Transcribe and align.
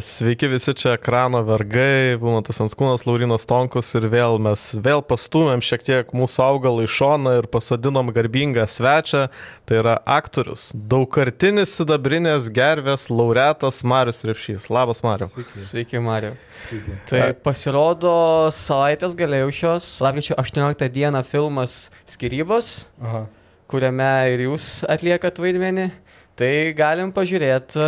Sveiki 0.00 0.48
visi 0.48 0.72
čia 0.72 0.94
ekrano 0.96 1.42
vergai, 1.44 2.16
Vilmatas 2.16 2.56
Anskūnas, 2.64 3.02
Laurinas 3.04 3.44
Tonkus 3.44 3.90
ir 3.98 4.06
vėl 4.08 4.38
mes 4.40 4.62
vėl 4.80 5.02
pastumėm 5.04 5.60
šiek 5.60 5.82
tiek 5.84 6.14
mūsų 6.16 6.40
augalą 6.46 6.86
į 6.86 6.88
šoną 6.94 7.34
ir 7.42 7.48
pasodinom 7.52 8.08
garbingą 8.16 8.64
svečią, 8.64 9.26
tai 9.68 9.80
yra 9.82 9.98
aktorius, 10.08 10.70
daugkartinis 10.72 11.74
sidabrinės 11.76 12.48
gervės 12.56 13.10
laureatas 13.12 13.82
Marius 13.84 14.22
Repšys. 14.24 14.70
Labas, 14.72 15.04
Mariu. 15.04 15.28
Sveiki, 15.34 15.60
Sveiki 15.66 16.00
Mariu. 16.00 16.32
Sveiki. 16.70 16.96
Tai 17.12 17.22
pasirodo 17.44 18.14
savaitės 18.56 19.18
galėjusios, 19.20 19.90
lapkričio 20.06 20.38
18 20.40 20.88
dieną 20.96 21.20
filmas 21.28 21.90
Skirybos, 22.08 22.88
Aha. 23.04 23.26
kuriame 23.68 24.10
ir 24.32 24.48
jūs 24.48 24.78
atliekat 24.88 25.44
vaidmenį. 25.44 25.90
Tai 26.38 26.52
galim 26.78 27.12
pažiūrėti 27.12 27.84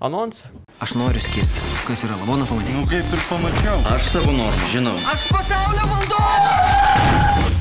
Anonsą. 0.00 0.46
Aš 0.78 0.92
noriu 0.94 1.18
skirtis. 1.18 1.64
Kas 1.82 2.04
yra 2.06 2.14
lavono 2.20 2.44
pamatė? 2.46 2.70
Nu 2.70 2.86
kaip 2.86 3.02
ir 3.02 3.22
pamačiau. 3.26 3.80
Aš 3.90 4.04
savo 4.12 4.30
normą 4.30 4.66
žinau. 4.70 4.94
Aš 5.10 5.24
pasaulio 5.34 5.82
valdovas! 5.90 7.58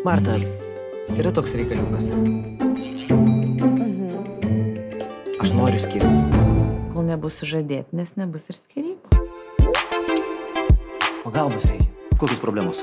Marta, 0.00 0.38
yra 1.20 1.28
toks 1.36 1.52
reikaliukas. 1.60 2.08
Mhm. 2.16 2.40
Aš 5.44 5.52
noriu 5.52 5.80
skirtis. 5.84 6.24
Kol 6.94 7.04
nebus 7.10 7.36
sužadėti, 7.42 7.92
nes 8.00 8.16
nebus 8.16 8.48
ir 8.48 8.56
skirybų. 8.62 9.12
Pagalbos 11.20 11.68
reikia. 11.68 11.92
Kokios 12.16 12.40
problemos? 12.40 12.80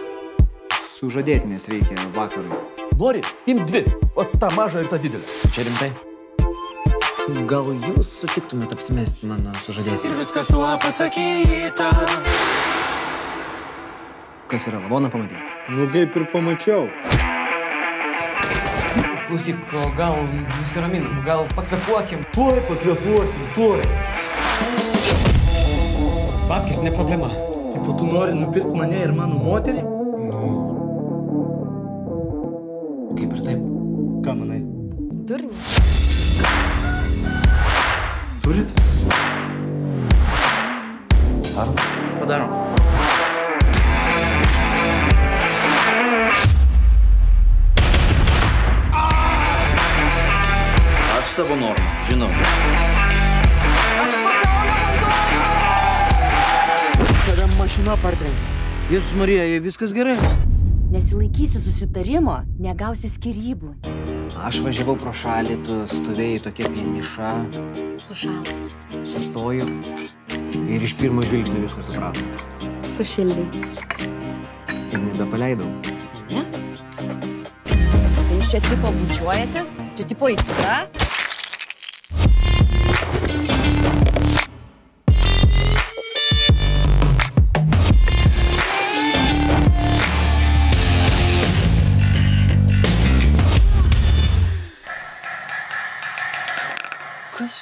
Sužadėtinės 1.00 1.66
reikia 1.74 1.98
vakarui. 2.14 2.79
Nori, 3.00 3.22
imk 3.48 3.62
dvi, 3.64 3.86
o 4.16 4.24
tą 4.26 4.50
mažą 4.52 4.82
ir 4.84 4.88
tą 4.92 4.98
didelę. 5.00 5.24
Čia 5.56 5.64
rimtai? 5.64 5.88
Gal 7.48 7.70
jūs 7.72 8.10
sutiktumėt 8.20 8.74
apsimesti 8.76 9.30
mano 9.30 9.54
sužadėti? 9.64 10.10
Ir 10.10 10.18
viskas 10.20 10.50
tuo 10.52 10.68
pasakyta. 10.84 11.88
Kas 14.52 14.68
yra 14.68 14.82
lavoną 14.84 15.08
pamatyti? 15.14 15.40
Nu 15.72 15.88
kaip 15.94 16.18
ir 16.20 16.26
pamačiau. 16.34 16.90
Klausyk, 19.30 19.62
o 19.80 19.86
gal 19.96 20.20
nusiraminam, 20.58 21.22
gal 21.24 21.48
pakvepuokim? 21.56 22.26
Tuoj 22.36 22.60
pakvepuosim, 22.68 23.46
tuoj. 23.56 23.86
Babkis 26.52 26.84
ne 26.84 26.92
problema. 26.92 27.32
Tipo, 27.78 27.96
tu 27.96 28.12
nori 28.12 28.36
nupirkti 28.42 28.76
mane 28.76 29.00
ir 29.06 29.16
mano 29.16 29.40
moterį? 29.48 29.99
Kaip 33.18 33.32
ir 33.34 33.40
taip. 33.42 33.62
Ką 34.26 34.34
manai? 34.38 34.60
Durni. 35.30 35.50
Turit? 38.44 38.70
Darom? 41.56 41.76
Padarom. 42.20 42.52
Aš 51.18 51.34
savo 51.38 51.58
normą 51.64 51.88
žinau. 52.10 52.30
Tada 57.26 57.50
mašina 57.58 57.98
partrenkė. 58.06 58.56
Marija, 59.18 59.50
jei 59.50 59.66
viskas 59.66 59.94
gerai. 59.94 60.18
Nesilaikysi 60.90 61.60
susitarimo, 61.62 62.40
negausi 62.58 63.10
skirybų. 63.12 63.76
Aš 64.42 64.62
važiavau 64.66 64.96
pro 64.98 65.12
šalį, 65.14 65.58
tu 65.68 65.76
stovėjai 65.92 66.40
tokia 66.48 66.72
vieniša, 66.74 67.34
Sušalus. 68.02 68.72
sustoju 69.06 69.68
ir 70.66 70.86
iš 70.88 70.96
pirmo 70.98 71.22
žvilgsnio 71.26 71.62
viską 71.62 71.86
supratau. 71.86 72.26
Sušildai. 72.96 73.46
Ir 74.90 75.04
nebepaleidau. 75.06 75.70
Ne? 76.34 76.42
Tai 77.70 78.40
jūs 78.40 78.50
čia 78.56 78.64
tipo 78.66 78.90
bučiuojatės? 79.04 79.78
Čia 80.00 80.10
tipo 80.10 80.34
įstra? 80.34 80.80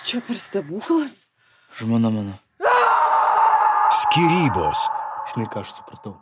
Čia 0.08 0.22
per 0.28 0.38
stebuklas? 0.40 1.28
Žmona 1.80 2.10
mano. 2.10 2.34
Skirybos. 3.92 4.86
Žinai, 5.34 5.48
ką 5.52 5.64
aš 5.66 5.74
supratau? 5.76 6.14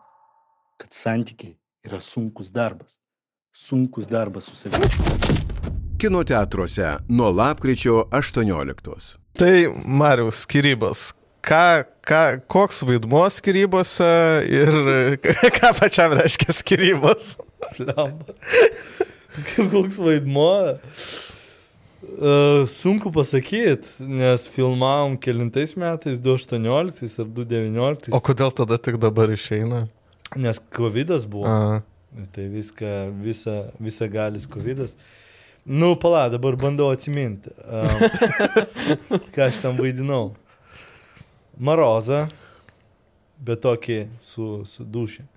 Kad 0.81 0.95
santykiai 0.95 1.53
yra 1.85 1.99
sunkus 2.01 2.49
darbas. 2.53 2.97
Sunkus 3.53 4.09
darbas 4.09 4.49
su 4.49 4.57
savimi. 4.57 4.89
Kino 6.01 6.23
teatruose 6.25 6.95
nuo 7.07 7.29
lapkričio 7.29 8.07
18. 8.11 9.19
Tai 9.37 9.53
Marius, 9.85 10.41
skirybos. 10.47 11.11
Ką, 11.45 11.85
ką, 12.01 12.23
koks 12.49 12.81
vaidmuo 12.89 13.27
skirybose 13.29 14.09
ir 14.49 14.73
ką 15.59 15.75
pačiam 15.77 16.17
reiškia 16.17 16.57
skirybos? 16.57 17.35
Koks 19.71 20.01
vaidmuo? 20.01 20.79
Uh, 22.15 22.63
sunku 22.67 23.11
pasakyti, 23.11 23.87
nes 23.99 24.47
filmavom 24.47 25.17
kelintais 25.19 25.73
metais, 25.75 26.19
2018 26.23 27.19
ar 27.19 27.27
2019. 27.27 28.13
O 28.15 28.21
kodėl 28.23 28.53
tada 28.55 28.77
tik 28.79 28.95
dabar 29.03 29.33
išeina? 29.35 29.81
Nes 30.39 30.61
COVID 30.77 31.11
buvo. 31.27 31.43
A. 31.49 31.83
Tai 32.31 32.45
viską, 32.53 32.93
visa, 33.19 33.57
visa 33.83 34.07
galis 34.07 34.47
COVID. 34.47 34.85
Nu, 35.65 35.95
pala, 35.99 36.29
dabar 36.31 36.55
bandau 36.55 36.87
atsiminti. 36.95 37.51
Um, 37.67 38.07
ką 39.35 39.49
aš 39.49 39.59
tam 39.59 39.75
vaidinau. 39.75 40.29
Marozą, 41.59 42.29
bet 43.43 43.65
tokį 43.65 44.05
su, 44.23 44.61
su 44.63 44.87
dušė. 44.87 45.27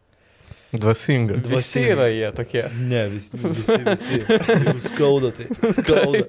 Dvasinga. 0.73 1.39
Visi 1.49 1.81
yra 1.95 2.09
jie 2.13 2.29
tokie. 2.37 2.67
Ne, 2.77 3.07
vis, 3.09 3.31
visi, 3.33 3.79
visi. 3.87 4.19
Jeigu 4.49 4.81
skauda, 4.85 5.31
tai 5.33 5.47
skauda. 5.79 6.25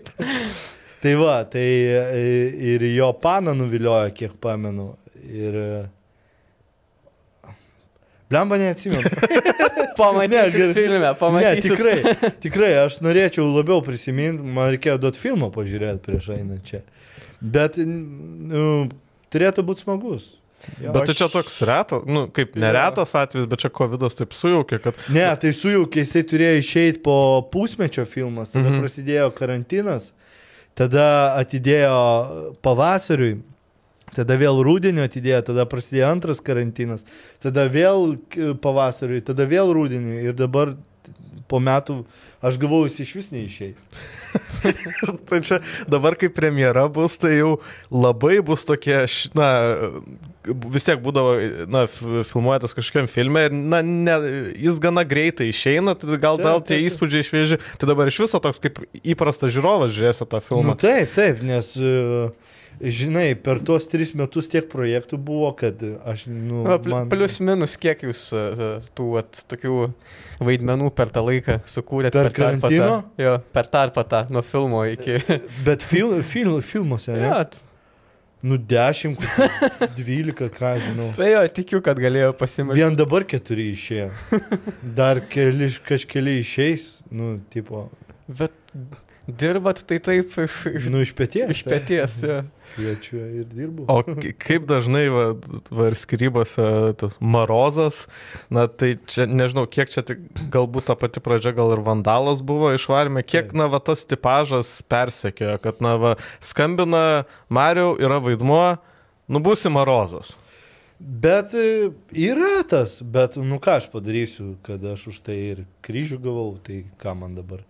Tai 1.04 1.14
va, 1.20 1.38
tai 1.48 1.68
e, 1.96 2.24
ir 2.74 2.84
jo 2.94 3.12
paną 3.24 3.54
nuviliojo, 3.60 4.14
kiek 4.16 4.36
pamenu. 4.44 4.94
Ir... 5.28 5.60
Blemba 8.30 8.60
neatsimenu. 8.62 9.02
Pamatysit 10.00 10.56
gerai. 10.56 10.74
filme, 10.74 11.00
Ne, 11.02 11.14
pamatysit. 11.20 11.72
tikrai, 11.74 12.32
tikrai, 12.40 12.70
aš 12.86 13.00
norėčiau 13.04 13.44
labiau 13.52 13.82
prisiminti, 13.84 14.46
man 14.46 14.70
reikėjo 14.76 15.00
duoti 15.02 15.20
filmą 15.20 15.50
pažiūrėti 15.52 16.00
prieš 16.06 16.30
einant 16.38 16.64
čia. 16.64 16.80
Bet 17.42 17.76
nu, 17.82 18.86
turėtų 19.34 19.66
būti 19.68 19.84
smagus. 19.84 20.30
Jo. 20.84 20.94
Bet 20.96 21.08
tai 21.10 21.16
čia 21.16 21.28
toks 21.32 21.62
retas, 21.68 22.04
nu, 22.10 22.26
kaip 22.36 22.56
neretas 22.60 23.14
atvejis, 23.16 23.48
bet 23.50 23.64
čia 23.64 23.72
COVID 23.74 24.04
taip 24.18 24.36
sujaukė, 24.36 24.80
kad... 24.84 24.98
Ne, 25.16 25.28
tai 25.40 25.54
sujaukė, 25.56 26.04
jisai 26.04 26.24
turėjo 26.28 26.64
išeiti 26.64 27.04
po 27.06 27.16
pusmečio 27.54 28.06
filmas, 28.10 28.52
tada 28.52 28.68
mhm. 28.68 28.82
prasidėjo 28.84 29.30
karantinas, 29.38 30.12
tada 30.78 31.06
atidėjo 31.40 32.02
pavasariui, 32.66 33.38
tada 34.16 34.38
vėl 34.42 34.60
rūdienio 34.66 35.06
atidėjo, 35.08 35.42
tada 35.52 35.66
prasidėjo 35.70 36.12
antras 36.12 36.44
karantinas, 36.44 37.08
tada 37.44 37.68
vėl 37.72 38.18
pavasariui, 38.64 39.24
tada 39.26 39.48
vėl 39.50 39.74
rūdienio 39.76 40.22
ir 40.28 40.38
dabar 40.38 40.76
po 41.50 41.60
metų 41.64 42.00
aš 42.46 42.56
gavau, 42.62 42.84
jis 42.88 43.00
iš 43.04 43.14
vis 43.18 43.30
neišeis. 43.34 43.80
tai 45.30 45.40
čia 45.46 45.58
dabar, 45.92 46.16
kai 46.20 46.30
premjera 46.32 46.86
bus, 46.92 47.18
tai 47.20 47.34
jau 47.40 47.56
labai 47.92 48.38
bus 48.46 48.64
tokie, 48.68 49.02
na, 49.38 49.48
vis 50.74 50.86
tiek 50.88 51.02
būdavo, 51.04 51.34
na, 51.72 51.84
f- 51.90 52.24
filmuojatas 52.32 52.76
kažkokiam 52.78 53.10
filme 53.12 53.48
ir, 53.50 53.56
na, 53.56 53.82
ne, 53.86 54.18
jis 54.62 54.80
gana 54.84 55.04
greitai 55.08 55.50
išeina, 55.52 55.96
tai 56.00 56.20
gal 56.22 56.40
taip, 56.42 56.68
tie 56.70 56.80
įspūdžiai 56.86 57.28
švieži, 57.28 57.60
tai 57.82 57.90
dabar 57.92 58.12
iš 58.12 58.22
viso 58.24 58.40
toks 58.44 58.62
kaip 58.64 58.80
įprastas 59.04 59.54
žiūrovas 59.56 59.96
žiūrėsi 59.98 60.30
tą 60.30 60.40
Nu, 60.40 60.46
filmą. 60.48 60.78
taip, 60.80 61.12
taip, 61.18 61.42
nes, 61.46 61.74
e, 61.76 62.30
žinai, 62.82 63.34
per 63.36 63.60
tuos 63.66 63.86
tris 63.92 64.14
metus 64.16 64.48
tiek 64.52 64.68
projektų 64.72 65.18
buvo, 65.20 65.52
kad 65.60 65.82
aš, 66.08 66.26
nu, 66.32 66.64
pl- 66.80 66.94
man... 66.94 67.10
Plius 67.12 67.40
minus, 67.44 67.76
kiek 67.82 68.04
jūs 68.08 68.22
e, 68.36 68.44
tų 68.96 69.08
at, 69.20 69.42
tokių 69.52 69.74
vaidmenų 70.48 70.92
per 70.96 71.12
tą 71.16 71.24
laiką 71.28 71.60
sukūrėte 71.68 72.16
Per 72.16 72.30
tarpą 72.32 72.38
karantino? 72.40 72.92
tą- 73.18 73.24
Jo, 73.26 73.34
per 73.58 73.68
tarpą 73.74 74.06
tą 74.08 74.22
nuo 74.32 74.44
filmo 74.48 74.86
iki... 74.88 75.18
Bet 75.68 75.84
fil, 75.84 76.20
fil, 76.24 76.60
filmuose, 76.64 77.16
ne? 77.20 77.28
jo, 77.28 77.42
Nu, 78.40 78.56
10, 78.56 79.18
12, 80.00 80.46
ką 80.56 80.70
žinau. 80.80 81.10
tai 81.18 81.34
jo, 81.34 81.42
tikiu, 81.58 81.82
kad 81.84 81.98
galėjo 82.00 82.30
pasimati. 82.40 82.80
Vien 82.80 82.96
dabar 82.96 83.26
keturi 83.28 83.66
išėjo. 83.74 84.06
Dar 84.96 85.20
keli, 85.28 85.68
kažkeli 85.84 86.38
išeis, 86.40 86.86
nu, 87.12 87.34
tipo. 87.52 87.90
Bet 88.32 88.56
dirbat, 89.38 89.84
tai 89.88 90.00
taip 90.04 90.34
Nu, 90.92 91.02
iš 91.04 91.14
pėties. 91.18 91.52
iš 91.54 91.62
pėties. 91.68 92.16
Ja. 92.26 92.40
Kviečiu 92.76 93.18
ir 93.42 93.46
dirbu. 93.50 93.86
O 93.90 94.04
kaip 94.06 94.68
dažnai 94.70 95.08
va, 95.10 95.24
va 95.74 95.88
ir 95.90 95.96
skirybose 95.98 96.66
tas 97.02 97.16
marozas, 97.22 98.04
na 98.54 98.68
tai 98.70 98.94
čia 99.10 99.26
nežinau, 99.26 99.66
kiek 99.66 99.90
čia 99.90 100.04
tik, 100.06 100.22
galbūt 100.54 100.90
ta 100.92 100.98
pati 101.00 101.24
pradžia 101.24 101.56
gal 101.58 101.74
ir 101.74 101.82
vandalas 101.86 102.44
buvo 102.46 102.70
išvarime, 102.78 103.24
kiek, 103.26 103.56
na, 103.58 103.66
va 103.72 103.82
tas 103.82 104.06
tipažas 104.06 104.84
persekiojo, 104.86 105.58
kad, 105.66 105.82
na, 105.82 105.96
va, 105.98 106.14
skambina 106.46 107.26
Mariau, 107.50 107.96
yra 107.98 108.22
vaidmuo, 108.22 108.78
nu 109.30 109.42
būsi 109.42 109.74
marozas. 109.74 110.36
Bet 111.00 111.54
e, 111.56 111.90
yra 112.12 112.60
tas, 112.68 112.98
bet 113.02 113.38
nu 113.40 113.58
ką 113.64 113.78
aš 113.80 113.86
padarysiu, 113.94 114.58
kad 114.68 114.84
aš 114.84 115.08
už 115.14 115.20
tai 115.24 115.38
ir 115.54 115.66
kryžių 115.86 116.20
gavau, 116.22 116.50
tai 116.60 116.84
ką 117.00 117.14
man 117.16 117.38
dabar. 117.40 117.64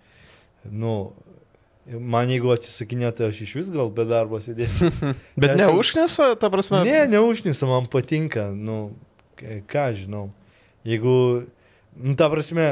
Nu, 0.65 1.13
man 1.97 2.29
jeigu 2.29 2.51
atsisakinėtų, 2.53 3.29
aš 3.29 3.41
iš 3.45 3.55
vis 3.59 3.71
gal 3.73 3.89
be 3.93 4.05
darbo 4.09 4.39
sėdėčiau. 4.43 4.91
Bet 5.41 5.55
ne 5.57 5.69
užknisa, 5.73 6.33
ta 6.39 6.51
prasme. 6.53 6.83
Ne, 6.87 7.01
neužnisa, 7.09 7.65
man 7.69 7.89
patinka, 7.91 8.49
nu, 8.53 8.91
ką 9.39 9.87
žinau. 9.97 10.27
Jeigu, 10.87 11.15
nu, 11.97 12.15
ta 12.19 12.29
prasme, 12.31 12.67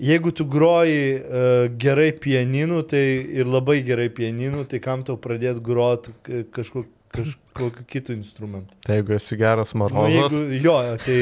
jeigu 0.00 0.32
tu 0.32 0.46
groji 0.48 1.18
uh, 1.18 1.66
gerai 1.80 2.10
pianinu, 2.16 2.82
tai 2.88 3.04
ir 3.40 3.50
labai 3.50 3.80
gerai 3.86 4.08
pianinu, 4.12 4.64
tai 4.68 4.80
kam 4.84 5.04
tau 5.06 5.18
pradėti 5.20 5.62
groti 5.64 6.14
kažkokiu 6.54 6.88
kažkokiu 7.10 7.82
kitu 7.90 8.12
instrumentu. 8.14 8.70
Tai 8.86 9.00
jeigu 9.00 9.16
esi 9.16 9.34
geras 9.36 9.72
Nu, 9.74 9.80
marozas. 9.82 10.30
jeigu, 10.30 10.60
jo, 10.62 10.76
tai 11.02 11.16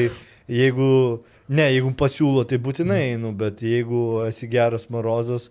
jeigu, 0.45 0.89
ne, 1.49 1.65
jeigu 1.73 1.89
pasiūlo, 1.97 2.43
tai 2.45 2.59
būtinai 2.61 2.99
einu, 3.15 3.31
bet 3.33 3.63
jeigu 3.65 4.21
esi 4.27 4.45
geras 4.51 4.85
marozas, 4.93 5.47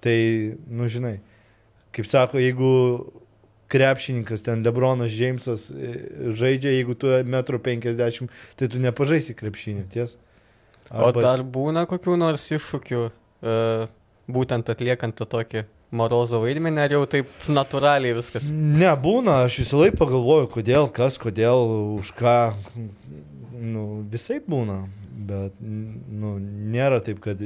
tai, 0.00 0.56
nu, 0.64 0.88
žinai, 0.88 1.18
kaip 1.92 2.08
sako, 2.08 2.40
jeigu 2.42 2.72
krepšininkas, 3.72 4.44
ten 4.44 4.64
Lebronas 4.66 5.12
Džeimsas 5.12 5.70
e, 5.70 5.92
žaidžia, 6.36 6.74
jeigu 6.76 6.96
tu 6.98 7.08
1,50 7.08 8.24
m, 8.24 8.28
tai 8.58 8.68
tu 8.68 8.80
nepažaisi 8.82 9.36
krepšinį, 9.38 9.86
ties? 9.92 10.18
O 10.92 11.08
dar 11.16 11.40
būna 11.40 11.86
kokių 11.88 12.18
nors 12.20 12.44
iššūkių, 12.52 13.04
e, 13.08 13.54
būtent 14.32 14.72
atliekant 14.72 15.16
tą 15.16 15.28
tokį 15.36 15.64
Morozo 15.92 16.40
vaidmenį, 16.40 16.80
ar 16.80 16.94
jau 16.94 17.02
taip 17.16 17.48
natūraliai 17.52 18.16
viskas? 18.16 18.48
Nebūna, 18.52 19.42
aš 19.46 19.58
visą 19.60 19.80
laiką 19.82 19.98
pagalvoju, 20.00 20.48
kodėl, 20.54 20.88
kas, 20.92 21.18
kodėl, 21.20 21.68
už 21.98 22.14
ką. 22.16 22.36
Nu, 23.62 23.82
visai 24.12 24.38
būna, 24.40 24.78
bet 25.28 25.60
nu, 25.60 26.38
nėra 26.72 27.02
taip, 27.04 27.20
kad... 27.24 27.44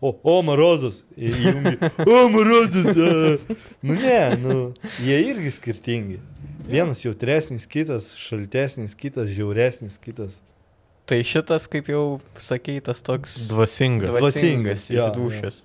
O, 0.00 0.10
o 0.22 0.42
Marozas. 0.44 1.02
įjungi, 1.16 1.76
O, 2.04 2.28
Marozas. 2.28 2.90
a. 2.96 3.54
Nu, 3.82 3.94
ne, 3.96 4.18
nu, 4.36 4.56
jie 5.00 5.20
irgi 5.30 5.50
skirtingi. 5.56 6.18
Vienas 6.68 7.00
jautresnis, 7.04 7.64
kitas 7.70 8.10
šaltesnis, 8.18 8.94
kitas 8.98 9.30
žiauresnis, 9.32 9.96
kitas. 10.02 10.40
Tai 11.06 11.20
šitas, 11.22 11.68
kaip 11.70 11.86
jau 11.88 12.18
sakei, 12.42 12.80
tas 12.82 12.98
toks 13.06 13.36
Dvasingas. 13.52 14.10
dvasingas, 14.10 14.20
Dvasingas, 14.20 14.86
jo, 14.90 15.06
išdušęs. 15.06 15.58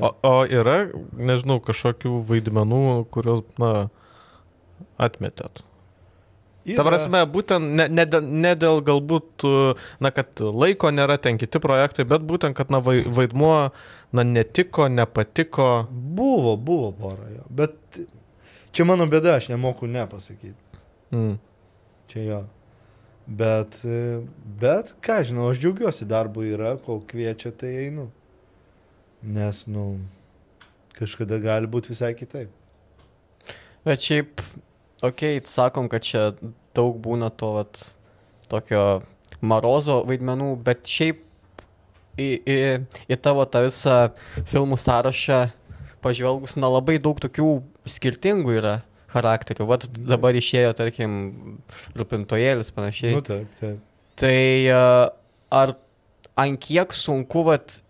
O, 0.00 0.10
o 0.24 0.34
yra, 0.48 0.78
nežinau, 1.14 1.60
kažkokių 1.62 2.16
vaidmenų, 2.26 2.80
kuriuos, 3.14 3.44
na, 3.60 3.72
atmetėt. 4.98 5.60
Ta 6.74 6.82
prasme, 6.82 7.20
būtent 7.30 7.76
ne, 7.78 7.86
ne, 7.92 8.04
ne 8.46 8.52
dėl 8.58 8.80
galbūt, 8.82 9.44
na, 10.02 10.10
kad 10.10 10.40
laiko 10.42 10.90
nėra 10.90 11.14
ten 11.22 11.38
kiti 11.38 11.60
projektai, 11.62 12.02
bet 12.10 12.24
būtent, 12.26 12.56
kad, 12.58 12.72
na, 12.74 12.80
vai- 12.82 13.04
vaidmuo, 13.06 13.70
na, 14.10 14.24
netiko, 14.26 14.88
nepatiko. 14.90 15.86
Buvo, 15.90 16.56
buvo 16.58 16.90
pora 16.98 17.30
jo. 17.30 17.46
Bet 17.62 18.00
čia 18.74 18.88
mano 18.88 19.06
bėda, 19.06 19.36
aš 19.38 19.50
nemoku 19.52 19.86
nepasakyti. 19.86 20.82
Mm. 21.14 21.38
Čia 22.10 22.26
jo. 22.26 22.42
Bet, 23.26 23.78
bet, 24.60 24.92
ką 25.02 25.20
žinau, 25.26 25.48
aš 25.50 25.58
džiaugiuosi 25.62 26.06
darbu 26.06 26.44
yra, 26.50 26.76
kol 26.82 27.00
kviečia, 27.06 27.50
tai 27.54 27.72
einu. 27.86 28.10
Nes, 29.22 29.64
nu, 29.70 29.96
kažkada 30.98 31.38
gali 31.42 31.66
būti 31.70 31.90
visai 31.94 32.12
kitaip. 32.18 32.50
Bet 33.86 34.02
šiaip, 34.02 34.42
okay, 35.04 35.40
sakom, 35.44 35.90
kad 35.92 36.04
čia 36.06 36.30
daug 36.76 36.98
būna 37.02 37.30
to, 37.34 37.52
vat, 37.58 37.82
tokio 38.50 39.02
Marozo 39.44 40.00
vaidmenų, 40.08 40.54
bet 40.64 40.88
šiaip 40.88 41.22
į, 42.16 42.28
į, 42.40 42.56
į 43.12 43.18
tavo 43.20 43.44
tą 43.48 43.66
visą 43.66 43.96
filmų 44.48 44.78
sąrašą 44.80 45.40
pažvelgus, 46.04 46.56
na 46.60 46.70
labai 46.70 46.98
daug 47.02 47.18
tokių 47.20 47.50
skirtingų 47.88 48.58
yra 48.60 48.76
charakterių. 49.12 49.66
Vat 49.68 49.86
dabar 49.96 50.36
išėjo, 50.36 50.72
tarkim, 50.76 51.16
rūpintojėlis 51.96 52.72
panašiai. 52.76 53.16
Nu, 53.16 53.24
taip, 53.26 53.50
taip. 53.60 53.82
Tai 54.16 54.36
ar 55.52 55.74
ant 56.40 56.60
kiek 56.62 56.94
sunku, 56.96 57.44
vat, 57.46 57.80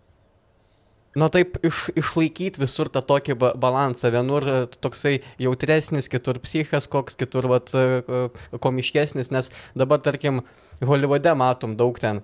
na 1.17 1.29
taip, 1.33 1.57
iš, 1.65 1.87
išlaikyti 1.97 2.61
visur 2.61 2.91
tą 2.93 3.01
tokį 3.05 3.37
ba 3.41 3.51
balansą. 3.57 4.11
Vienur 4.13 4.45
a, 4.47 4.57
toksai 4.69 5.17
jautresnis, 5.41 6.09
kitur 6.11 6.39
psichas 6.43 6.89
koks, 6.91 7.17
kitur 7.19 7.49
vat, 7.51 7.73
a, 7.73 8.01
a, 8.01 8.59
komiškesnis, 8.63 9.33
nes 9.33 9.51
dabar, 9.77 10.03
tarkim, 10.05 10.43
Holivude 10.85 11.31
matom 11.33 11.73
daug 11.73 11.97
ten. 11.97 12.21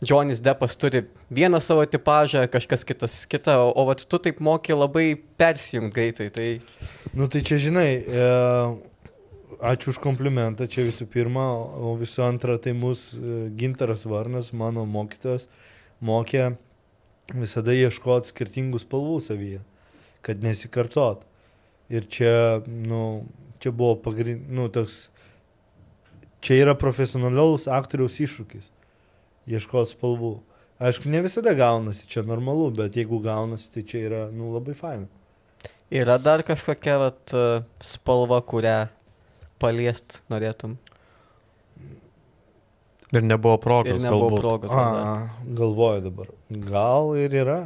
Johnny's 0.00 0.40
Deppas 0.40 0.78
turi 0.78 1.02
vieną 1.34 1.58
savo 1.60 1.82
tipažą, 1.90 2.46
kažkas 2.48 2.86
kitas 2.88 3.18
kitą, 3.28 3.58
o, 3.66 3.72
o 3.76 3.84
vat, 3.90 4.04
tu 4.06 4.18
taip 4.22 4.40
moki 4.40 4.72
labai 4.72 5.12
persijungti 5.38 5.94
greitai. 5.98 6.28
Tai 6.32 6.48
Nu, 7.12 7.28
tai 7.28 7.42
čia, 7.44 7.58
žinai, 7.60 7.88
e, 8.00 8.26
ačiū 9.60 9.92
už 9.92 9.98
komplimentą, 10.00 10.64
čia 10.70 10.86
visų 10.86 11.04
pirma, 11.12 11.44
o 11.52 11.92
visų 12.00 12.24
antra, 12.24 12.56
tai 12.62 12.72
mūsų 12.78 13.18
e, 13.18 13.40
Gintaras 13.58 14.06
Varnas, 14.08 14.48
mano 14.56 14.86
mokytojas, 14.88 15.50
mokė 16.00 16.54
visada 17.30 17.74
ieškoti 17.76 18.32
skirtingų 18.32 18.80
spalvų 18.82 19.18
savyje, 19.22 19.60
kad 20.26 20.42
nesikartot. 20.42 21.24
Ir 21.92 22.06
čia, 22.10 22.62
nu, 22.66 23.24
čia 23.62 23.72
buvo 23.74 23.96
pagrindinis, 24.00 24.48
nu, 24.50 24.68
toks, 24.72 25.06
čia 26.42 26.62
yra 26.64 26.74
profesionalaus 26.78 27.68
aktoriaus 27.70 28.18
iššūkis- 28.22 28.70
ieškoti 29.52 29.94
spalvų. 29.94 30.40
Aišku, 30.82 31.06
ne 31.06 31.20
visada 31.22 31.54
gaunasi, 31.54 32.08
čia 32.08 32.24
normalu, 32.26 32.70
bet 32.74 32.96
jeigu 32.98 33.20
gaunasi, 33.22 33.70
tai 33.74 33.82
čia 33.82 33.98
yra, 34.08 34.22
nu, 34.32 34.50
labai 34.56 34.74
faina. 34.74 35.06
yra 35.90 36.18
dar 36.18 36.42
kažkokia 36.42 36.98
vat, 36.98 37.34
spalva, 37.78 38.40
kurią 38.42 38.88
paliest 39.60 40.22
norėtum. 40.32 40.78
Ir 43.12 43.24
nebuvo 43.24 43.58
Ir 43.58 43.62
progos, 43.62 44.02
nebuvo 44.02 44.28
galbūt. 44.30 44.40
progos. 44.40 44.72
A, 44.72 45.30
galvoju 45.58 46.04
dabar. 46.06 46.30
Gal 46.48 47.12
ir 47.20 47.34
yra. 47.42 47.58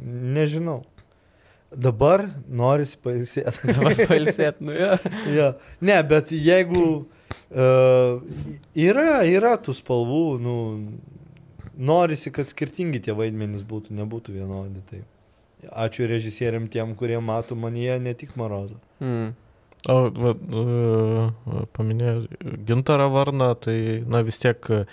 Nežinau. 0.00 0.80
Dabar 1.70 2.24
norisi 2.48 2.98
pailsėti. 2.98 3.70
Dabar 3.76 3.94
pailsėt, 4.10 4.58
nu 4.64 4.74
jo. 4.74 4.96
ja. 5.38 5.52
Ne, 5.78 6.00
bet 6.02 6.32
jeigu 6.34 6.82
uh, 6.98 8.18
yra, 8.74 9.20
yra 9.28 9.54
tų 9.62 9.76
spalvų, 9.78 10.24
nu, 10.42 10.56
norisi, 11.78 12.32
kad 12.34 12.50
skirtingi 12.50 13.02
tie 13.06 13.14
vaidmenys 13.14 13.62
būtų, 13.68 13.94
nebūtų 14.00 14.34
vienodi. 14.40 14.82
Tai. 14.90 15.04
Ačiū 15.86 16.08
režisieriam 16.10 16.66
tiem, 16.72 16.96
kurie 16.98 17.20
mato 17.22 17.54
manyje 17.54 18.00
ne 18.02 18.16
tik 18.18 18.34
Marozą. 18.40 18.80
Mm. 18.98 19.30
O, 19.88 19.94
va, 20.12 20.34
uh, 20.36 21.62
paminėjau 21.76 22.26
Gintarą 22.68 23.06
Varną, 23.14 23.54
tai, 23.64 23.78
na, 24.04 24.20
vis 24.26 24.40
tiek 24.42 24.66
uh, 24.68 24.84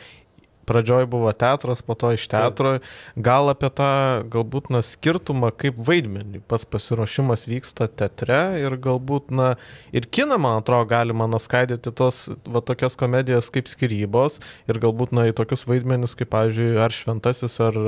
pradžioj 0.68 1.08
buvo 1.10 1.32
teatras, 1.34 1.82
po 1.82 1.96
to 1.96 2.12
iš 2.16 2.28
teatro. 2.32 2.78
Gal 3.16 3.52
apie 3.52 3.70
tą, 3.74 3.90
galbūt, 4.34 4.70
na, 4.74 4.84
skirtumą, 4.86 5.52
kaip 5.56 5.80
vaidmenį 5.88 6.44
pats 6.50 6.68
pasiruošimas 6.68 7.48
vyksta 7.50 7.88
teatre 7.88 8.42
ir 8.62 8.78
galbūt, 8.84 9.32
na, 9.32 9.54
ir 9.96 10.08
kiną, 10.12 10.40
man 10.44 10.62
atrodo, 10.62 10.90
galima 10.92 11.30
naskaidyti 11.32 11.94
tos, 11.96 12.26
va, 12.46 12.62
tokias 12.66 13.00
komedijas 13.00 13.52
kaip 13.54 13.72
skirybos 13.72 14.42
ir 14.68 14.82
galbūt, 14.84 15.16
na, 15.16 15.28
į 15.32 15.36
tokius 15.38 15.66
vaidmenis, 15.70 16.18
kaip, 16.20 16.32
pavyzdžiui, 16.36 16.72
ar 16.84 16.96
šventasis, 16.96 17.60
ar, 17.64 17.82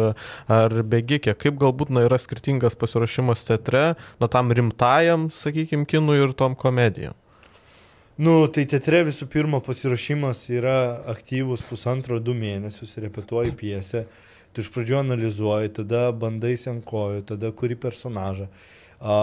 ar 0.47 0.79
bėgikė. 0.93 1.35
Kaip 1.39 1.59
galbūt, 1.61 1.93
na, 1.93 2.07
yra 2.07 2.19
skirtingas 2.21 2.79
pasiruošimas 2.79 3.47
teatre, 3.49 3.85
na, 4.21 4.31
tam 4.31 4.53
rimtajam, 4.55 5.29
sakykime, 5.33 5.87
kinui 5.89 6.21
ir 6.23 6.37
tom 6.37 6.55
komedijom. 6.59 7.17
Nu, 8.19 8.49
tai 8.51 8.65
teatre 8.67 9.05
visų 9.07 9.29
pirma 9.31 9.61
pasiruošimas 9.63 10.41
yra 10.51 10.79
aktyvus 11.07 11.61
pusantro 11.63 12.17
du 12.19 12.33
mėnesius, 12.35 12.97
repetuoji 12.99 13.53
piesę, 13.55 14.01
tu 14.51 14.59
iš 14.59 14.67
pradžių 14.75 14.97
analizuoji, 15.05 15.71
tada 15.77 16.09
bandai 16.11 16.57
kojų, 16.59 17.21
tada 17.31 17.53
kuri 17.55 17.77
personažą. 17.79 18.49
A, 18.99 19.15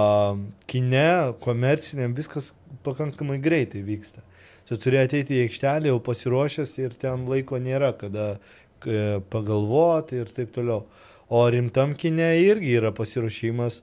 kine, 0.64 1.36
komerciniam 1.44 2.16
viskas 2.16 2.54
pakankamai 2.88 3.36
greitai 3.36 3.84
vyksta. 3.84 4.24
Tu 4.64 4.80
turi 4.80 5.02
ateiti 5.04 5.36
į 5.36 5.44
aikštelę 5.44 5.92
jau 5.92 6.00
pasiruošęs 6.00 6.76
ir 6.80 6.96
ten 6.96 7.28
laiko 7.28 7.60
nėra, 7.60 7.92
kada 8.00 8.38
e, 8.80 9.20
pagalvoti 9.28 10.22
ir 10.24 10.32
taip 10.32 10.56
toliau. 10.56 10.86
O 11.28 11.44
rimtam 11.52 11.92
kine 11.92 12.32
irgi 12.40 12.78
yra 12.80 12.96
pasiruošimas, 12.96 13.82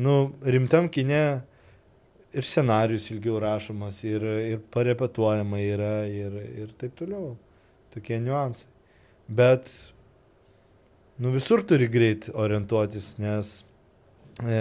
nu, 0.00 0.32
rimtam 0.40 0.88
kine 0.88 1.42
ir 2.34 2.46
scenarius 2.46 3.08
ilgiau 3.12 3.38
rašomas, 3.42 4.02
ir, 4.04 4.22
ir 4.50 4.62
parepetuojama 4.74 5.60
yra, 5.62 5.94
ir, 6.10 6.38
ir 6.64 6.72
taip 6.80 6.96
toliau. 6.98 7.34
Tokie 7.94 8.18
niuansai. 8.22 8.68
Bet, 9.28 9.70
nu, 11.22 11.30
visur 11.34 11.62
turi 11.64 11.88
greit 11.88 12.26
orientuotis, 12.34 13.14
nes 13.22 13.52
e, 14.42 14.58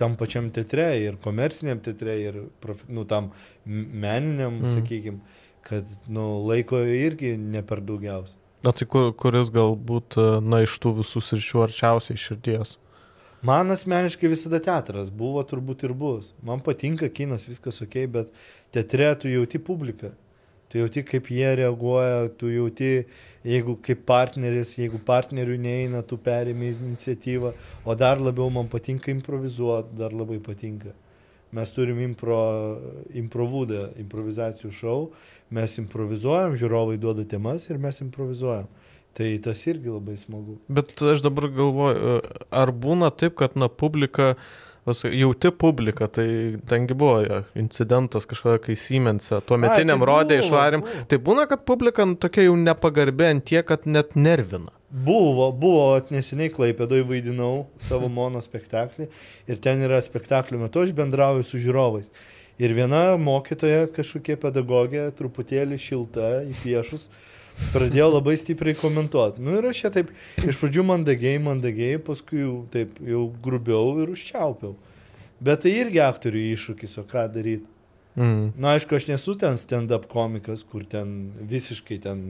tam 0.00 0.14
pačiam 0.20 0.48
teatre 0.54 0.86
ir 1.02 1.18
komerciniam 1.24 1.82
teatre 1.82 2.14
ir, 2.22 2.38
prof, 2.62 2.86
nu, 2.88 3.04
tam 3.10 3.32
meniniam, 3.66 4.62
mm. 4.62 4.70
sakykime, 4.76 5.42
kad, 5.66 5.90
nu, 6.08 6.30
laiko 6.48 6.80
irgi 6.80 7.34
ne 7.40 7.64
per 7.66 7.82
daugiausia. 7.84 8.38
Na 8.64 8.72
tai 8.72 8.86
kur, 8.88 9.10
kuris 9.20 9.50
galbūt, 9.52 10.16
e, 10.16 10.30
na, 10.46 10.62
iš 10.64 10.78
tų 10.80 10.94
visų 11.02 11.20
sričių 11.26 11.66
arčiausiai 11.66 12.20
širdies? 12.20 12.78
Man 13.44 13.70
asmeniškai 13.70 14.28
visada 14.32 14.56
teatras 14.64 15.10
buvo, 15.12 15.42
turbūt 15.44 15.82
ir 15.84 15.92
bus. 15.92 16.30
Man 16.40 16.62
patinka 16.64 17.10
kinas, 17.12 17.42
viskas 17.44 17.82
ok, 17.84 17.96
bet 18.08 18.30
teatre 18.72 19.10
tu 19.20 19.28
jauti 19.28 19.58
publiką. 19.60 20.14
Tu 20.72 20.80
jauti, 20.80 21.02
kaip 21.04 21.28
jie 21.28 21.50
reaguoja, 21.60 22.30
tu 22.40 22.48
jauti, 22.48 23.04
jeigu 23.44 23.74
kaip 23.84 24.00
partneris, 24.08 24.72
jeigu 24.80 24.96
partneriui 24.96 25.58
neina, 25.60 26.00
tu 26.00 26.16
perimi 26.16 26.72
iniciatyvą. 26.72 27.52
O 27.84 27.94
dar 27.94 28.16
labiau 28.16 28.48
man 28.50 28.70
patinka 28.72 29.12
improvizuoti, 29.12 29.92
dar 30.00 30.16
labai 30.16 30.40
patinka. 30.40 30.94
Mes 31.52 31.76
turim 31.76 32.00
impro, 32.00 32.40
improvūdą, 33.12 33.90
improvizacijų 34.06 34.72
šou, 34.72 34.98
mes 35.52 35.76
improvizuojam, 35.84 36.56
žiūrovai 36.56 36.96
duoda 36.96 37.28
temas 37.28 37.68
ir 37.68 37.76
mes 37.76 38.00
improvizuojam. 38.08 38.72
Tai 39.14 39.30
tas 39.44 39.60
irgi 39.70 39.92
labai 39.92 40.16
smagu. 40.18 40.58
Bet 40.74 40.98
aš 40.98 41.22
dabar 41.22 41.46
galvoju, 41.54 42.14
ar 42.50 42.72
būna 42.74 43.12
taip, 43.14 43.36
kad 43.38 43.54
na 43.54 43.68
publika, 43.70 44.32
jauti 44.84 45.52
publika, 45.54 46.08
tai 46.10 46.26
tengi 46.66 46.96
buvo 46.98 47.20
ja, 47.22 47.42
incidentas 47.58 48.26
kažkada, 48.26 48.58
kai 48.64 48.74
Siemens'e 48.74 49.38
tuo 49.46 49.58
metiniam 49.60 50.02
tai 50.02 50.08
rodė 50.10 50.38
išvarim. 50.42 50.82
Buvo. 50.82 51.04
Tai 51.10 51.18
būna, 51.28 51.46
kad 51.50 51.62
publika 51.68 52.06
nu, 52.10 52.18
tokia 52.18 52.48
jau 52.48 52.56
nepagarbė 52.58 53.30
ant 53.36 53.46
tiek, 53.52 53.62
kad 53.68 53.86
net 53.86 54.16
nervina. 54.18 54.74
Buvo, 54.94 55.48
buvo, 55.50 55.86
neseniai 56.14 56.52
Klaipėdoje 56.54 57.06
vaidinau 57.06 57.68
savo 57.82 58.10
mono 58.18 58.42
spektaklį 58.42 59.08
ir 59.50 59.62
ten 59.62 59.82
yra 59.86 60.00
spektaklio 60.02 60.58
metu 60.60 60.82
aš 60.82 60.90
bendrauju 60.94 61.46
su 61.46 61.62
žiūrovais. 61.62 62.10
Ir 62.62 62.74
viena 62.74 63.16
mokytoja, 63.18 63.88
kažkokia 63.94 64.36
pedagogė, 64.42 65.08
truputėlį 65.18 65.78
šilta, 65.82 66.36
į 66.46 66.54
piešus, 66.60 67.08
pradėjo 67.74 68.08
labai 68.16 68.36
stipriai 68.40 68.76
komentuoti. 68.78 69.42
Nu 69.44 69.58
ir 69.58 69.68
aš 69.70 69.84
čia 69.84 69.92
taip 69.94 70.10
iš 70.42 70.58
pradžių 70.60 70.86
mandagiai, 70.88 71.42
mandagiai, 71.42 72.00
paskui 72.02 72.42
jau 72.42 72.56
taip 72.72 72.98
jau 73.04 73.26
grubiau 73.44 73.94
ir 74.02 74.14
užčiaupiau. 74.14 74.74
Bet 75.44 75.64
tai 75.64 75.74
irgi 75.82 76.00
aktorių 76.04 76.42
iššūkis, 76.54 76.98
o 77.02 77.06
ką 77.08 77.26
daryti. 77.34 77.66
Mm. 78.14 78.52
Na, 78.54 78.60
nu, 78.60 78.68
aišku, 78.76 78.94
aš 78.94 79.08
nesu 79.10 79.34
ten 79.38 79.58
stand-up 79.58 80.06
komikas, 80.10 80.62
kur 80.70 80.84
ten 80.86 81.32
visiškai 81.50 81.98
ten, 82.04 82.20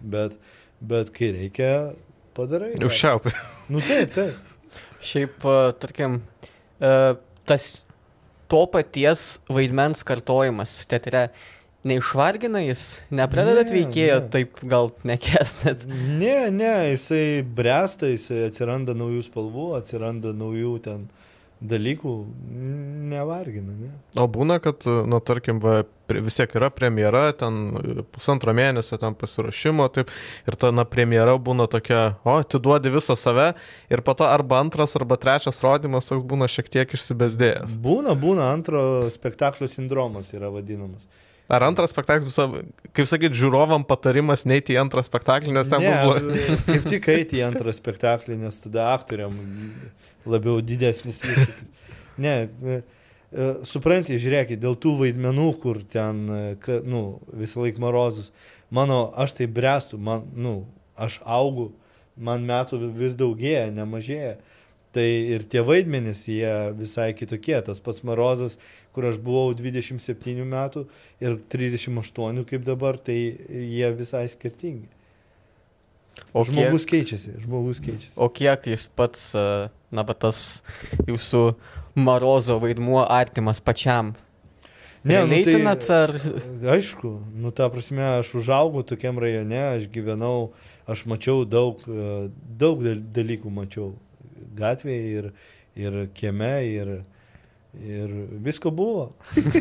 bet, 0.00 0.36
bet 0.80 1.12
kai 1.14 1.34
reikia, 1.36 1.72
padarai. 2.36 2.72
Užčiaupi. 2.80 3.34
Nu 3.72 3.82
taip, 3.84 4.14
taip. 4.16 4.80
Šiaip, 5.04 5.44
tarkim, 5.82 6.22
tas 6.80 7.68
to 8.48 8.62
paties 8.72 9.26
vaidmens 9.52 10.04
kartojimas 10.06 10.78
teatre 10.88 11.28
neišvargina 11.84 12.62
jis, 12.64 12.84
nepradedat 13.14 13.70
ne, 13.70 13.80
veikėjo 13.80 14.20
ne. 14.22 14.30
taip 14.32 14.62
gal 14.64 14.90
nekestat. 15.06 15.84
Ne, 15.88 16.50
ne, 16.54 16.72
jisai 16.94 17.44
bręsta, 17.56 18.08
jisai 18.12 18.46
atsiranda 18.48 18.96
naujų 18.96 19.26
spalvų, 19.28 19.68
atsiranda 19.80 20.32
naujų 20.36 20.78
ten 20.84 21.06
dalykų, 21.64 22.12
nevargina, 23.10 23.72
ne. 23.78 23.90
O 24.20 24.26
būna, 24.28 24.58
kad, 24.62 24.84
nu, 24.84 25.20
tarkim, 25.24 25.60
va, 25.62 25.82
vis 26.12 26.36
tiek 26.36 26.52
yra 26.58 26.68
premjera, 26.74 27.28
ten 27.38 28.04
pusantro 28.12 28.52
mėnesio 28.56 28.98
ten 29.00 29.16
pasirašymo, 29.16 29.86
taip, 29.94 30.12
ir 30.48 30.58
ta, 30.60 30.72
na, 30.74 30.84
premjera 30.88 31.36
būna 31.40 31.68
tokia, 31.72 32.02
o, 32.26 32.36
atiduodi 32.42 32.92
visą 32.92 33.16
save, 33.16 33.52
ir 33.92 34.04
po 34.04 34.16
to 34.18 34.28
arba 34.28 34.60
antras, 34.60 34.96
arba 34.98 35.16
trečias 35.20 35.62
rodymas 35.64 36.10
toks 36.10 36.26
būna 36.26 36.50
šiek 36.50 36.68
tiek 36.74 36.96
išsibesdėjęs. 36.98 37.78
Būna, 37.84 38.16
būna, 38.18 38.50
antro 38.52 38.82
spektaklio 39.14 39.70
sindromas 39.72 40.34
yra 40.36 40.52
vadinamas. 40.52 41.08
Ar 41.48 41.66
antras 41.66 41.92
spektaklis, 41.92 42.38
kaip 42.96 43.08
sakyt, 43.08 43.34
žiūrovam 43.36 43.82
patarimas 43.84 44.46
neiti 44.48 44.72
į 44.72 44.80
antrą 44.80 45.02
spektaklį, 45.04 45.52
nes 45.52 45.68
ten 45.68 45.82
ne, 45.84 45.92
buvo... 46.00 46.38
kaip 46.70 46.86
tik 46.88 47.08
eiti 47.12 47.42
į 47.42 47.44
antrą 47.50 47.74
spektaklį, 47.76 48.38
nes 48.46 48.62
tada 48.64 48.88
aktoriam 48.94 49.34
labiau 50.24 50.62
didesnis 50.64 51.20
iššūkis. 51.20 51.72
Ne, 52.24 52.34
e, 52.46 52.78
e, 53.34 53.48
suprantate, 53.68 54.16
žiūrėkit, 54.22 54.60
dėl 54.62 54.78
tų 54.80 54.94
vaidmenų, 55.02 55.48
kur 55.60 55.82
ten, 55.90 56.24
e, 56.30 56.80
nu, 56.86 57.04
visą 57.34 57.64
laiką 57.64 57.82
morozus, 57.82 58.32
mano, 58.74 59.08
aš 59.18 59.36
tai 59.40 59.48
brestu, 59.50 59.98
man, 59.98 60.24
nu, 60.32 60.62
aš 60.96 61.18
augu, 61.26 61.72
man 62.16 62.46
metų 62.46 62.80
vis 62.94 63.16
daugėja, 63.18 63.68
nemažėja. 63.74 64.36
Tai 64.94 65.04
ir 65.04 65.42
tie 65.50 65.58
vaidmenys, 65.66 66.22
jie 66.30 66.50
visai 66.78 67.08
kitokie. 67.18 67.56
Tas 67.66 67.80
pats 67.82 68.04
Marozas, 68.06 68.58
kur 68.94 69.08
aš 69.08 69.18
buvau 69.18 69.50
27 69.58 70.44
metų 70.46 70.84
ir 71.22 71.38
38 71.50 72.44
kaip 72.46 72.66
dabar, 72.66 73.00
tai 73.02 73.16
jie 73.18 73.88
visai 73.98 74.28
skirtingi. 74.30 74.86
O 76.30 76.44
žmogus 76.46 76.86
kiek, 76.86 77.02
keičiasi, 77.02 77.34
žmogus 77.42 77.80
keičiasi. 77.82 78.14
O 78.22 78.28
kiek 78.30 78.68
jis 78.70 78.86
pats, 78.94 79.32
na, 79.34 80.04
bet 80.06 80.20
tas 80.22 80.62
jūsų 81.08 81.42
Marozo 81.98 82.60
vaidmuo 82.62 83.02
artimas 83.02 83.58
pačiam? 83.62 84.12
Ne, 85.04 85.18
nu, 85.26 85.42
tai, 85.44 85.58
ar... 85.92 86.14
Aišku, 86.74 87.10
nu 87.36 87.50
ta 87.52 87.66
prasme, 87.68 88.06
aš 88.22 88.30
užaugau 88.40 88.86
tokiam 88.86 89.18
rajone, 89.20 89.60
aš 89.74 89.90
gyvenau, 89.92 90.54
aš 90.88 91.02
mačiau 91.10 91.42
daug, 91.44 91.82
daug 92.62 92.86
dalykų 93.12 93.52
mačiau 93.52 93.92
gatvėje 94.58 95.10
ir, 95.18 95.28
ir 95.78 95.98
kieme 96.16 96.52
ir, 96.68 96.92
ir 97.80 98.14
visko 98.44 98.72
buvo. 98.74 99.10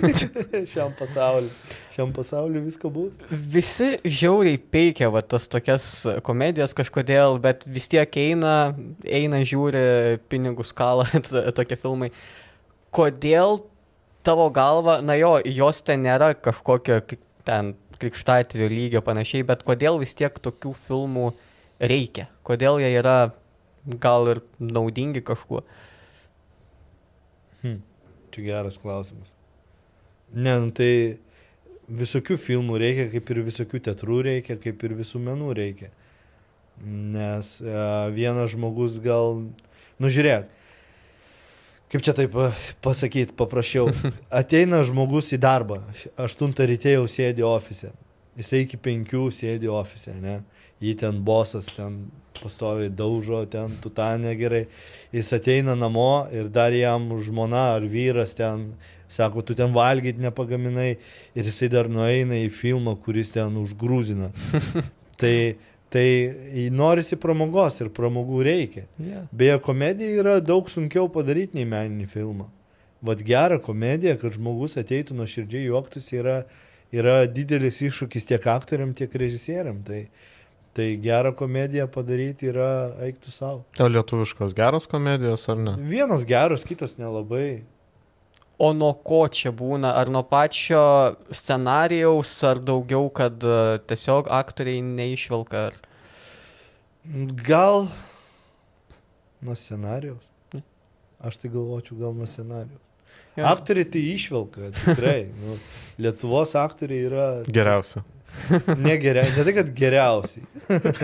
šiam 0.72 0.94
pasauliu. 1.00 1.52
Šiam 1.94 2.13
pasauliu 2.16 2.63
visko 2.66 2.92
bus. 2.94 3.18
Visi 3.30 3.96
žiauriai 4.06 4.60
peikia 4.60 5.12
va, 5.13 5.24
tas 5.25 5.50
tokias 5.52 5.90
komedijas 6.25 6.75
kažkodėl, 6.78 7.40
bet 7.44 7.68
vis 7.70 7.90
tiek 7.92 8.18
eina, 8.24 8.74
eina 9.06 9.44
žiūri 9.46 10.24
pinigus 10.32 10.74
kalą 10.75 11.08
tokie 11.58 11.80
filmai. 11.80 12.12
Kodėl 12.94 13.63
tavo 14.24 14.50
galva, 14.54 15.02
na 15.04 15.18
jo, 15.20 15.38
jos 15.46 15.82
ten 15.86 16.06
nėra 16.06 16.34
kažkokio 16.40 17.02
ten 17.44 17.74
krikštatvių 18.00 18.68
lygio 18.72 19.02
panašiai, 19.06 19.46
bet 19.48 19.63
kodėl 19.68 20.00
vis 20.02 20.16
tiek 20.18 20.36
tokių 20.44 20.74
filmų 20.88 21.32
reikia? 21.84 22.28
Kodėl 22.48 22.80
jie 22.84 22.92
yra 23.00 23.18
gal 23.86 24.30
ir 24.32 24.42
naudingi 24.60 25.24
kažkuo? 25.25 25.63
Hmm. 27.63 27.82
Čia 28.34 28.46
geras 28.48 28.80
klausimas. 28.82 29.34
Ne, 30.34 30.56
nu, 30.60 30.72
tai 30.74 31.20
visokių 31.88 32.38
filmų 32.40 32.80
reikia, 32.82 33.08
kaip 33.12 33.30
ir 33.30 33.44
visokių 33.46 33.82
teatrų 33.90 34.22
reikia, 34.30 34.58
kaip 34.62 34.84
ir 34.84 34.96
visų 34.98 35.22
menų 35.24 35.54
reikia. 35.60 35.92
Nes 36.84 37.56
e, 37.62 37.74
vienas 38.16 38.52
žmogus 38.56 38.98
gal, 39.04 39.44
nu 40.02 40.12
žiūrėk, 40.12 40.48
kaip 41.94 42.06
čia 42.06 42.16
taip 42.18 42.34
pasakyti, 42.84 43.36
paprašiau, 43.38 43.92
ateina 44.42 44.82
žmogus 44.88 45.30
į 45.36 45.42
darbą, 45.44 45.84
8 46.18 46.56
ryte 46.72 46.96
jau 46.96 47.06
sėdi 47.06 47.46
ofise, 47.46 47.92
jisai 48.40 48.63
iki 48.66 48.80
5 48.82 49.13
sėdi 49.38 49.70
ofise, 49.70 50.16
ne? 50.24 50.40
Jį 50.84 50.98
ten 51.00 51.24
bosas, 51.25 51.70
ten 51.75 52.04
pastoviai 52.40 52.92
daužo, 52.92 53.44
ten 53.50 53.78
tutanė 53.84 54.34
gerai, 54.40 54.63
jis 55.13 55.32
ateina 55.38 55.75
namo 55.80 56.25
ir 56.34 56.50
dar 56.52 56.74
jam 56.75 57.08
žmona 57.24 57.70
ar 57.78 57.88
vyras 57.90 58.36
ten 58.38 58.74
sako, 59.13 59.44
tu 59.46 59.56
ten 59.56 59.74
valgyti 59.74 60.22
nepagaminai 60.24 60.90
ir 61.36 61.50
jisai 61.50 61.70
dar 61.72 61.90
nueina 61.90 62.40
į 62.42 62.50
filmą, 62.54 62.96
kuris 63.06 63.32
ten 63.36 63.54
užgrūzina. 63.62 64.32
tai, 65.22 65.36
tai 65.94 66.08
norisi 66.74 67.20
pramogos 67.22 67.80
ir 67.84 67.94
pramogų 67.94 68.42
reikia. 68.48 68.88
Yeah. 68.98 69.30
Beje, 69.32 69.60
komedija 69.68 70.20
yra 70.24 70.40
daug 70.42 70.72
sunkiau 70.72 71.12
padaryti 71.13 71.60
nei 71.60 71.70
meninį 71.70 72.10
filmą. 72.10 72.50
Vat 73.04 73.22
gerą 73.28 73.60
komediją, 73.62 74.16
kad 74.18 74.34
žmogus 74.38 74.78
ateitų 74.80 75.18
nuo 75.18 75.28
širdžiai 75.30 75.68
juoktųsi, 75.68 76.16
yra, 76.22 76.38
yra 76.96 77.24
didelis 77.28 77.82
iššūkis 77.84 78.30
tiek 78.30 78.46
aktoriam, 78.48 78.96
tiek 78.96 79.12
režisieriam. 79.20 79.82
Tai, 79.86 80.06
Tai 80.74 80.88
gerą 80.98 81.36
komediją 81.38 81.86
padaryti 81.94 82.50
yra 82.50 82.70
eiktų 83.06 83.32
savo. 83.34 83.60
O 83.77 83.89
lietuviškos 83.92 84.56
geros 84.58 84.89
komedijos 84.89 85.46
ar 85.53 85.60
ne? 85.62 85.75
Vienas 85.86 86.25
geras, 86.25 86.65
kitas 86.65 86.98
nelabai. 86.98 87.62
O 88.58 88.72
nuo 88.74 88.94
ko 89.06 89.24
čia 89.30 89.51
būna? 89.53 89.92
Ar 90.00 90.10
nuo 90.13 90.24
pačio 90.25 90.82
scenarijaus, 91.34 92.34
ar 92.50 92.62
daugiau, 92.62 93.10
kad 93.13 93.46
uh, 93.46 93.75
tiesiog 93.86 94.30
aktoriai 94.34 94.82
neišvelka? 94.86 95.68
Ar... 95.70 95.77
Gal 97.46 97.88
nuo 99.44 99.58
scenarijaus. 99.60 100.30
Aš 101.24 101.38
tai 101.39 101.53
galvočiau 101.53 102.00
gal 102.01 102.18
nuo 102.18 102.25
scenarijų. 102.27 102.80
Jo. 103.38 103.46
Aktoriai 103.50 103.88
tai 103.89 104.01
išvelka, 104.13 104.74
tikrai. 104.77 105.20
Nu, 105.44 105.56
Lietuvos 106.01 106.53
aktoriai 106.60 107.06
yra 107.08 107.27
Geriausia. 107.48 108.03
Negeriausiai. 108.78 109.38
Ne 109.38 109.46
tai, 109.48 109.54
kad 109.58 109.70
geriausiai. 109.78 110.46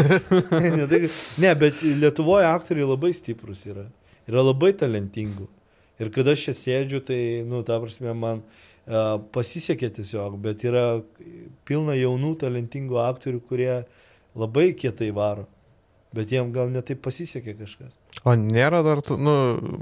ne, 0.77 0.87
tai, 0.89 1.01
kad, 1.05 1.19
ne, 1.43 1.53
bet 1.63 1.83
Lietuvoje 1.83 2.47
aktoriai 2.49 2.89
labai 2.89 3.13
stiprus 3.15 3.65
yra. 3.69 3.85
Yra 4.29 4.43
labai 4.45 4.73
talentingų. 4.77 5.47
Ir 5.99 6.11
kada 6.15 6.35
aš 6.35 6.47
čia 6.47 6.55
sėdžiu, 6.55 7.03
tai, 7.03 7.19
nu, 7.47 7.61
ta 7.67 7.79
prasme, 7.81 8.13
man 8.15 8.43
uh, 8.43 9.17
pasisekė 9.35 9.89
tiesiog, 9.97 10.37
bet 10.43 10.63
yra 10.67 11.01
pilna 11.67 11.97
jaunų 11.99 12.35
talentingų 12.43 13.01
aktorių, 13.03 13.41
kurie 13.49 13.73
labai 14.39 14.69
kietai 14.79 15.09
varo. 15.15 15.47
Bet 16.15 16.31
jiem 16.33 16.47
gal 16.49 16.71
netaip 16.73 17.03
pasisekė 17.05 17.53
kažkas. 17.59 17.91
O 18.25 18.33
nėra 18.33 18.79
dar, 18.81 18.97
nu, 19.13 19.33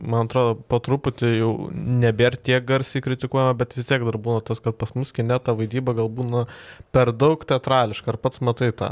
man 0.03 0.25
atrodo, 0.27 0.57
po 0.67 0.81
truputį 0.83 1.29
jau 1.37 1.51
nebėra 1.73 2.35
tiek 2.35 2.65
garsiai 2.67 2.99
kritikuojama, 3.05 3.53
bet 3.61 3.77
vis 3.77 3.87
tiek 3.87 4.03
dar 4.03 4.17
būna 4.19 4.41
tas, 4.43 4.59
kad 4.59 4.75
pas 4.75 4.91
mus 4.97 5.13
kine 5.15 5.37
ta 5.39 5.55
vaidyba 5.55 5.95
gal 5.95 6.09
būna 6.11 6.43
per 6.91 7.13
daug 7.15 7.45
teatrališka. 7.47 8.11
Ar 8.11 8.19
pats 8.19 8.43
matai 8.43 8.73
tą? 8.75 8.89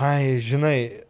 Ai, 0.00 0.38
žinai, 0.40 1.04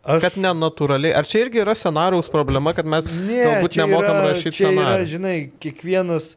aš... 0.00 0.22
Kad 0.24 0.38
nenatūraliai. 0.40 1.12
Ar 1.20 1.28
čia 1.28 1.44
irgi 1.44 1.60
yra 1.60 1.76
scenarijaus 1.76 2.32
problema, 2.32 2.72
kad 2.72 2.88
mes 2.88 3.10
Ne, 3.12 3.42
galbūt 3.44 3.76
nemokam 3.82 4.16
yra- 4.16 4.30
rašyti 4.32 4.62
scenarijų? 4.64 5.10
žinai, 5.12 5.36
kiekvienas, 5.60 6.30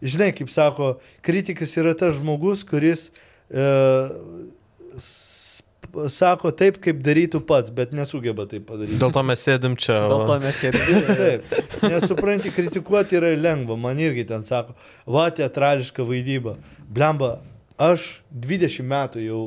žinai, 0.00 0.30
kaip 0.40 0.48
sako, 0.48 0.94
kritikas 1.20 1.76
yra 1.76 1.92
tas 1.92 2.16
žmogus, 2.16 2.64
kuris 2.64 3.10
e, 3.52 3.68
sako 6.12 6.52
taip, 6.56 6.78
kaip 6.82 7.00
darytų 7.04 7.42
pats, 7.46 7.72
bet 7.74 7.92
nesugeba 7.96 8.46
tai 8.48 8.60
padaryti. 8.64 8.98
Dėl 9.00 9.12
to 9.14 9.22
mes 9.26 9.44
sėdim 9.44 9.76
čia. 9.80 9.98
Dėl 10.10 10.24
to 10.28 10.38
mes 10.42 10.62
ir... 10.66 10.78
Taip, 11.22 11.56
nesupranti, 11.84 12.52
kritikuoti 12.54 13.18
yra 13.20 13.32
lengva, 13.38 13.76
man 13.80 14.00
irgi 14.02 14.24
ten 14.28 14.46
sako, 14.48 14.76
va, 15.06 15.28
teatrališka 15.34 16.06
vaidyba. 16.08 16.56
Blemba, 16.92 17.36
aš 17.80 18.08
20 18.32 18.88
metų 18.88 19.26
jau 19.26 19.42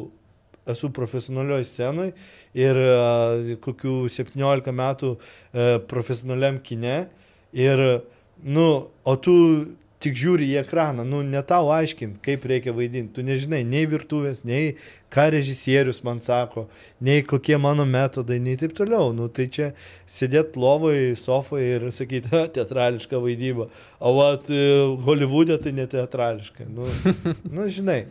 esu 0.69 0.89
profesionalioj 0.93 1.65
scenoj 1.69 2.11
ir 2.57 2.81
uh, 2.81 3.55
kokių 3.61 3.97
17 4.11 4.73
metų 4.75 5.15
uh, 5.15 5.77
profesionaliam 5.89 6.57
kine 6.63 7.05
ir, 7.55 7.83
nu, 8.43 8.69
o 9.05 9.15
tu 9.21 9.35
tik 10.05 10.17
žiūri 10.19 10.47
į 10.53 10.59
ekraną, 10.61 11.03
nu, 11.07 11.23
ne 11.25 11.41
tau 11.45 11.71
aiškint, 11.73 12.19
kaip 12.25 12.45
reikia 12.47 12.73
vaidinti, 12.75 13.13
tu 13.15 13.25
nežinai 13.25 13.63
nei 13.65 13.87
virtuvės, 13.89 14.43
nei 14.45 14.75
ką 15.13 15.25
režisierius 15.33 16.03
man 16.05 16.21
sako, 16.21 16.67
nei 17.03 17.23
kokie 17.25 17.57
mano 17.61 17.87
metodai, 17.89 18.37
nei 18.43 18.59
taip 18.59 18.75
toliau. 18.77 19.09
Nu, 19.15 19.29
tai 19.33 19.47
čia 19.49 19.71
sėdėt 20.11 20.59
lovoje, 20.59 21.15
sofoje 21.19 21.79
ir 21.79 21.87
sakyti, 21.95 22.29
"Ha, 22.33 22.45
teatrališka 22.53 23.21
vaidyba, 23.21 23.69
o 23.99 24.13
vat 24.19 24.49
e, 24.49 24.61
Hollywoodė 25.07 25.57
tai 25.63 25.73
ne 25.73 25.87
teatrališka. 25.89 26.69
Nu, 26.69 26.85
nu, 27.55 27.67
žinai. 27.69 28.05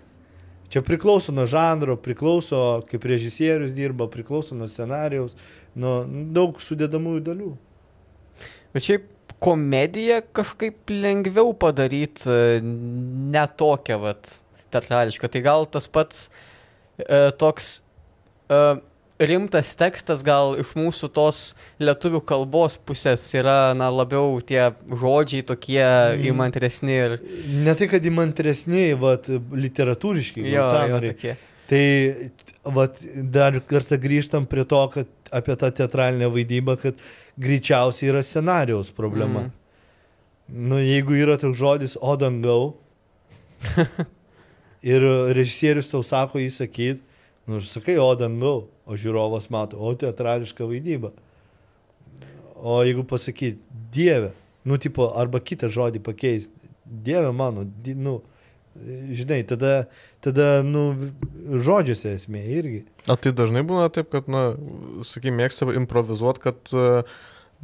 Čia 0.72 0.82
priklauso 0.82 1.30
nuo 1.30 1.44
žanro, 1.46 1.94
priklauso, 2.00 2.82
kaip 2.90 3.04
režisierius 3.06 3.76
dirba, 3.76 4.08
priklauso 4.10 4.56
nuo 4.58 4.66
scenarijaus, 4.66 5.36
nuo 5.78 6.00
daug 6.34 6.58
sudėdamųjų 6.58 7.20
dalių. 7.28 7.50
Bet 8.74 8.82
šiaip 8.88 9.04
komediją 9.44 10.22
kažkaip 10.36 10.90
lengviau 10.92 11.52
padaryti, 11.60 12.32
ne 13.34 13.44
tokią, 13.60 14.00
vat, 14.02 14.38
teatrališką. 14.74 15.30
Tai 15.30 15.44
gal 15.44 15.68
tas 15.70 15.88
pats 15.92 16.26
e, 16.98 17.28
toks 17.40 17.70
e, 18.48 18.60
rimtas 19.22 19.74
tekstas, 19.78 20.24
gal 20.26 20.56
iš 20.58 20.74
mūsų 20.78 21.10
tos 21.14 21.42
lietuvių 21.82 22.20
kalbos 22.26 22.76
pusės 22.88 23.26
yra, 23.36 23.74
na, 23.78 23.90
labiau 23.94 24.40
tie 24.42 24.72
žodžiai 24.90 25.44
tokie 25.46 25.84
Mm. 25.84 26.24
įmantresni 26.32 26.96
ir... 26.96 27.18
Ne 27.64 27.74
tai, 27.78 27.88
kad 27.90 28.04
įmantresni, 28.04 28.92
vat, 28.98 29.28
literatūriškai. 29.28 30.44
Jo, 30.48 30.64
jo, 30.64 30.94
norėjai. 30.96 31.14
tokie. 31.14 31.36
Tai 31.74 32.70
vat, 32.76 33.00
dar 33.34 33.58
kartą 33.66 33.98
grįžtam 33.98 34.46
prie 34.46 34.62
to, 34.70 34.78
kad 34.94 35.30
apie 35.34 35.56
tą 35.58 35.72
teatralinę 35.74 36.28
vaidybą, 36.30 36.76
kad 36.78 37.00
greičiausiai 37.40 38.12
yra 38.12 38.22
scenarijaus 38.22 38.92
problema. 38.94 39.48
Mm. 39.48 39.50
Mm. 39.50 40.68
Nu, 40.70 40.78
jeigu 40.78 41.16
yra 41.18 41.34
toks 41.40 41.58
žodis 41.58 41.96
o 41.98 42.14
dangau 42.20 42.76
ir 44.94 45.06
režisierius 45.34 45.90
tau 45.90 46.04
sako 46.06 46.42
jį 46.42 46.50
sakyti, 46.52 47.00
nu, 47.48 47.58
aš 47.58 47.72
sakai 47.72 47.96
o 47.98 48.10
dangau, 48.18 48.68
o 48.84 48.98
žiūrovas 49.00 49.48
mato, 49.50 49.80
o 49.80 49.94
teatrališka 49.98 50.68
vaidyba. 50.68 51.10
O 52.60 52.78
jeigu 52.84 53.02
pasakyti 53.08 53.58
Dieve, 53.94 54.30
nu, 54.64 54.78
tipo, 54.80 55.08
arba 55.16 55.40
kitą 55.40 55.72
žodį 55.72 56.04
pakeisti, 56.04 56.70
Dieve 56.84 57.32
mano, 57.34 57.64
di, 57.64 57.96
nu, 57.96 58.20
žinai, 59.14 59.42
tada, 59.46 59.86
tada, 60.24 60.48
nu, 60.66 60.88
žodžiuose 61.64 62.14
esmė 62.18 62.42
irgi. 62.58 62.80
O 63.08 63.16
tai 63.20 63.32
dažnai 63.36 63.62
būna 63.66 63.90
taip, 63.94 64.08
kad, 64.12 64.26
na, 64.32 64.54
sakykim, 65.06 65.36
mėgsta 65.38 65.68
improvizuoti, 65.76 66.42
kad, 66.44 66.72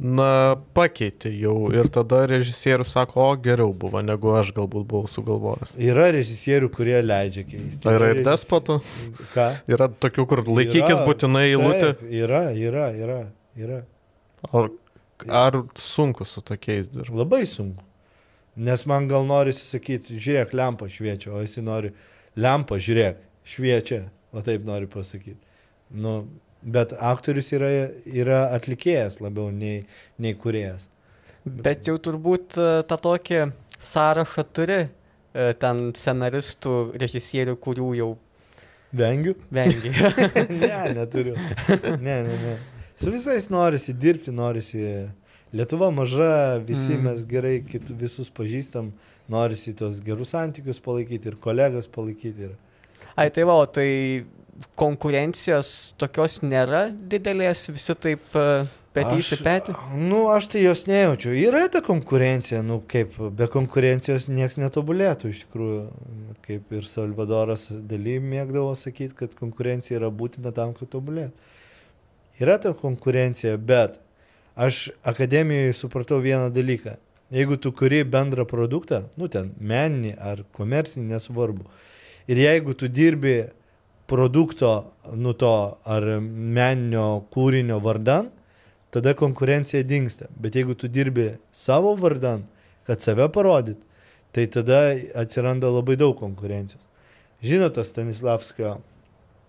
na, 0.01 0.29
pakeitė 0.77 1.29
jau 1.35 1.55
ir 1.75 1.89
tada 1.93 2.23
režisierius 2.29 2.93
sako, 2.95 3.25
o 3.31 3.35
geriau 3.37 3.73
buvo, 3.77 4.01
negu 4.05 4.31
aš 4.39 4.53
galbūt 4.57 4.87
buvau 4.89 5.09
sugalvojęs. 5.11 5.75
Yra 5.77 6.07
režisierių, 6.15 6.71
kurie 6.73 6.97
leidžia 7.05 7.43
keisti. 7.49 7.81
Tai 7.83 7.97
yra 7.99 8.11
ir 8.13 8.19
režis- 8.21 8.29
despotų? 8.31 8.79
Ką? 9.35 9.47
Yra 9.75 9.89
tokių, 9.91 10.25
kur 10.31 10.43
laikykis 10.47 10.95
Yra, 10.95 11.05
būtinai 11.09 11.45
eilutę. 11.51 11.93
Taip, 11.99 12.07
yra, 12.23 12.43
yra, 12.55 12.87
yra, 12.97 13.19
yra. 13.59 13.81
Ar, 14.53 14.71
ar 15.29 15.59
sunku 15.77 16.25
su 16.25 16.41
tokiais 16.41 16.89
dirbti? 16.89 17.13
Labai 17.13 17.43
sunku. 17.45 17.83
Nes 18.55 18.85
man 18.85 19.07
gal 19.07 19.25
norisi 19.27 19.63
sakyti, 19.63 20.17
žiūrėk, 20.19 20.55
lempa 20.57 20.89
šviečia, 20.91 21.31
o 21.31 21.41
jis 21.43 21.55
nori, 21.63 21.93
lempa, 22.35 22.75
žiūrėk, 22.83 23.21
šviečia, 23.47 24.01
o 24.35 24.43
taip 24.43 24.65
nori 24.67 24.89
pasakyti. 24.91 25.39
Nu, 25.91 26.25
bet 26.61 26.91
aktorius 26.99 27.51
yra, 27.55 27.69
yra 28.05 28.41
atlikėjas 28.55 29.21
labiau 29.23 29.53
nei, 29.55 29.85
nei 30.19 30.35
kuriejas. 30.35 30.89
Bet 31.45 31.87
jau 31.87 31.95
turbūt 31.97 32.59
e, 32.59 32.67
tą 32.87 32.97
tokį 33.01 33.39
sąrašą 33.81 34.45
turi 34.53 34.81
e, 34.83 34.89
ten 35.57 35.87
scenaristų, 35.97 36.75
režisierių, 37.01 37.55
kurių 37.63 37.93
jau 37.97 38.11
Vengiu? 38.91 39.35
vengi. 39.49 39.89
ne, 40.61 40.75
neturiu. 40.93 41.37
Ne, 42.03 42.17
ne, 42.27 42.37
ne. 42.43 42.55
Su 42.99 43.11
visais 43.11 43.47
norisi 43.49 43.95
dirbti, 43.95 44.31
norisi. 44.35 44.83
Lietuva 45.53 45.89
maža, 45.91 46.61
visi 46.63 46.95
Mm. 46.95 47.03
mes 47.03 47.25
gerai 47.27 47.57
kit, 47.67 47.89
visus 47.89 48.29
pažįstam, 48.31 48.91
norisi 49.27 49.73
tos 49.75 49.99
gerus 49.99 50.31
santykius 50.31 50.79
palaikyti 50.79 51.27
ir 51.27 51.35
kolegas 51.35 51.87
palaikyti. 51.87 52.49
Ir... 52.49 52.53
Ai, 53.15 53.29
tai 53.29 53.43
va, 53.43 53.65
tai 53.67 54.23
konkurencijos 54.79 55.93
tokios 55.99 56.39
nėra 56.45 56.85
didelės, 56.91 57.67
visi 57.73 57.95
taip 57.99 58.23
petys 58.95 59.31
į 59.35 59.39
petį. 59.43 59.75
Nu, 60.09 60.21
aš 60.31 60.49
tai 60.53 60.63
jos 60.63 60.85
nejaučiu. 60.89 61.33
Yra 61.35 61.65
ta 61.71 61.81
konkurencija, 61.83 62.61
nu 62.65 62.81
kaip, 62.91 63.15
be 63.37 63.47
konkurencijos 63.51 64.27
niekas 64.31 64.59
netobulėtų 64.61 65.31
iš 65.31 65.43
tikrųjų. 65.45 65.81
Kaip 66.45 66.71
ir 66.75 66.87
Salvadoras 66.89 67.67
daly 67.71 68.17
mėgdavo 68.23 68.73
sakyti, 68.75 69.15
kad 69.23 69.35
konkurencija 69.39 69.99
yra 69.99 70.11
būtina 70.11 70.53
tam, 70.55 70.73
kad 70.77 70.91
tobulėtų. 70.91 71.51
Yra 72.41 72.57
ta 72.61 72.73
konkurencija, 72.77 73.57
bet 73.59 73.99
aš 74.55 74.89
akademijoje 75.03 75.73
supratau 75.73 76.19
vieną 76.19 76.49
dalyką. 76.53 76.97
Jeigu 77.31 77.57
tu 77.57 77.71
kuri 77.71 78.03
bendrą 78.03 78.45
produktą, 78.45 79.05
nu 79.17 79.27
ten 79.31 79.53
meninį 79.59 80.17
ar 80.19 80.43
komercinį, 80.51 81.13
nesvarbu. 81.13 81.63
Ir 82.27 82.37
jeigu 82.37 82.73
tu 82.75 82.89
dirbi 82.91 83.45
produkto, 84.07 84.91
nu 85.15 85.31
to 85.33 85.77
ar 85.87 86.03
meninio 86.19 87.23
kūrinio 87.31 87.79
vardan, 87.79 88.27
tada 88.91 89.13
konkurencija 89.15 89.83
dinksta. 89.87 90.27
Bet 90.35 90.55
jeigu 90.59 90.75
tu 90.75 90.91
dirbi 90.91 91.37
savo 91.51 91.95
vardan, 91.95 92.43
kad 92.83 93.01
save 93.01 93.29
parodyt, 93.31 93.79
tai 94.35 94.47
tada 94.51 94.81
atsiranda 95.15 95.71
labai 95.71 95.95
daug 95.95 96.17
konkurencijos. 96.19 96.83
Žinote 97.41 97.83
Stanislavskio 97.87 98.75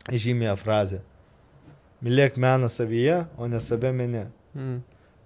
žymėją 0.08 0.54
frazę. 0.56 1.02
Mylėk 2.02 2.38
meną 2.38 2.70
savyje, 2.70 3.24
o 3.38 3.50
ne 3.50 3.60
save 3.60 3.90
mene. 3.94 4.28
Mm. 4.54 4.80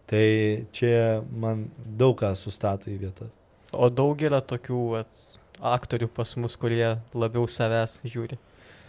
Tai 0.07 0.27
čia 0.71 1.23
man 1.35 1.66
daug 1.99 2.14
ką 2.21 2.31
sustato 2.38 2.90
į 2.92 2.99
vietą. 3.01 3.27
O 3.75 3.88
daug 3.90 4.21
yra 4.23 4.38
tokių 4.38 4.83
vat, 4.92 5.25
aktorių 5.59 6.09
pas 6.14 6.37
mus, 6.38 6.55
kurie 6.61 6.97
labiau 7.14 7.49
savęs 7.51 7.99
žiūri. 8.07 8.38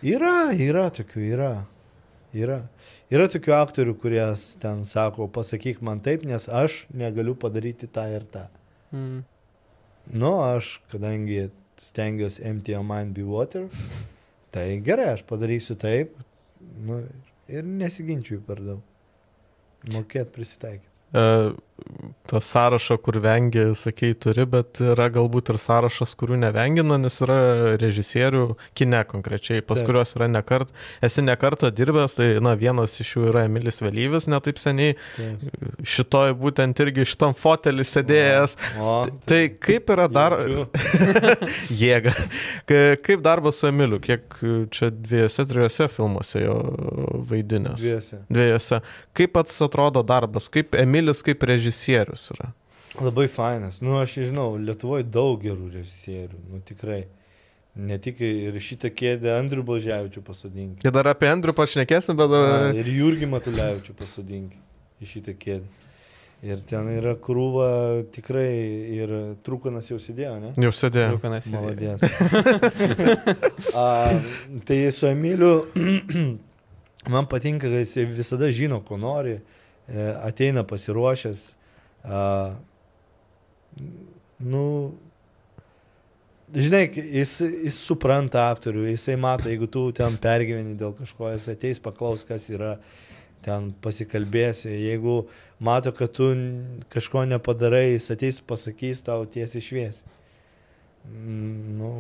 Yra, 0.06 0.52
yra 0.54 0.88
tokių, 0.94 1.24
yra. 1.34 1.54
Yra. 2.38 2.60
Yra 3.10 3.26
tokių 3.32 3.54
aktorių, 3.56 3.96
kurie 3.98 4.26
ten 4.62 4.84
sako, 4.86 5.30
pasakyk 5.34 5.80
man 5.82 6.04
taip, 6.06 6.26
nes 6.28 6.46
aš 6.46 6.84
negaliu 6.94 7.34
padaryti 7.40 7.90
tą 7.90 8.06
ir 8.14 8.28
tą. 8.30 8.46
Mm. 8.92 9.24
Nu, 10.14 10.34
aš, 10.44 10.78
kadangi 10.92 11.48
stengiuosi 11.82 12.44
empty 12.46 12.76
your 12.76 12.86
mind 12.86 13.16
be 13.16 13.26
water, 13.26 13.66
tai 14.54 14.76
gerai, 14.86 15.16
aš 15.16 15.26
padarysiu 15.26 15.80
taip. 15.80 16.14
Nu, 16.84 17.02
ir 17.50 17.66
nesiginčiu 17.66 18.44
per 18.46 18.62
daug. 18.62 18.86
Mokėt 19.94 20.30
prisitaikyti. 20.36 20.87
E, 21.14 21.54
tą 22.28 22.40
sąrašą, 22.44 22.98
kur 23.06 23.20
vengi, 23.24 23.62
sakei, 23.78 24.16
turi, 24.20 24.44
bet 24.50 24.82
yra 24.84 25.06
galbūt 25.14 25.52
ir 25.54 25.60
sąrašas, 25.62 26.12
kurių 26.20 26.40
nevengina, 26.42 26.98
nes 27.00 27.16
yra 27.24 27.38
režisierių, 27.80 28.42
kine 28.76 29.00
konkrečiai, 29.08 29.62
pas 29.64 29.78
Taip. 29.80 29.88
kuriuos 29.88 30.12
yra 30.18 30.28
nekart, 30.32 30.74
esi 31.06 31.24
nekartą 31.24 31.70
dirbęs, 31.72 32.18
tai 32.18 32.28
na, 32.44 32.56
vienas 32.60 32.98
iš 33.04 33.14
jų 33.16 33.28
yra 33.30 33.46
Emilis 33.48 33.80
Vėlyvis, 33.86 34.28
netaip 34.28 34.60
seniai, 34.60 34.98
Taip. 35.16 35.46
šitoj 35.88 36.34
būtent 36.42 36.82
irgi 36.84 37.06
šitam 37.14 37.38
fotelį 37.38 37.86
sėdėjęs. 37.88 38.58
O, 38.82 38.98
Tai 39.30 39.42
kaip 39.64 39.94
yra 39.96 40.10
dar... 40.12 40.36
Jėga. 41.84 42.16
Ka- 42.68 42.98
Kaip 43.08 43.22
darbas 43.24 43.62
su 43.62 43.70
Emiliu, 43.70 44.02
kiek 44.04 44.36
čia 44.74 44.90
dviejose, 44.92 45.46
trijose 45.48 45.88
filmuose 45.94 46.42
jo 46.44 46.58
vaidinęs? 47.30 47.80
Dviese. 47.80 48.20
Dviejose. 48.34 48.82
Kaip 49.16 49.36
pats 49.38 49.56
atrodo 49.64 50.04
darbas, 50.08 50.50
kaip 50.52 50.76
Emilis 50.76 51.24
kaip 51.24 51.44
režisierius 51.48 51.67
yra? 52.34 52.52
Labai 53.02 53.28
fainas. 53.30 53.82
Nu, 53.84 53.98
aš 54.02 54.16
nežinau, 54.22 54.56
Lietuvoje 54.58 55.06
daug 55.06 55.42
gerų 55.44 55.70
režisierių. 55.76 56.40
Nu, 56.52 56.62
tikrai. 56.66 57.06
Ne 57.78 58.00
tik 58.02 58.24
ir 58.26 58.56
šitą 58.64 58.90
kėdę 58.90 59.36
Andrių 59.36 59.62
Blažiavičių 59.68 60.24
pasodinkį. 60.26 60.88
Ir 60.88 60.94
dar 60.96 61.12
apie 61.12 61.28
Andrių 61.30 61.54
pašnekėsim, 61.58 62.18
bet... 62.18 62.32
A, 62.34 62.72
ir 62.74 62.88
Jurgį 62.90 63.30
Matulevičių 63.30 63.94
pasodinkį 64.00 64.58
į 65.04 65.10
šitą 65.12 65.36
kėdę. 65.38 65.68
Ir 66.46 66.60
ten 66.70 66.86
yra 66.94 67.16
krūva 67.18 67.68
tikrai 68.14 68.50
ir 68.94 69.14
trūkanas 69.46 69.88
jau 69.90 69.98
sėdėjo, 70.02 70.36
ne? 70.42 70.52
Jau 70.62 70.70
sėdėjau. 70.74 71.16
Rūkanas 71.16 71.48
sėdėjo. 71.48 71.62
Maladės. 71.66 72.02
A, 73.82 73.86
tai 74.66 74.78
su 74.94 75.10
Emiliu 75.10 75.66
man 77.14 77.26
patinka, 77.30 77.66
kad 77.70 77.82
jis 77.82 77.96
visada 78.14 78.52
žino, 78.54 78.84
ko 78.86 78.98
nori, 79.02 79.38
e, 79.38 80.10
ateina 80.30 80.66
pasiruošęs. 80.68 81.57
A, 82.08 82.22
nu, 84.40 84.64
žinai, 86.56 86.86
jis, 86.96 87.34
jis 87.42 87.80
supranta 87.84 88.48
aktorių, 88.54 88.88
jisai 88.94 89.18
mato, 89.20 89.50
jeigu 89.52 89.68
tu 89.72 89.90
ten 89.96 90.16
pergyveni 90.22 90.78
dėl 90.80 90.96
kažko, 90.98 91.34
jis 91.36 91.50
ateis 91.54 91.84
paklaus, 91.84 92.24
kas 92.28 92.48
yra, 92.54 92.78
ten 93.46 93.72
pasikalbėsi. 93.84 94.72
Jeigu 94.72 95.22
mato, 95.64 95.94
kad 95.96 96.14
tu 96.16 96.32
kažko 96.94 97.26
nepadarai, 97.30 97.92
jis 97.94 98.10
ateis 98.16 98.40
pasakys 98.44 99.04
tau 99.06 99.28
tiesiai 99.30 99.64
šviesi. 99.64 100.08
Mm, 101.08 101.78
Nu, 101.78 101.92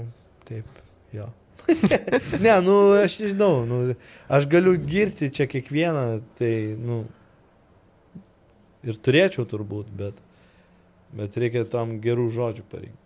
taip, 0.47 0.65
jo. 1.13 1.27
ne, 2.43 2.53
nu, 2.63 2.75
aš 2.95 3.19
nežinau, 3.21 3.65
nu, 3.67 3.77
aš 4.31 4.47
galiu 4.49 4.73
girti 4.79 5.29
čia 5.33 5.47
kiekvieną, 5.51 6.05
tai, 6.39 6.51
nu, 6.79 7.03
ir 8.87 8.97
turėčiau 9.03 9.45
turbūt, 9.49 9.89
bet, 9.99 10.15
bet 11.17 11.35
reikia 11.39 11.65
tam 11.69 11.97
gerų 12.03 12.29
žodžių 12.33 12.65
parinkti. 12.71 13.03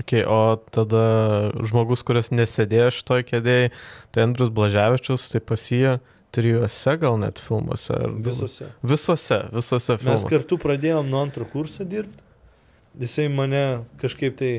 Okay, 0.00 0.22
o 0.24 0.54
tada 0.70 1.50
žmogus, 1.66 2.04
kuris 2.06 2.30
nesėdėjo 2.30 2.90
šitoj 2.94 3.24
kėdėjai, 3.26 3.70
tai 4.14 4.22
Andrius 4.22 4.52
Blaževičius, 4.54 5.24
tai 5.32 5.40
pasiję 5.42 5.96
trijuose 6.30 6.94
gal 7.02 7.18
net 7.18 7.40
filmuose. 7.42 7.90
ar 7.96 8.12
du- 8.14 8.30
Visose. 8.30 8.68
Visose, 8.86 9.38
visose 9.52 9.92
Mes 9.96 10.02
filmuose. 10.04 10.28
kartu 10.30 10.58
pradėjom 10.62 11.10
nuo 11.10 11.22
antro 11.26 11.44
kurso 11.44 11.82
dirbti. 11.84 12.22
Jisai 13.02 13.26
mane 13.34 13.84
kažkaip 14.00 14.36
tai 14.38 14.52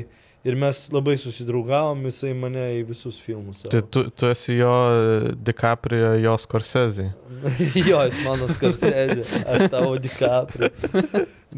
ir 0.44 0.56
mes 0.58 0.78
labai 0.92 1.14
susidraugavom, 1.20 2.02
jisai 2.08 2.32
mane 2.34 2.64
į 2.78 2.82
visus 2.88 3.18
filmus. 3.22 3.62
Tai 3.70 3.82
tu, 3.94 4.04
tu 4.10 4.28
esi 4.30 4.56
jo 4.58 4.72
e, 4.90 5.32
DiCaprio, 5.38 6.12
jo 6.22 6.34
Scorsese. 6.42 7.08
jo, 7.90 8.00
jis 8.06 8.18
mano 8.26 8.48
skarsezė, 8.50 9.26
aš 9.46 9.66
tavo 9.72 9.94
dikapri. 10.02 10.72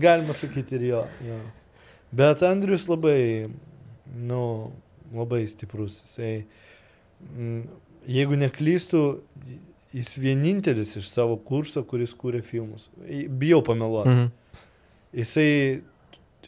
Galima 0.07 0.37
sakyti 0.37 0.79
ir 0.79 0.88
jo, 0.90 1.05
jo. 1.25 1.40
Bet 2.14 2.44
Andrius 2.47 2.87
labai, 2.90 3.49
nu, 4.14 4.42
labai 5.14 5.44
stiprus. 5.51 6.03
Jisai, 6.05 6.35
mm, 7.33 7.64
jeigu 8.18 8.38
neklystų, 8.38 9.03
jis 9.94 10.14
vienintelis 10.20 10.97
iš 11.01 11.09
savo 11.11 11.38
kurso, 11.40 11.83
kuris 11.88 12.14
kūrė 12.18 12.42
filmus. 12.44 12.90
Bijau 13.40 13.62
pameluoti. 13.64 14.14
Mhm. 14.14 14.33
Jisai 15.14 15.51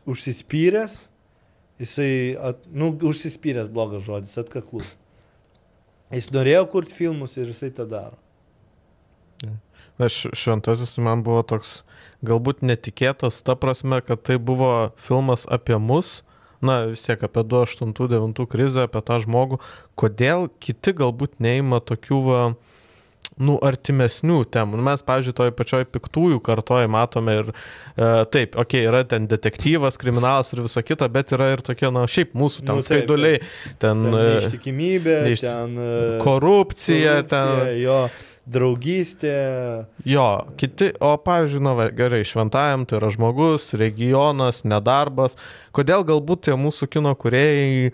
užsispyręs, 0.07 1.01
jisai, 1.83 2.37
at, 2.51 2.63
nu, 2.73 2.93
užsispyręs 3.11 3.73
blogas 3.73 4.05
žodis, 4.07 4.37
atkaklus. 4.41 4.89
Jis 6.15 6.31
norėjo 6.31 6.67
kurti 6.71 6.95
filmus 6.95 7.35
ir 7.37 7.51
jisai 7.51 7.73
tą 7.75 7.89
daro. 7.91 8.19
Aš 9.97 10.27
šventasis 10.37 10.99
man 11.01 11.23
buvo 11.25 11.41
toks 11.49 11.81
galbūt 12.27 12.61
netikėtas, 12.67 13.41
ta 13.45 13.57
prasme, 13.57 14.03
kad 14.05 14.21
tai 14.29 14.37
buvo 14.37 14.91
filmas 15.01 15.47
apie 15.49 15.79
mus, 15.81 16.21
na 16.61 16.83
vis 16.91 17.05
tiek 17.05 17.23
apie 17.25 17.45
2008-2009 17.49 18.47
krizę, 18.53 18.85
apie 18.85 19.03
tą 19.09 19.19
žmogų, 19.25 19.61
kodėl 19.97 20.51
kiti 20.61 20.93
galbūt 20.97 21.41
neima 21.41 21.81
tokių, 21.81 22.21
va, 22.29 22.41
nu, 23.37 23.57
artimesnių 23.65 24.41
temų. 24.53 24.79
Nu, 24.79 24.85
Mes, 24.87 25.03
pavyzdžiui, 25.07 25.35
toj 25.37 25.53
pačioj 25.57 25.87
piktųjų 25.93 26.41
kartoje 26.45 26.89
matome 26.93 27.35
ir 27.43 27.51
e, 27.53 27.57
taip, 28.33 28.55
okei, 28.57 28.85
okay, 28.85 28.87
yra 28.89 29.03
ten 29.09 29.27
detektyvas, 29.31 29.99
kriminalas 30.01 30.55
ir 30.55 30.63
visa 30.65 30.85
kita, 30.85 31.09
bet 31.13 31.35
yra 31.37 31.51
ir 31.55 31.65
tokie, 31.67 31.91
na, 31.93 32.07
šiaip 32.09 32.33
mūsų 32.39 32.65
ten 32.65 32.81
Nu, 32.81 32.87
skaiduliai, 32.87 33.43
ten, 33.83 34.07
Ten 34.07 34.07
e, 34.09 34.23
neištikimybė, 34.37 35.19
neišti- 35.29 35.51
ten 35.51 35.77
e, 35.77 35.93
korupcija, 36.25 37.19
ten 37.29 37.77
jo 37.83 38.01
draugystė. 38.47 39.35
Jo, 40.07 40.47
kiti, 40.61 40.93
o 41.03 41.13
pavyzdžiui, 41.19 41.63
na, 41.67 41.75
gerai, 41.97 42.23
šventajam 42.27 42.87
tai 42.87 43.01
yra 43.01 43.11
žmogus, 43.13 43.73
regionas, 43.79 44.63
nedarbas. 44.69 45.35
Kodėl 45.77 46.07
galbūt 46.07 46.47
tie 46.47 46.55
mūsų 46.59 46.89
kino 46.95 47.13
kuriejai, 47.19 47.91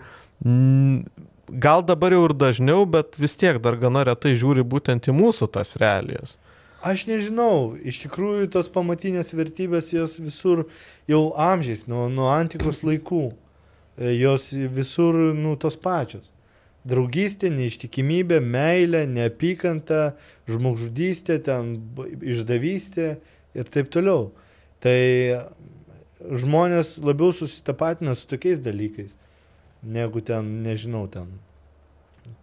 gal 1.49 1.83
dabar 1.85 2.15
jau 2.15 2.23
ir 2.29 2.35
dažniau, 2.37 2.85
bet 2.89 3.19
vis 3.19 3.35
tiek 3.39 3.59
dar 3.63 3.77
gana 3.79 4.05
retai 4.07 4.33
žiūri 4.37 4.63
būtent 4.63 5.09
į 5.09 5.15
mūsų 5.17 5.49
tas 5.53 5.75
realijas. 5.81 6.37
Aš 6.83 7.05
nežinau, 7.07 7.77
iš 7.79 8.01
tikrųjų 8.03 8.49
tos 8.51 8.67
pamatinės 8.71 9.31
vertybės 9.31 9.93
jos 9.93 10.17
visur 10.19 10.65
jau 11.07 11.29
amžiais, 11.39 11.85
nuo, 11.87 12.09
nuo 12.11 12.27
antikos 12.33 12.83
laikų. 12.83 13.29
E, 13.97 14.13
Jos 14.17 14.51
visur, 14.51 15.15
nu, 15.37 15.55
tos 15.55 15.77
pačios. 15.79 16.31
Draugystė, 16.83 17.47
neištikimybė, 17.53 18.41
meilė, 18.43 19.05
neapykanta, 19.07 20.17
žmogžudystė, 20.51 21.37
ten 21.45 21.77
išdavystė 22.19 23.13
ir 23.55 23.69
taip 23.71 23.91
toliau. 23.93 24.33
Tai 24.83 24.97
žmonės 26.19 26.97
labiau 26.99 27.31
susitapatina 27.35 28.17
su 28.19 28.27
tokiais 28.27 28.59
dalykais, 28.63 29.15
negu 29.83 30.21
ten, 30.23 30.47
nežinau, 30.63 31.07
ten 31.11 31.27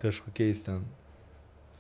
kažkokiais 0.03 0.65
ten 0.67 0.85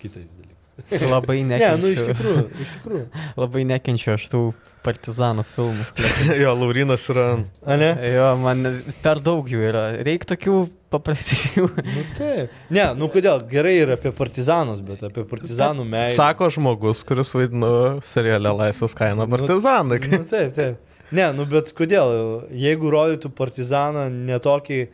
kitais 0.01 0.33
dalykais. 0.33 1.11
Labai 1.11 1.42
Ne, 1.51 1.59
nekenčiu. 1.59 1.81
nu 1.83 1.92
iš 1.92 2.03
tikrųjų, 2.09 2.42
iš 2.64 2.75
tikrųjų. 2.79 3.07
Labai 3.37 3.64
nekenčiu 3.68 4.14
aš 4.14 4.27
tų 4.33 4.42
partizanų 4.85 5.44
filmų. 5.53 5.85
jo, 6.42 6.53
Laurinas 6.57 7.05
yra. 7.12 7.27
A 7.68 7.77
ne? 7.77 7.90
Jo, 8.14 8.31
man 8.40 8.64
per 9.05 9.20
daug 9.20 9.49
jų 9.51 9.61
yra. 9.68 9.83
Reikia 10.07 10.31
tokių 10.33 10.61
paprastesnių. 10.90 11.66
Nu 11.96 12.05
taip. 12.16 12.55
Ne, 12.73 12.87
nu 12.96 13.11
kodėl, 13.12 13.44
gerai 13.51 13.77
ir 13.83 13.92
apie 13.99 14.12
partizanus, 14.16 14.81
bet 14.85 15.05
apie 15.07 15.27
partizanų 15.29 15.85
meilę. 15.85 16.14
Sako 16.16 16.49
žmogus, 16.57 17.05
kuris 17.07 17.35
vaidino 17.37 17.73
serialę 18.05 18.55
Laisvės 18.62 18.96
kaina 18.96 19.29
partizanai. 19.31 20.01
Nu, 20.09 20.25
taip, 20.25 20.57
taip. 20.57 20.81
Ne, 21.11 21.27
nu 21.35 21.44
bet 21.51 21.73
kodėl, 21.75 22.46
jeigu 22.55 22.90
rodytų 22.94 23.33
partizaną 23.35 24.07
netokį, 24.14 24.85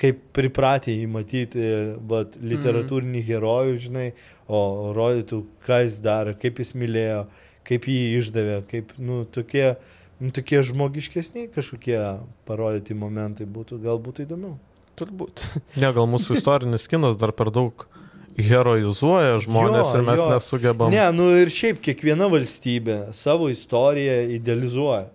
kaip 0.00 0.20
pripratę 0.34 0.92
jį 0.94 1.08
matyti, 1.10 1.64
bet 2.10 2.38
literatūrinį 2.42 3.22
herojų, 3.28 3.74
žinai, 3.86 4.06
o 4.50 4.92
rodytų, 4.96 5.42
ką 5.66 5.80
jis 5.84 5.98
darė, 6.04 6.34
kaip 6.40 6.60
jis 6.62 6.74
mylėjo, 6.78 7.24
kaip 7.68 7.88
jį 7.88 8.00
išdavė, 8.20 8.60
kaip, 8.70 8.94
nu, 8.98 9.22
tokie, 9.24 9.74
nu, 10.20 10.32
tokie 10.34 10.62
žmogiškesni 10.66 11.48
kažkokie 11.54 11.98
parodyti 12.48 12.96
momentai 12.98 13.46
būtų, 13.46 13.80
gal 13.84 14.02
būtų 14.02 14.26
įdomiau. 14.28 14.56
Turbūt. 14.98 15.42
Ne, 15.82 15.90
gal 15.94 16.06
mūsų 16.10 16.38
istorinis 16.38 16.86
kinas 16.90 17.18
dar 17.18 17.34
per 17.34 17.50
daug 17.54 17.86
heroizuoja 18.34 19.38
žmonės 19.44 19.92
Jo, 19.92 19.98
ir 20.00 20.06
mes 20.06 20.20
jo. 20.20 20.30
nesugebam. 20.32 20.94
Ne, 20.94 21.04
nu 21.14 21.28
ir 21.38 21.50
šiaip 21.54 21.80
kiekviena 21.84 22.26
valstybė 22.32 23.12
savo 23.14 23.50
istoriją 23.52 24.16
idealizuoja. 24.36 25.06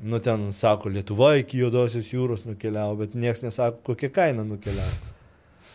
Nu 0.00 0.18
ten 0.22 0.52
sako, 0.54 0.88
Lietuva 0.94 1.32
iki 1.40 1.58
Juodosios 1.58 2.12
jūros 2.14 2.44
nukeliavo, 2.46 2.94
bet 3.00 3.14
niekas 3.18 3.42
nesako, 3.42 3.80
kokia 3.90 4.10
kaina 4.14 4.44
nukeliavo. 4.46 5.14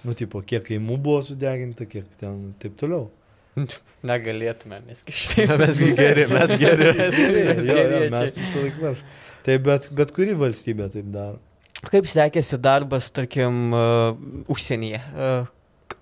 Nu, 0.04 0.14
tipo, 0.16 0.40
kiek 0.44 0.64
kaimų 0.68 0.98
buvo 1.04 1.22
sudeginta, 1.24 1.86
kiek 1.88 2.08
ten 2.20 2.54
taip 2.60 2.78
toliau. 2.80 3.10
Negalėtume 4.10 4.80
mes 4.88 5.04
kišti. 5.08 5.46
Mesgi 5.60 5.92
geri, 5.96 6.26
mes 6.32 6.54
geri. 6.64 6.90
Mes- 6.98 7.20
Jo, 7.20 7.32
mes 7.50 7.68
jo, 7.68 7.76
geriečiai. 7.78 8.10
mes 8.16 8.38
visą 8.40 8.64
laiką 8.66 8.82
varš. 8.88 9.04
Tai 9.44 9.58
bet, 9.68 9.90
bet 10.00 10.12
kuri 10.16 10.36
valstybė 10.40 10.88
taip 10.94 11.12
daro. 11.14 11.40
Kaip 11.84 12.08
sekėsi 12.08 12.58
darbas, 12.64 13.10
tarkim, 13.12 13.74
uh, 13.76 14.16
užsienyje? 14.52 15.02
Uh, 15.14 15.50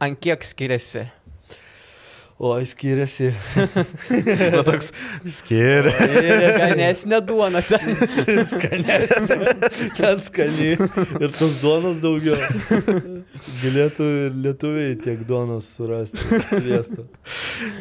ant 0.01 0.19
kiek 0.21 0.45
skiriasi? 0.45 1.07
O, 2.41 2.65
skiriasi. 2.65 3.34
Na 4.56 4.63
toks 4.65 4.88
skiri. 5.30 5.91
Skanesnė 6.58 7.19
duona 7.21 7.60
ten. 7.62 7.91
Skanesnė. 8.51 9.36
Ten 9.93 10.23
skani. 10.25 10.71
Ir 11.21 11.36
tos 11.38 11.60
duonos 11.62 11.99
daugiau. 12.01 12.39
Galėtų 13.62 14.08
ir 14.23 14.39
lietuviai 14.47 14.95
tiek 15.04 15.21
duonos 15.30 15.67
surasti. 15.75 16.17
Sviesto. 16.49 17.06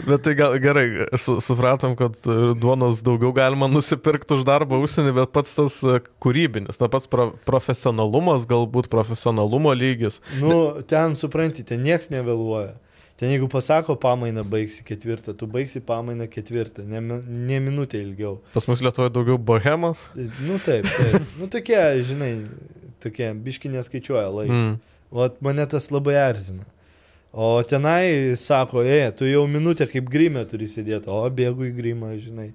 Bet 0.04 0.26
tai 0.28 0.36
gal, 0.36 0.58
gerai, 0.60 0.84
su, 1.16 1.38
supratom, 1.40 1.96
kad 1.96 2.20
duonos 2.60 3.00
daugiau 3.06 3.32
galima 3.40 3.70
nusipirkti 3.72 4.36
už 4.36 4.44
darbą 4.44 4.82
užsienį, 4.84 5.16
bet 5.22 5.32
pats 5.32 5.56
tas 5.56 5.78
e, 5.88 6.02
kūrybinis, 6.20 6.82
na 6.84 6.90
pats 6.92 7.08
pro, 7.08 7.30
profesionalumas, 7.48 8.44
galbūt 8.50 8.92
profesionalumo 8.92 9.72
lygis. 9.72 10.20
Nu, 10.36 10.82
ten 10.84 11.16
supranti, 11.16 11.64
ten 11.64 11.80
nieks 11.88 12.12
nevėluoja. 12.12 12.76
Ten 13.20 13.28
jeigu 13.28 13.50
pasako 13.52 13.98
pamainą 14.00 14.40
baigsi 14.48 14.80
ketvirtą, 14.80 15.34
tu 15.36 15.44
baigsi 15.50 15.82
pamainą 15.84 16.24
ketvirtą, 16.32 16.86
ne, 16.88 17.00
ne 17.28 17.58
minutę 17.60 18.00
ilgiau. 18.00 18.38
Pas 18.54 18.64
mus 18.68 18.80
Lietuvoje 18.80 19.12
daugiau 19.12 19.36
bohemas. 19.36 20.06
Nu 20.16 20.56
taip, 20.64 20.88
taip. 20.88 21.34
Nu 21.36 21.50
tokie, 21.52 21.76
žinai, 22.08 22.30
tokie 23.04 23.28
biški 23.44 23.68
neskaičiuoja 23.74 24.24
laiką. 24.38 24.56
Mm. 24.56 24.78
O 25.12 25.28
mane 25.44 25.66
tas 25.68 25.90
labai 25.92 26.16
erzina. 26.16 26.64
O 27.30 27.50
tenai 27.62 28.38
sako, 28.40 28.86
e, 28.88 29.12
tu 29.12 29.28
jau 29.28 29.44
minutę 29.46 29.84
kaip 29.90 30.08
grimė 30.10 30.46
turi 30.48 30.70
sėdėti, 30.70 31.12
o 31.12 31.20
bėgu 31.28 31.68
į 31.68 31.74
grimą, 31.76 32.14
žinai. 32.24 32.48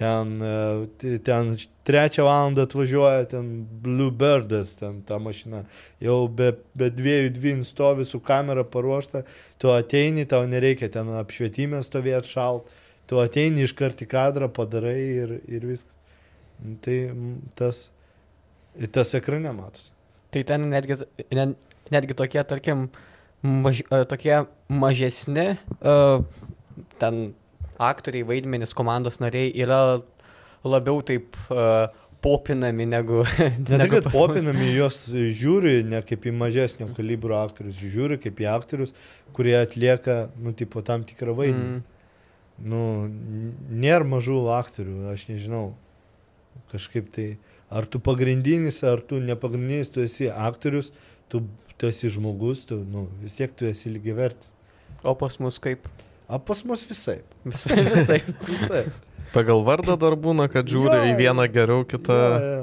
Ten, 0.00 0.38
e, 0.40 1.18
ten 1.20 1.50
trečią 1.84 2.24
valandą 2.24 2.64
atvažiuoja 2.64 3.26
ten 3.28 3.48
Bluebirdas, 3.84 4.72
ten 4.78 5.02
ta 5.04 5.18
mašina. 5.20 5.66
Jau 6.00 6.22
be, 6.28 6.54
be 6.72 6.88
dviejų 6.88 7.32
dvin 7.36 7.64
stovi 7.68 8.06
su 8.08 8.20
kamera 8.24 8.64
paruošta, 8.64 9.26
tu 9.60 9.68
ateini, 9.74 10.24
tau 10.30 10.46
nereikia 10.48 10.88
ten 10.94 11.10
apšvietimę 11.20 11.82
stovėti 11.84 12.32
šalt, 12.32 12.70
tu 13.10 13.20
ateini 13.20 13.66
iš 13.66 13.74
karto 13.76 14.06
į 14.06 14.08
kadrą, 14.14 14.48
padarai 14.56 14.96
ir, 14.96 15.34
ir 15.52 15.68
viskas. 15.68 15.96
Nu, 16.64 16.76
Tai 16.84 16.96
tas, 17.56 17.82
tas 18.92 19.14
ekrane 19.16 19.52
matosi. 19.56 19.92
Tai 20.32 20.42
ten 20.48 20.68
netgi, 20.70 20.96
ne- 21.34 21.54
netgi 21.92 22.16
tokie, 22.16 22.40
tarkim, 22.44 22.88
maž, 23.42 23.82
tokie 24.08 24.46
mažesni, 24.68 25.46
uh, 25.80 26.24
ten 27.00 27.32
aktoriai, 27.80 28.26
vaidmenys, 28.28 28.76
komandos 28.76 29.20
nariai 29.22 29.50
yra 29.64 29.80
labiau 30.66 31.00
taip 31.06 31.36
uh, 31.48 31.88
popinami 32.20 32.86
negu... 32.86 33.24
Ne 33.68 33.78
negu 33.80 33.96
kad 33.96 34.10
popinami 34.12 34.72
juos 34.74 35.02
žiūri 35.10 35.80
ne 35.88 36.02
kaip 36.06 36.26
į 36.28 36.34
mažesnio 36.36 36.90
kalibro 36.96 37.38
aktorius, 37.40 37.80
žiūri 37.80 38.20
kaip 38.20 38.42
į 38.42 38.50
aktorius, 38.52 38.92
kurie 39.36 39.56
atlieka, 39.60 40.26
nu, 40.40 40.52
tipo, 40.56 40.84
tam 40.84 41.06
tikrą 41.08 41.36
vaidmenį. 41.38 41.80
Mm. 41.80 41.96
Nu, 42.60 42.82
nėra 43.72 44.04
mažų 44.04 44.42
aktorių, 44.52 44.98
aš 45.14 45.30
nežinau. 45.30 45.70
Kažkaip 46.74 47.08
tai, 47.14 47.28
ar 47.72 47.88
tu 47.88 48.02
pagrindinis, 48.04 48.82
ar 48.84 49.00
tu 49.00 49.20
nepagrindinis, 49.24 49.88
tu 49.88 50.04
esi 50.04 50.28
aktorius, 50.28 50.90
tu, 51.32 51.46
tu 51.80 51.88
esi 51.88 52.12
žmogus, 52.12 52.66
tu, 52.68 52.82
nu, 52.84 53.06
vis 53.22 53.38
tiek 53.38 53.54
tu 53.56 53.64
esi 53.70 53.92
lygiai 53.94 54.18
vertis. 54.26 54.52
O 55.00 55.14
pas 55.16 55.38
mus 55.40 55.56
kaip? 55.62 55.88
O 56.30 56.38
pas 56.38 56.62
mus 56.62 56.84
visai. 56.86 57.20
Visai, 57.44 57.82
visai. 57.82 58.20
Visai. 58.46 58.84
Pagal 59.34 59.62
vardą 59.66 59.96
dar 59.98 60.14
būna, 60.18 60.48
kad 60.50 60.66
žiūri 60.70 60.94
Jo, 60.94 61.08
į 61.10 61.16
vieną 61.18 61.46
geriau, 61.50 61.82
kitą. 61.86 62.18
Ja, 62.18 62.38
ja. 62.46 62.60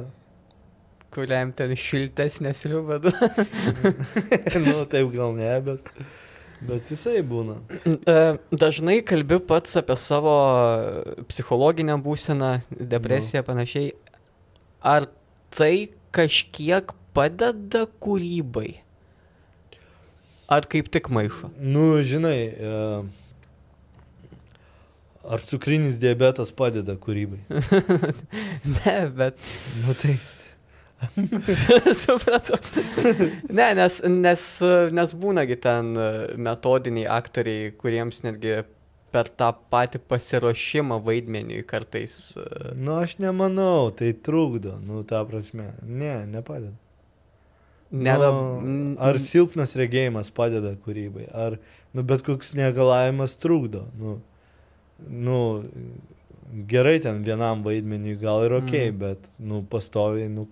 Kuriam 1.16 1.52
ten 1.56 1.72
šiltesnė 1.80 2.52
sriuba. 2.56 3.00
nu, 4.66 4.74
taip 4.92 5.12
gal 5.14 5.36
ne, 5.36 5.52
bet, 5.64 5.92
bet 6.68 6.90
visai 6.92 7.22
būna. 7.26 7.56
E, 7.88 8.18
Dažnai 8.52 9.00
kalbi 9.08 9.40
pats 9.52 9.80
apie 9.80 9.96
savo 10.00 10.36
psichologinę 11.32 11.96
būseną, 12.04 12.52
depresiją 12.72 13.46
panašiai. 13.48 13.94
Ar 14.84 15.08
tai 15.56 15.90
kažkiek 16.16 16.92
padeda 17.16 17.88
kūrybai? 18.04 18.76
Ar 20.52 20.68
kaip 20.68 20.92
tik 20.92 21.08
maišo? 21.12 21.50
Nu, 21.60 21.98
žinai, 22.08 22.38
e, 22.52 22.76
ar 25.28 25.44
cukrinis 25.50 26.00
diabetas 26.02 26.52
padeda 26.56 26.96
kūrybai? 27.00 27.40
Ne, 28.78 28.98
bet 29.18 29.42
Nu, 29.84 29.94
tai 30.02 30.18
supratau. 32.04 32.58
Ne, 33.54 33.68
nes, 33.78 34.00
nes, 34.10 34.46
nes 34.98 35.12
būnagi 35.14 35.60
ten 35.62 35.92
metodiniai 36.42 37.06
aktoriai, 37.20 37.70
kuriems 37.78 38.24
netgi 38.26 38.64
per 39.14 39.30
tą 39.40 39.52
patį 39.72 40.02
pasiruošimą 40.10 40.98
vaidmeniui 41.06 41.62
kartais. 41.70 42.16
e, 42.38 42.74
Nu, 42.76 42.98
aš 42.98 43.18
nemanau, 43.24 43.92
tai 43.96 44.12
trukdo, 44.14 44.76
nu, 44.84 45.04
ta 45.08 45.22
prasme. 45.30 45.70
Ne, 45.84 46.26
nepadeda. 46.28 46.74
Nėra. 47.94 48.32
Nu, 48.66 48.96
ar 49.00 49.16
silpnas 49.24 49.78
regėjimas 49.80 50.34
padeda 50.36 50.74
kūrybai, 50.84 51.30
ar, 51.32 51.56
nu, 51.96 52.04
bet 52.04 52.26
koks 52.26 52.52
negalavimas 52.58 53.38
trukdo. 53.40 53.86
Nu, 53.96 54.18
nu, 55.06 55.40
gerai 56.68 56.98
ten 57.04 57.24
vienam 57.24 57.64
vaidmeniui 57.66 58.18
gal 58.22 58.46
ir 58.46 58.58
ok, 58.58 58.74
mm. 58.74 59.00
bet, 59.02 59.32
nu, 59.36 59.62
pastoviai, 59.70 60.30
nu, 60.32 60.48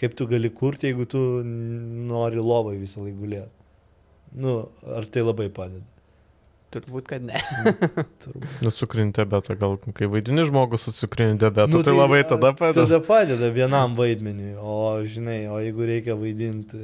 kaip 0.00 0.16
tu 0.18 0.26
gali 0.30 0.50
kurti, 0.54 0.90
jeigu 0.90 1.08
tu 1.08 1.22
nori 1.44 2.42
lovai 2.42 2.76
visą 2.80 3.04
laiką 3.04 3.18
gulėti. 3.22 3.54
Nu, 4.38 4.58
ar 4.92 5.08
tai 5.08 5.24
labai 5.24 5.48
padeda? 5.54 5.86
Turbūt, 6.68 7.06
kad 7.08 7.22
ne. 7.24 7.38
Turbūt. 8.22 8.56
Nu, 8.60 8.72
cukrinį 8.76 9.14
diabetą, 9.16 9.56
gal 9.56 9.78
kai 9.96 10.08
vaidini 10.12 10.44
žmogus 10.44 10.84
su 10.84 10.92
cukriniu 10.92 11.38
diabetu, 11.40 11.72
Nu, 11.72 11.80
nu, 11.80 11.84
tai, 11.86 11.94
tai 11.94 12.00
labai 12.02 12.18
tada 12.28 12.50
padeda. 12.56 12.84
Tada 12.84 12.98
padeda 13.06 13.48
vienam 13.54 13.96
vaidmeniui, 13.96 14.52
o 14.60 14.98
žinai, 15.08 15.38
o 15.48 15.62
jeigu 15.64 15.88
reikia 15.88 16.18
vaidinti, 16.20 16.82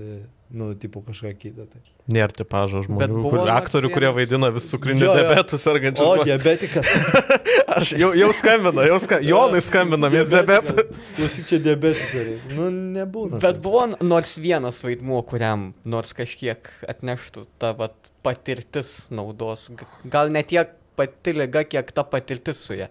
nu, 0.54 0.70
tipo 0.78 1.02
kažką 1.04 1.32
kitą. 1.40 1.66
Tai. 1.70 1.80
Nėra 2.14 2.34
tipažo 2.36 2.82
žmonių, 2.86 3.22
kur, 3.24 3.42
aktorių, 3.52 3.90
kurie 3.94 4.08
vienas- 4.08 4.16
vaidina 4.18 4.50
vis 4.54 4.68
cukriniu 4.70 5.04
Jo, 5.06 5.10
jo. 5.10 5.16
diabetu 5.20 5.58
sergančius. 5.60 6.06
O, 6.06 6.24
diabetikas. 6.28 6.86
Aš 7.78 7.92
jau, 7.98 8.10
jau 8.16 8.30
skambina, 8.36 8.84
jau 8.88 8.98
skambina. 9.02 9.28
Jonai 9.30 9.62
skambina, 9.64 10.10
mes 10.14 10.28
diabetu. 10.30 10.84
Klausyk, 11.16 11.48
čia 11.50 11.58
diabetikai. 11.64 12.24
Nu, 12.54 12.68
nebūna. 12.94 13.40
Bet 13.42 13.58
taip. 13.58 13.62
buvo 13.64 13.86
nors 14.04 14.36
vienas 14.38 14.82
vaidmuo, 14.86 15.22
kuriam 15.26 15.72
nors 15.84 16.14
kažkiek 16.16 16.70
atneštų 16.94 17.46
ta 17.62 17.72
vat, 17.78 17.96
patirtis 18.24 19.06
naudos. 19.12 19.68
Gal 20.08 20.30
ne 20.32 20.42
tiek 20.46 20.70
pati 20.96 21.34
lyga, 21.36 21.64
kiek 21.68 21.90
ta 21.92 22.04
patirtis 22.06 22.60
su 22.64 22.76
ja. 22.78 22.86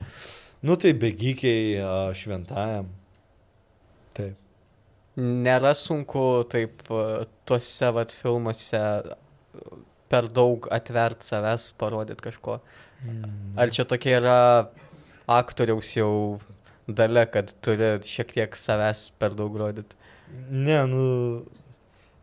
Nu, 0.63 0.75
tai 0.79 0.91
bėgikiai 0.95 1.79
šventajam. 2.17 2.91
Nėra 5.19 5.75
sunku 5.77 6.43
taip 6.49 6.81
e, 6.89 7.25
tuose 7.45 7.89
vat, 7.93 8.13
filmuose 8.23 8.79
e, 8.79 9.13
per 10.09 10.29
daug 10.33 10.65
atvert 10.73 11.25
savęs, 11.25 11.71
parodyti 11.77 12.25
kažko. 12.29 12.57
Ar 13.59 13.73
čia 13.73 13.85
tokia 13.85 14.17
yra 14.21 14.37
aktoriaus 15.29 15.91
jau 15.95 16.39
dalia, 16.87 17.25
kad 17.29 17.51
turi 17.63 17.95
šiek 18.07 18.33
tiek 18.33 18.57
savęs 18.57 19.11
per 19.19 19.35
daug 19.37 19.55
rodyti? 19.59 19.97
Ne, 20.49 20.79
nu, 20.89 21.05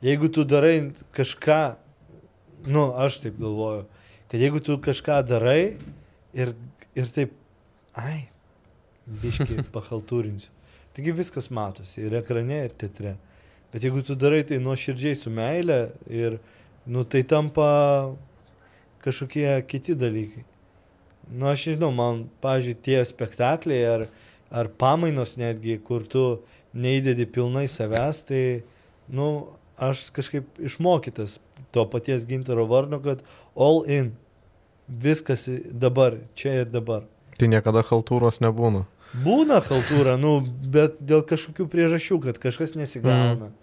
jeigu 0.03 0.31
tu 0.35 0.45
darai 0.45 0.91
kažką, 1.17 1.61
nu, 2.67 2.91
aš 2.99 3.21
taip 3.25 3.39
galvoju, 3.41 3.85
kad 4.33 4.41
jeigu 4.41 4.63
tu 4.67 4.79
kažką 4.83 5.21
darai 5.29 5.77
ir, 6.35 6.55
ir 6.99 7.13
taip, 7.15 7.37
ai, 7.95 8.31
biški 9.07 9.63
pahaltūrinsiu. 9.75 10.51
Taigi 10.97 11.15
viskas 11.15 11.51
matosi 11.55 12.03
ir 12.07 12.17
ekrane, 12.19 12.65
ir 12.67 12.75
teatre. 12.75 13.15
Bet 13.71 13.85
jeigu 13.87 14.03
tu 14.03 14.17
darai 14.19 14.43
tai 14.47 14.59
nuo 14.59 14.75
širdžiai 14.75 15.19
su 15.19 15.31
meile 15.31 15.93
ir, 16.11 16.41
nu, 16.87 17.05
tai 17.07 17.23
tampa 17.23 17.69
kažkokie 19.05 19.47
kiti 19.71 19.95
dalykai. 19.95 20.43
Nu, 21.31 21.47
aš 21.47 21.69
nežinau, 21.69 21.93
man, 21.95 22.25
pažiūrėjau, 22.43 22.83
tie 22.83 22.99
spektakliai 23.07 23.85
ar, 23.87 24.09
ar 24.51 24.71
pamainos 24.83 25.37
netgi, 25.39 25.79
kur 25.87 26.03
tu 26.03 26.25
neįdedi 26.75 27.29
pilnai 27.31 27.69
savęs, 27.71 28.25
tai, 28.27 28.43
nu, 29.07 29.31
aš 29.79 30.09
kažkaip 30.17 30.59
išmokytas 30.59 31.39
to 31.71 31.87
paties 31.87 32.27
gintaro 32.27 32.67
varno, 32.67 32.99
kad 32.99 33.23
all 33.55 33.85
in. 33.87 34.17
Viskas 34.91 35.47
dabar, 35.71 36.17
čia 36.35 36.65
ir 36.65 36.71
dabar. 36.75 37.05
Tai 37.39 37.47
niekada 37.47 37.85
haltūros 37.87 38.41
nebūna. 38.43 38.83
Būna 39.11 39.59
haltūra, 39.67 40.15
nu, 40.21 40.37
bet 40.71 41.01
dėl 41.03 41.25
kažkokių 41.27 41.67
priežasčių, 41.71 42.21
kad 42.29 42.39
kažkas 42.43 42.77
nesigauna. 42.79 43.51
Mm. 43.51 43.57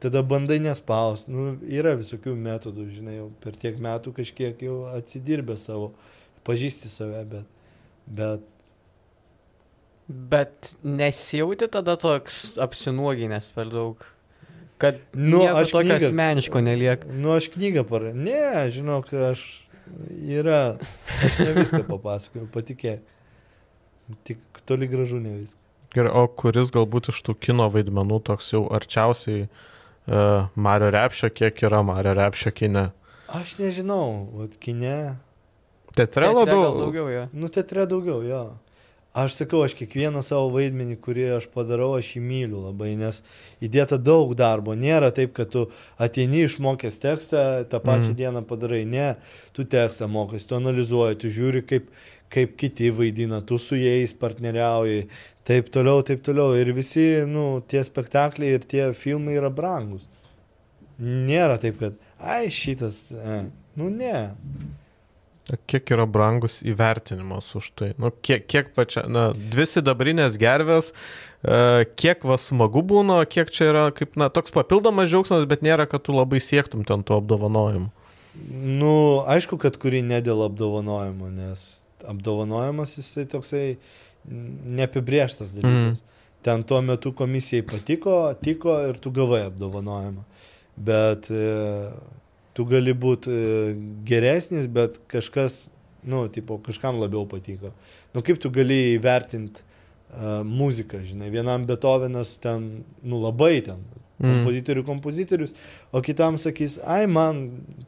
Tada 0.00 0.22
bandai 0.22 0.60
nespaus. 0.62 1.26
Nu, 1.28 1.56
yra 1.66 1.96
visokių 1.98 2.36
metodų, 2.38 2.86
žinai, 2.94 3.18
jau 3.18 3.26
per 3.42 3.58
tiek 3.58 3.80
metų 3.82 4.14
kažkiek 4.16 4.62
jau 4.64 4.84
atsidirbę 4.94 5.58
savo, 5.60 5.90
pažįsti 6.48 6.88
save, 6.92 7.24
bet, 7.28 7.50
bet 8.06 8.46
Bet 10.08 10.70
nesijauti 10.80 11.66
tada 11.68 11.92
toks 12.00 12.54
apsinuoginęs 12.64 13.50
per 13.52 13.68
daug. 13.68 14.06
Kad 14.80 15.02
Nu, 15.12 15.42
aš 15.44 15.74
tokio 15.74 15.90
knygą- 15.98 16.06
asmeniško 16.08 16.60
nelieka. 16.64 17.10
Nu, 17.12 17.34
aš 17.36 17.50
knygą 17.52 17.82
parašiau. 17.84 18.16
Ne, 18.16 18.70
žinok, 18.72 19.12
aš 19.12 19.42
Yra, 20.28 20.78
aš 21.24 21.38
ne 21.40 21.52
viską 21.56 21.82
papasakojau, 21.88 22.48
patikėk. 22.52 23.00
Tik 24.28 24.62
toli 24.68 24.88
gražu 24.90 25.20
ne 25.22 25.34
viską. 25.38 25.60
Ir 25.96 26.10
o 26.12 26.26
kuris 26.28 26.70
galbūt 26.74 27.10
iš 27.12 27.22
tų 27.24 27.34
kino 27.40 27.68
vaidmenų 27.72 28.20
toks 28.28 28.52
jau 28.52 28.66
arčiausiai 28.76 29.46
uh, 29.46 30.48
Mario 30.54 30.90
Repšio, 30.92 31.30
kiek 31.32 31.62
yra 31.64 31.80
Mario 31.86 32.12
Repšio 32.18 32.52
kine? 32.52 32.90
Aš 33.28 33.56
nežinau, 33.60 34.28
vat 34.36 34.56
kine. 34.60 35.16
Teatre 35.96 36.28
Teatre 36.28 36.32
labiau. 36.32 36.72
daugiau 36.78 37.08
jo. 37.12 37.26
Nu, 37.32 37.48
teatre 37.52 37.84
daugiau, 37.88 38.22
jo. 38.24 38.42
Aš 39.18 39.34
sakau, 39.34 39.62
aš 39.64 39.72
kiekvieną 39.74 40.20
savo 40.22 40.50
vaidmenį, 40.52 40.98
kurį 41.02 41.24
aš 41.38 41.46
padarau, 41.50 41.94
aš 41.96 42.12
jį 42.14 42.20
myliu 42.22 42.60
labai, 42.66 42.92
nes 43.00 43.22
įdėta 43.64 43.96
daug 43.98 44.34
darbo. 44.38 44.76
Nėra 44.78 45.08
taip, 45.16 45.32
kad 45.34 45.50
tu 45.54 45.64
ateini 45.98 46.44
išmokęs 46.44 47.00
tekstą, 47.02 47.42
tą 47.72 47.80
pačią 47.82 48.12
mm. 48.12 48.18
dieną 48.20 48.44
padarai. 48.46 48.84
Ne, 48.86 49.08
tu 49.56 49.64
tekstą 49.64 50.06
mokai, 50.12 50.38
tu 50.44 50.58
analizuoji, 50.60 51.18
tu 51.24 51.32
žiūri, 51.34 51.64
kaip, 51.66 51.88
kaip 52.32 52.56
kiti 52.60 52.90
vaidina, 52.94 53.40
tu 53.44 53.58
su 53.62 53.78
jais 53.78 54.12
partneriauji, 54.16 55.06
taip 55.48 55.70
toliau, 55.74 56.02
taip 56.06 56.24
toliau. 56.26 56.56
Ir 56.58 56.72
visi, 56.76 57.06
nu, 57.28 57.62
tie 57.68 57.82
spektakliai 57.86 58.58
ir 58.58 58.66
tie 58.68 58.90
filmai 58.96 59.38
yra 59.40 59.52
brangus. 59.52 60.08
Nėra 60.98 61.60
taip, 61.62 61.78
kad, 61.80 61.96
ai, 62.18 62.48
šitas, 62.52 63.04
e. 63.14 63.40
nu 63.78 63.88
ne. 63.94 64.28
Kiek 65.70 65.88
yra 65.94 66.04
brangus 66.04 66.58
įvertinimas 66.66 67.48
už 67.56 67.70
tai? 67.78 67.92
Nu, 67.96 68.10
kiek, 68.12 68.44
kiek 68.50 68.74
pačia, 68.76 69.06
na, 69.08 69.30
dvi 69.32 69.64
sidabrinės 69.70 70.36
gervės, 70.40 70.90
uh, 70.92 71.86
kiek 71.96 72.26
vas 72.28 72.50
smagu 72.50 72.82
būna, 72.84 73.22
kiek 73.30 73.48
čia 73.54 73.70
yra 73.70 73.86
kaip, 73.96 74.18
na, 74.20 74.28
toks 74.28 74.52
papildomas 74.52 75.08
džiaugsmas, 75.08 75.48
bet 75.48 75.64
nėra, 75.64 75.88
kad 75.88 76.04
tu 76.04 76.12
labai 76.18 76.42
siektum 76.44 76.84
ten 76.84 77.06
to 77.06 77.16
apdovanojimo. 77.16 77.88
Nu, 78.52 78.92
aišku, 79.24 79.56
kad 79.62 79.78
kuri 79.80 80.02
ne 80.04 80.20
dėl 80.22 80.44
apdovanojimo, 80.44 81.30
nes 81.32 81.77
apdovanojimas 82.06 82.96
jisai 82.98 83.26
toksai 83.30 83.64
neapibrieštas 84.28 85.54
dalykas. 85.56 85.98
Mm. 85.98 86.16
Ten 86.42 86.62
tuo 86.62 86.80
metu 86.82 87.12
komisijai 87.12 87.64
patiko, 87.66 88.18
tiko 88.42 88.76
ir 88.88 89.00
tu 89.02 89.10
gavai 89.14 89.42
apdovanojimą. 89.48 90.22
Bet 90.78 91.30
e, 91.34 91.46
tu 92.54 92.66
gali 92.68 92.94
būti 92.94 93.32
e, 93.34 93.72
geresnis, 94.06 94.68
bet 94.70 95.00
kažkas, 95.10 95.64
nu, 96.06 96.26
tipo, 96.32 96.60
kažkam 96.62 97.00
labiau 97.02 97.26
patiko. 97.30 97.72
Nu, 98.14 98.22
kaip 98.22 98.38
tu 98.42 98.50
gali 98.54 98.94
įvertinti 98.94 99.60
uh, 99.60 100.40
muziką, 100.46 101.02
žinai, 101.04 101.28
vienam 101.34 101.66
Beethovenas 101.68 102.36
ten, 102.40 102.68
nu, 103.02 103.18
labai 103.20 103.58
ten. 103.66 103.82
Kompozitorių 104.18 104.82
kompozitorius, 104.86 105.52
o 105.94 106.00
kitam 106.02 106.38
sakys, 106.42 106.78
ai, 106.82 107.04
man 107.06 107.38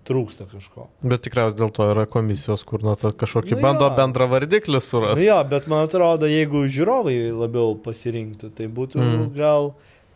trūksta 0.07 0.47
kažko. 0.51 0.87
Bet 1.03 1.25
tikriausiai 1.27 1.59
dėl 1.59 1.73
to 1.75 1.89
yra 1.91 2.05
komisijos, 2.11 2.63
kur 2.69 2.85
na, 2.87 2.95
ta 3.01 3.11
kažkokį 3.11 3.57
Nu 3.57 3.61
nu 3.61 3.67
bando 3.67 3.89
jo. 3.89 3.97
bendrą 3.99 4.29
vardiklį 4.31 4.81
surasti. 4.85 5.27
jo, 5.27 5.41
bet 5.51 5.67
man 5.67 5.89
atrodo, 5.89 6.29
jeigu 6.31 6.63
žiūrovai 6.71 7.17
labiau 7.35 7.75
pasirinktų, 7.83 8.53
tai 8.55 8.69
būtų 8.71 9.01
Mm. 9.03 9.11
mm. 9.17 9.35
gal 9.35 9.73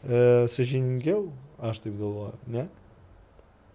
e, 0.07 0.47
sažiningiau, 0.49 1.33
aš 1.65 1.83
taip 1.83 1.99
galvoju, 1.99 2.35
ne? 2.47 2.67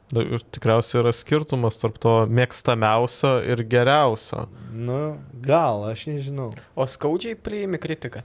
Nu, 0.09 0.23
Ir 0.25 0.41
tikriausiai 0.41 1.03
yra 1.03 1.11
skirtumas 1.13 1.75
tarp 1.77 1.99
to 2.01 2.25
mėgstamiausio 2.33 3.35
ir 3.45 3.61
geriausio. 3.69 4.47
Nu, 4.73 5.17
gal, 5.45 5.83
aš 5.91 6.07
nežinau. 6.09 6.47
O 6.73 6.87
skaudžiai 6.89 7.35
priimi 7.37 7.77
kritiką. 7.77 8.23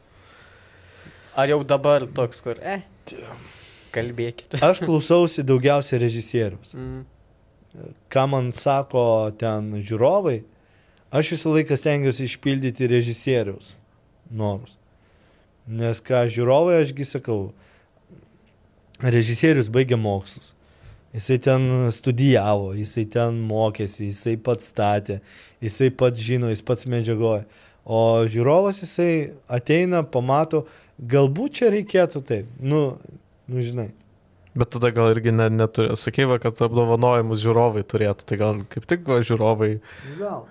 Ar 1.36 1.50
jau 1.50 1.58
dabar 1.66 2.06
toks, 2.06 2.40
kur, 2.40 2.56
eh, 2.62 2.80
kalbėkite. 3.94 4.60
Aš 4.68 4.82
klausausi 4.84 5.44
daugiausia 5.46 6.00
režisierius. 6.02 6.74
Mm. 6.74 7.04
Ką 8.12 8.26
man 8.30 8.52
sako 8.54 9.32
ten 9.38 9.72
žiūrovai, 9.82 10.44
aš 11.10 11.32
visą 11.34 11.54
laiką 11.56 11.74
stengiuosi 11.78 12.28
išpildyti 12.28 12.86
režisieriaus 12.90 13.72
norus. 14.30 14.76
Nes 15.66 15.98
ką 16.04 16.22
žiūrovai, 16.30 16.76
ašgi 16.84 17.06
sakau, 17.08 17.48
režisierius 19.02 19.70
baigia 19.72 19.98
mokslus. 19.98 20.52
Jisai 21.14 21.38
ten 21.38 21.66
studijavo, 21.94 22.72
jisai 22.74 23.04
ten 23.06 23.36
mokėsi, 23.46 24.08
jisai 24.10 24.34
pats 24.42 24.66
statė, 24.72 25.20
jisai 25.62 25.92
pats 25.94 26.18
žino, 26.18 26.50
jis 26.50 26.62
pats 26.66 26.88
medžiagoja. 26.90 27.44
O 27.86 28.24
žiūrovas 28.26 28.80
jisai 28.82 29.34
ateina, 29.46 30.02
pamato, 30.02 30.64
galbūt 30.98 31.60
čia 31.60 31.70
reikėtų 31.74 32.22
taip. 32.26 32.48
Nu, 32.58 32.96
nu 33.48 33.62
žinai. 33.64 33.90
Bet 34.54 34.70
tada 34.70 34.90
gal 34.94 35.10
irgi 35.10 35.32
ne, 35.34 35.48
neturi, 35.50 35.90
va, 36.30 36.36
kad 36.38 36.60
apdovanojimus 36.62 37.40
žiūrovai 37.42 37.82
turėtų, 37.90 38.26
tai 38.28 38.36
gal 38.38 38.60
kaip 38.70 38.84
tik 38.86 39.02
va, 39.08 39.16
žiūrovai 39.26 39.80
Gal. 40.20 40.44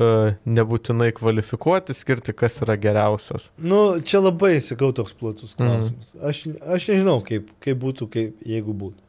uh, 0.00 0.30
nebūtinai 0.48 1.10
kvalifikuoti, 1.12 1.92
skirti, 1.92 2.32
kas 2.32 2.56
yra 2.64 2.78
geriausias. 2.80 3.50
Nu, 3.60 4.00
čia 4.00 4.22
labai, 4.24 4.54
sakau, 4.64 4.92
toks 4.96 5.12
platus 5.12 5.52
Mhm. 5.58 5.60
klausimas. 5.60 6.14
Mm. 6.14 6.24
Aš, 6.30 6.40
aš 6.78 6.88
nežinau, 6.94 7.18
kaip, 7.28 7.50
kaip 7.60 7.78
būtų, 7.84 8.08
kaip, 8.16 8.40
jeigu 8.48 8.72
būtų. 8.72 9.00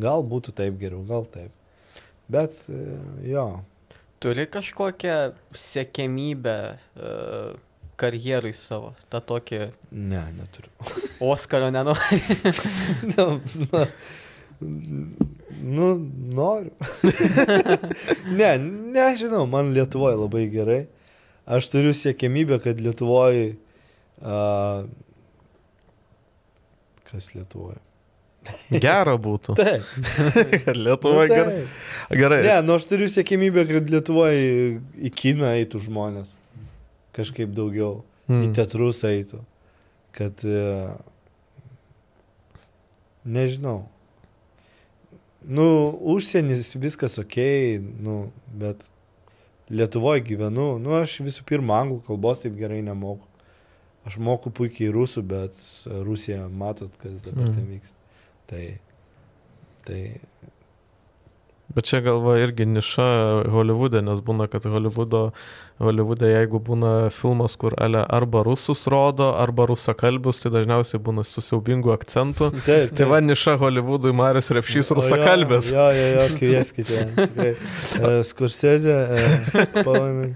Gal 0.00 0.24
būtų 0.26 0.54
taip 0.56 0.80
geriau, 0.80 1.04
gal 1.06 1.28
taip. 1.28 1.52
Bet, 2.28 2.56
e, 2.72 2.96
jo. 3.28 3.60
Turi 4.18 4.46
kažkokią 4.48 5.34
sėkmybę 5.52 6.56
uh, 6.96 7.52
karjerai 8.00 8.52
savo, 8.56 8.92
tą 9.12 9.20
tokį 9.24 9.60
Ne, 9.94 10.22
neturiu. 10.36 10.70
Oskaro 11.32 11.70
nenori. 11.74 12.20
na, 13.14 13.26
na, 13.70 13.84
nu, 15.60 15.88
noriu. 16.34 16.72
ne, 18.40 18.50
nežinau, 18.96 19.46
man 19.50 19.72
Lietuvoje 19.76 20.18
labai 20.18 20.46
gerai. 20.52 20.82
Aš 21.44 21.68
turiu 21.72 21.94
siekimybę, 21.96 22.60
kad 22.64 22.78
Lietuvoje... 22.80 23.54
Uh, 24.24 24.86
kas 27.10 27.34
Lietuvoje? 27.36 27.80
Gera 28.70 29.14
būtų. 29.20 29.54
Taip. 29.56 29.84
Kad 30.64 30.76
Lietuva 30.76 31.24
Nu, 31.24 31.34
gerai. 31.34 31.60
Gerai. 32.12 32.40
Ne, 32.44 32.56
nu 32.66 32.78
aš 32.78 32.88
turiu 32.90 33.08
siekimybę, 33.12 33.64
kad 33.68 33.92
Lietuvoje 33.92 34.80
į 35.00 35.12
kiną 35.16 35.52
eitų 35.60 35.80
žmonės. 35.86 36.34
Kažkaip 37.14 37.52
daugiau. 37.54 38.02
Mm. 38.28 38.40
Į 38.42 38.46
Mm. 38.48 38.54
teatrus 38.56 39.02
eitų. 39.06 39.40
Kad... 40.16 40.44
E, 40.44 40.94
nežinau. 43.24 43.84
Nu, 45.44 45.66
užsienis 46.14 46.72
viskas 46.80 47.18
ok, 47.20 47.36
nu, 48.00 48.30
bet 48.48 48.80
Lietuvoje 49.68 50.20
gyvenu. 50.24 50.74
Nu, 50.80 50.92
aš 51.00 51.18
visų 51.24 51.44
pirma, 51.48 51.78
anglų 51.84 52.02
kalbos 52.06 52.42
taip 52.42 52.56
gerai 52.58 52.82
nemoku. 52.84 53.24
Aš 54.04 54.18
moku 54.20 54.50
puikiai 54.52 54.90
rusų, 54.92 55.22
bet 55.24 55.56
Rusija, 56.04 56.48
matot, 56.52 56.92
kas 57.00 57.22
dabar 57.24 57.46
Mm. 57.48 57.54
ten 57.54 57.66
vyksta. 57.72 57.96
Tai... 58.46 58.64
Tai 59.84 60.00
Bet 61.72 61.88
čia 61.88 62.02
galva 62.04 62.36
irgi 62.42 62.66
niša 62.68 63.04
Hollywoodė, 63.50 64.02
nes 64.04 64.20
būna, 64.22 64.46
kad 64.52 64.66
Hollywoodo, 64.68 65.22
Hollywoodė, 65.82 66.28
jeigu 66.28 66.60
būna 66.62 66.90
filmas, 67.14 67.56
kur 67.58 67.74
ale 67.80 68.02
arba 68.04 68.42
rusus 68.46 68.84
rodo, 68.92 69.30
arba 69.40 69.66
rusakalbius, 69.70 70.42
tai 70.42 70.52
dažniausiai 70.54 71.00
būna 71.02 71.24
su 71.26 71.42
siaubingu 71.42 71.94
akcentu. 71.96 72.50
Taip, 72.68 72.92
Tai 72.94 73.08
va 73.10 73.22
niša 73.24 73.56
Hollywoodui 73.62 74.12
Marius 74.14 74.52
Repšys 74.54 74.92
rusakalbės. 74.98 75.72
Jo, 75.72 75.88
jo, 75.96 76.06
jo, 76.18 76.28
kvieskite. 76.36 77.08
e, 77.48 78.14
Paulai. 79.88 80.34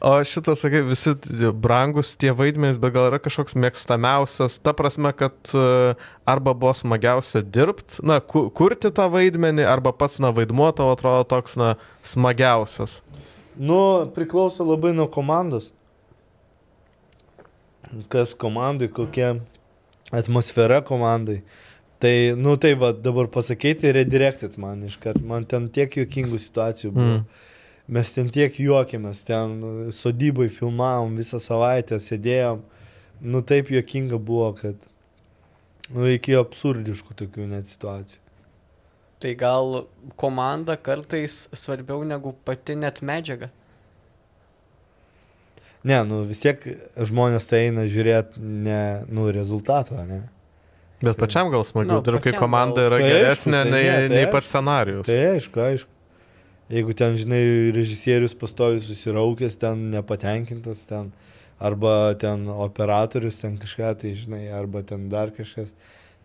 O 0.00 0.12
šitą, 0.24 0.54
sakai, 0.58 0.82
visi 0.86 1.12
brangus 1.54 2.14
tie 2.18 2.32
vaidmenys, 2.34 2.78
bet 2.82 2.94
gal 2.94 3.08
yra 3.10 3.20
kažkoks 3.22 3.56
mėgstamiausias, 3.58 4.58
ta 4.62 4.74
prasme, 4.76 5.12
kad 5.16 5.52
e, 5.54 5.94
arba 6.28 6.54
buvo 6.58 6.74
smagiausia 6.76 7.42
dirbti, 7.46 8.00
na, 8.06 8.18
ku, 8.18 8.48
kurti 8.54 8.90
tą 8.94 9.06
vaidmenį, 9.12 9.66
arba 9.68 9.94
pats, 9.96 10.18
na, 10.22 10.32
vaidmuo 10.34 10.70
tavo 10.76 10.96
atrodo 10.96 11.26
toks, 11.30 11.58
na, 11.60 11.74
smagiausias. 12.06 12.98
Nu, 13.58 13.80
priklauso 14.14 14.66
labai 14.66 14.92
nuo 14.96 15.08
komandos. 15.10 15.72
Kas 18.12 18.34
komandai, 18.36 18.90
kokia 18.92 19.36
atmosfera 20.14 20.82
komandai. 20.84 21.40
Tai, 21.98 22.14
nu, 22.38 22.54
tai 22.60 22.74
va, 22.78 22.92
dabar 22.94 23.26
pasakyti, 23.32 23.90
redirected 23.94 24.58
man 24.62 24.84
iškart. 24.86 25.22
Man 25.24 25.46
ten 25.50 25.66
tiek 25.74 25.96
juokingų 25.98 26.38
situacijų 26.38 26.92
buvo. 26.94 27.14
Mm. 27.16 27.47
Mes 27.88 28.10
ten 28.12 28.28
tiek 28.28 28.52
juokėmės, 28.60 29.22
ten 29.24 29.54
sodybai 29.96 30.50
filmavom 30.52 31.14
visą 31.16 31.38
savaitę, 31.40 31.96
sėdėjom. 32.04 32.60
Nu 33.24 33.40
taip 33.42 33.70
juokinga 33.72 34.18
buvo, 34.20 34.50
kad 34.58 34.76
nu, 35.94 36.04
iki 36.12 36.36
absurdiškų 36.36 37.16
tokių 37.22 37.46
net 37.48 37.70
situacijų. 37.70 38.20
Tai 39.18 39.32
gal 39.40 39.72
komanda 40.20 40.76
kartais 40.78 41.48
svarbiau 41.56 42.04
negu 42.06 42.34
pati 42.46 42.76
net 42.78 43.00
medžiaga. 43.02 43.48
Ne, 45.88 45.96
nu 46.06 46.20
vis 46.28 46.42
tiek 46.42 46.60
žmonės 47.08 47.46
tai 47.50 47.64
eina 47.68 47.84
žiūrėti 47.88 48.42
ne, 48.42 48.80
nu, 49.14 49.28
rezultato, 49.34 49.96
ne? 50.06 50.24
Bet 51.00 51.16
pačiam 51.18 51.48
gal 51.52 51.62
smagiau 51.66 52.00
Nu, 52.00 52.04
dirbti, 52.04 52.32
kai 52.32 52.38
komanda 52.42 52.82
gal- 52.82 52.88
yra 52.90 52.96
Tai 52.98 53.06
aišku, 53.08 53.18
geresnė 53.24 53.60
tai 53.62 53.70
nei, 53.72 53.82
ne, 53.86 53.92
tai 53.96 54.08
nei 54.12 54.22
aišku. 54.24 54.32
pats 54.34 54.48
scenarius. 54.52 55.06
Tai 55.06 55.18
aišku, 55.32 55.62
aišku. 55.68 55.92
Jeigu 56.68 56.92
ten, 56.92 57.16
žinai, 57.16 57.72
režisierius 57.72 58.34
pastovi 58.36 58.80
susiraukęs, 58.84 59.56
ten 59.56 59.88
nepatenkintas, 59.94 60.84
ten 60.84 61.12
arba 61.58 62.14
ten 62.20 62.44
operatorius, 62.48 63.40
ten 63.40 63.56
kažką, 63.58 63.94
tai 64.02 64.12
žinai, 64.14 64.48
arba 64.52 64.82
ten 64.84 65.08
dar 65.08 65.32
kažkas, 65.32 65.72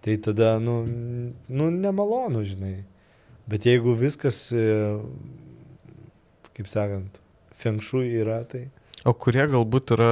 tai 0.04 0.18
tada, 0.18 0.60
nu, 0.60 0.84
nu 1.48 1.70
nemalonu, 1.72 2.44
žinai. 2.44 2.84
Bet 3.48 3.66
jeigu 3.68 3.96
viskas, 3.96 4.52
e, 4.52 5.00
kaip 6.56 6.68
sakant, 6.68 7.20
fenkšui 7.64 8.12
yra, 8.22 8.44
tai... 8.44 8.68
O 9.08 9.16
kurie 9.16 9.48
galbūt 9.48 9.96
yra, 9.96 10.12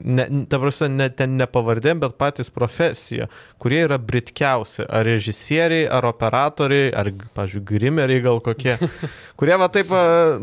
ne, 0.00 0.26
ta 0.50 0.58
prasme, 0.62 0.88
ne, 0.92 1.06
ten 1.14 1.36
ne 1.38 1.46
pavardėm, 1.50 2.00
bet 2.02 2.16
patys 2.20 2.50
profesija, 2.52 3.28
kurie 3.62 3.82
yra 3.86 3.98
britkiausi, 4.02 4.84
ar 4.88 5.06
režisieriai, 5.08 5.86
ar 5.88 6.06
operatoriai, 6.10 6.90
ar, 6.96 7.10
pažiūrėjau, 7.36 7.66
grimeriai 7.70 8.24
gal 8.24 8.40
kokie, 8.44 8.76
kurie 9.40 9.56
va 9.60 9.68
taip, 9.72 9.92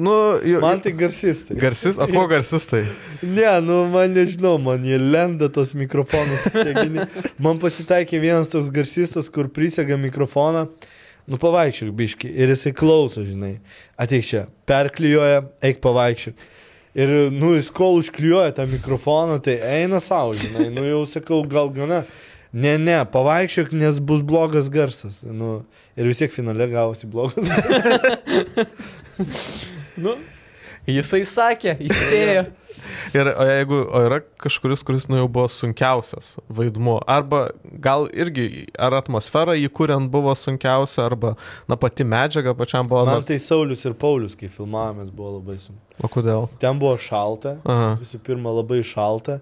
nu, 0.01 0.15
jau- 0.47 0.63
Man 0.63 0.81
tai 0.85 0.95
garsistai. 0.97 1.57
Garsis, 1.61 1.99
o 2.01 2.07
ko 2.11 2.25
garsistai? 2.31 2.83
Ne, 3.23 3.47
nu 3.65 3.83
man 3.93 4.11
nežinau, 4.13 4.57
man 4.61 4.83
jie 4.85 4.97
lenda 4.99 5.47
tos 5.53 5.71
mikrofonus. 5.77 6.49
Man 7.41 7.59
pasitaikė 7.61 8.19
vienas 8.21 8.51
toks 8.51 8.69
garsistas, 8.73 9.29
kur 9.33 9.47
prisega 9.53 9.95
mikrofoną. 9.99 10.67
Nu 11.29 11.37
pavaikščiok 11.39 11.93
biški 11.95 12.27
ir 12.35 12.51
jisai 12.51 12.73
klauso, 12.75 13.21
žinai. 13.23 13.53
Ateik 14.01 14.25
čia, 14.27 14.41
perklijuoja, 14.67 15.45
eik 15.63 15.79
pavaikščiok. 15.83 16.41
Ir, 16.93 17.09
nu, 17.33 17.55
jis 17.57 17.71
kol 17.73 17.97
užklijuoja 17.97 18.53
tą 18.53 18.67
mikrofoną, 18.69 19.39
tai 19.41 19.55
eina 19.65 19.97
savo, 20.03 20.35
žinai. 20.37 20.67
Nu, 20.73 20.83
jau 20.85 21.01
sakau, 21.09 21.41
gal 21.49 21.71
gana. 21.73 22.03
Ne, 22.53 22.75
ne, 22.77 22.99
pavaikščiok, 23.09 23.71
nes 23.73 23.97
bus 23.97 24.21
blogas 24.21 24.69
garsas. 24.69 25.23
Nu, 25.25 25.63
ir 25.97 26.05
vis 26.05 26.21
tiek 26.21 26.33
finale 26.35 26.69
gavosi 26.69 27.09
blogas. 27.09 27.49
Nu, 29.93 30.15
jisai 30.87 31.23
sakė, 31.27 31.77
įspėjo. 31.87 32.43
Ir 33.13 33.27
o 33.29 33.43
jeigu 33.45 33.77
o 33.93 33.99
yra 34.01 34.17
kažkuris, 34.41 34.81
kuris 34.83 35.05
nu 35.07 35.19
jau 35.19 35.27
buvo 35.31 35.45
sunkiausias 35.51 36.33
vaidmuo, 36.51 36.95
arba 37.07 37.43
gal 37.83 38.07
irgi, 38.09 38.65
ar 38.81 38.95
atmosfera 38.97 39.53
jį 39.55 39.69
kuriant 39.77 40.09
buvo 40.11 40.33
sunkiausia, 40.35 41.05
arba, 41.05 41.35
na, 41.69 41.77
pati 41.79 42.03
medžiaga 42.03 42.55
pačiam 42.57 42.89
buvo. 42.89 43.05
Man 43.05 43.19
nors- 43.21 43.29
tai 43.29 43.37
Saulis 43.39 43.85
ir 43.85 43.93
Paulius, 43.93 44.33
kai 44.35 44.49
filmavomės, 44.51 45.13
buvo 45.13 45.37
labai 45.37 45.59
sunku. 45.61 45.79
O 46.01 46.09
kodėl? 46.09 46.49
Ten 46.59 46.81
buvo 46.81 46.97
šalta, 46.97 47.59
Aha. 47.63 47.93
visų 48.01 48.19
pirma 48.25 48.51
labai 48.57 48.81
šalta. 48.81 49.39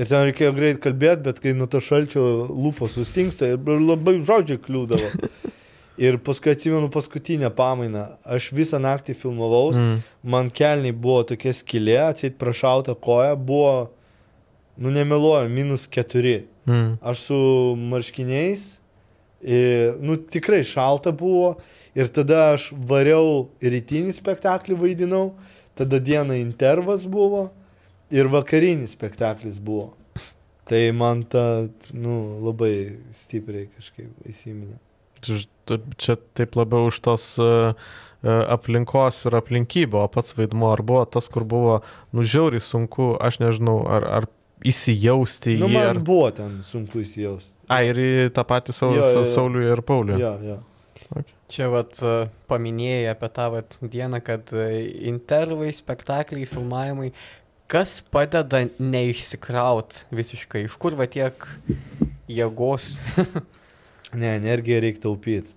Ir 0.00 0.08
ten 0.08 0.24
reikėjo 0.30 0.54
greit 0.56 0.80
kalbėti, 0.80 1.22
bet 1.28 1.40
kai 1.44 1.52
nuo 1.52 1.66
to 1.68 1.82
šalčio 1.84 2.24
lūpos 2.48 2.96
sustingsta 2.96 3.52
ir 3.52 3.58
labai 3.84 4.20
žodžiai 4.24 4.58
kliūdavo. 4.64 5.12
Ir 6.00 6.16
paskui 6.24 6.54
atsimenu 6.54 6.88
paskutinę 6.92 7.50
pamainą. 7.52 8.06
Aš 8.24 8.50
visą 8.56 8.80
naktį 8.80 9.12
filmavaus, 9.20 9.76
mm. 9.76 9.98
man 10.32 10.48
kelniai 10.48 10.96
buvo 10.96 11.26
tokia 11.28 11.52
skilė, 11.52 11.98
atsit 12.06 12.38
prašauta 12.40 12.94
koja, 12.96 13.34
buvo, 13.36 13.90
nu 14.80 14.92
nemeluoju, 14.94 15.50
minus 15.52 15.84
keturi. 15.92 16.46
Mm. 16.64 16.94
Aš 17.04 17.26
su 17.28 17.40
marškiniais, 17.90 18.64
ir, 19.42 19.94
nu 20.00 20.16
tikrai 20.16 20.62
šalta 20.64 21.12
buvo. 21.12 21.54
Ir 21.94 22.08
tada 22.14 22.52
aš 22.54 22.68
variau 22.72 23.48
rytinį 23.58 24.12
spektaklį 24.14 24.76
vaidinau, 24.78 25.32
tada 25.74 25.98
dieną 25.98 26.36
intervas 26.38 27.08
buvo 27.10 27.48
ir 28.14 28.30
vakarinis 28.30 28.94
spektaklis 28.94 29.58
buvo. 29.58 29.90
Tai 30.70 30.84
man 30.94 31.24
ta, 31.26 31.66
nu, 31.90 32.38
labai 32.46 33.00
stipriai 33.16 33.66
kažkaip 33.74 34.28
įsiminė. 34.30 34.78
Čia 35.22 36.16
taip 36.34 36.56
labiau 36.58 36.88
už 36.90 36.98
tos 37.04 37.24
uh, 37.38 37.74
aplinkos 38.24 39.22
ir 39.28 39.36
aplinkybių, 39.38 40.00
o 40.02 40.08
pats 40.12 40.34
vaidmuo 40.36 40.72
ar 40.74 40.82
buvo 40.84 41.04
tas, 41.08 41.28
kur 41.32 41.44
buvo, 41.48 41.76
nu, 42.12 42.24
žiauriai 42.26 42.60
sunku, 42.64 43.12
aš 43.22 43.38
nežinau, 43.40 43.78
ar, 43.88 44.06
ar 44.20 44.26
įsijausti 44.66 45.54
į 45.54 45.60
Nu, 45.62 45.68
jį. 45.70 45.76
man 45.78 45.90
Ar... 45.94 46.00
buvo 46.04 46.26
ten 46.36 46.58
sunku 46.66 47.00
įsijausti. 47.04 47.54
A, 47.72 47.78
ir 47.86 47.96
į 48.02 48.08
tą 48.36 48.42
patį 48.44 48.74
Sau- 48.76 48.90
Jo, 48.92 49.04
jo, 49.06 49.12
Sa- 49.14 49.22
jo. 49.22 49.30
Saulių 49.36 49.62
ir 49.72 49.80
Paulių. 49.88 50.18
Jo, 50.20 50.32
jo. 50.44 50.58
Čia 51.50 51.66
vat 51.72 51.96
e, 52.06 52.10
paminėjai 52.50 53.06
apie 53.14 53.28
tą 53.34 53.46
vat 53.54 53.78
dieną, 53.90 54.20
kad 54.22 54.52
e, 54.54 54.66
intervai, 55.10 55.70
spektakliai, 55.74 56.44
filmavimai. 56.50 57.08
Kas 57.70 57.96
padeda 58.12 58.60
neišsikraut 58.82 60.04
visiškai? 60.14 60.66
Iš 60.68 60.76
kur 60.82 60.94
va 60.98 61.06
tiek 61.10 61.46
jėgos? 62.30 62.98
Ne, 64.14 64.36
energiją 64.40 64.80
reikia 64.82 65.02
taupyti. 65.06 65.54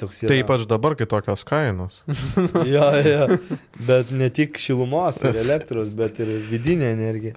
Tai 0.00 0.36
ypač 0.40 0.64
dabar, 0.68 0.94
kai 0.96 1.04
tokios 1.08 1.42
kainos. 1.44 1.98
jo, 2.74 2.86
jo. 3.04 3.26
Bet 3.84 4.12
ne 4.16 4.30
tik 4.32 4.56
šilumos 4.60 5.20
ir 5.20 5.36
elektros, 5.42 5.90
bet 5.92 6.20
ir 6.24 6.30
vidinė 6.48 6.94
energija. 6.94 7.34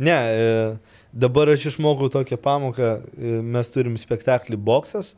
Ne, 0.00 0.16
e, 0.16 0.96
dabar 1.12 1.52
aš 1.52 1.70
išmokau 1.72 2.08
tokią 2.12 2.38
pamoką, 2.40 2.88
e, 2.96 3.36
mes 3.44 3.72
turim 3.72 3.98
spektaklį 4.00 4.56
boksas 4.56 5.12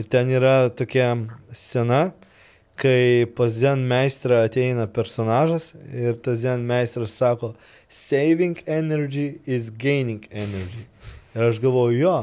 ir 0.00 0.08
ten 0.08 0.32
yra 0.32 0.70
tokia 0.72 1.12
scena, 1.52 2.10
kai 2.80 3.28
pas 3.36 3.52
Zen 3.52 3.84
meistrą 3.88 4.40
ateina 4.46 4.86
personažas 4.88 5.74
ir 5.92 6.16
tas 6.24 6.40
Zen 6.40 6.64
meistras 6.64 7.12
sako, 7.12 7.52
saving 7.92 8.62
energy 8.64 9.40
is 9.44 9.68
gaining 9.68 10.24
energy. 10.32 10.86
Ir 11.36 11.50
aš 11.50 11.60
galvoju, 11.60 11.98
jo, 12.00 12.16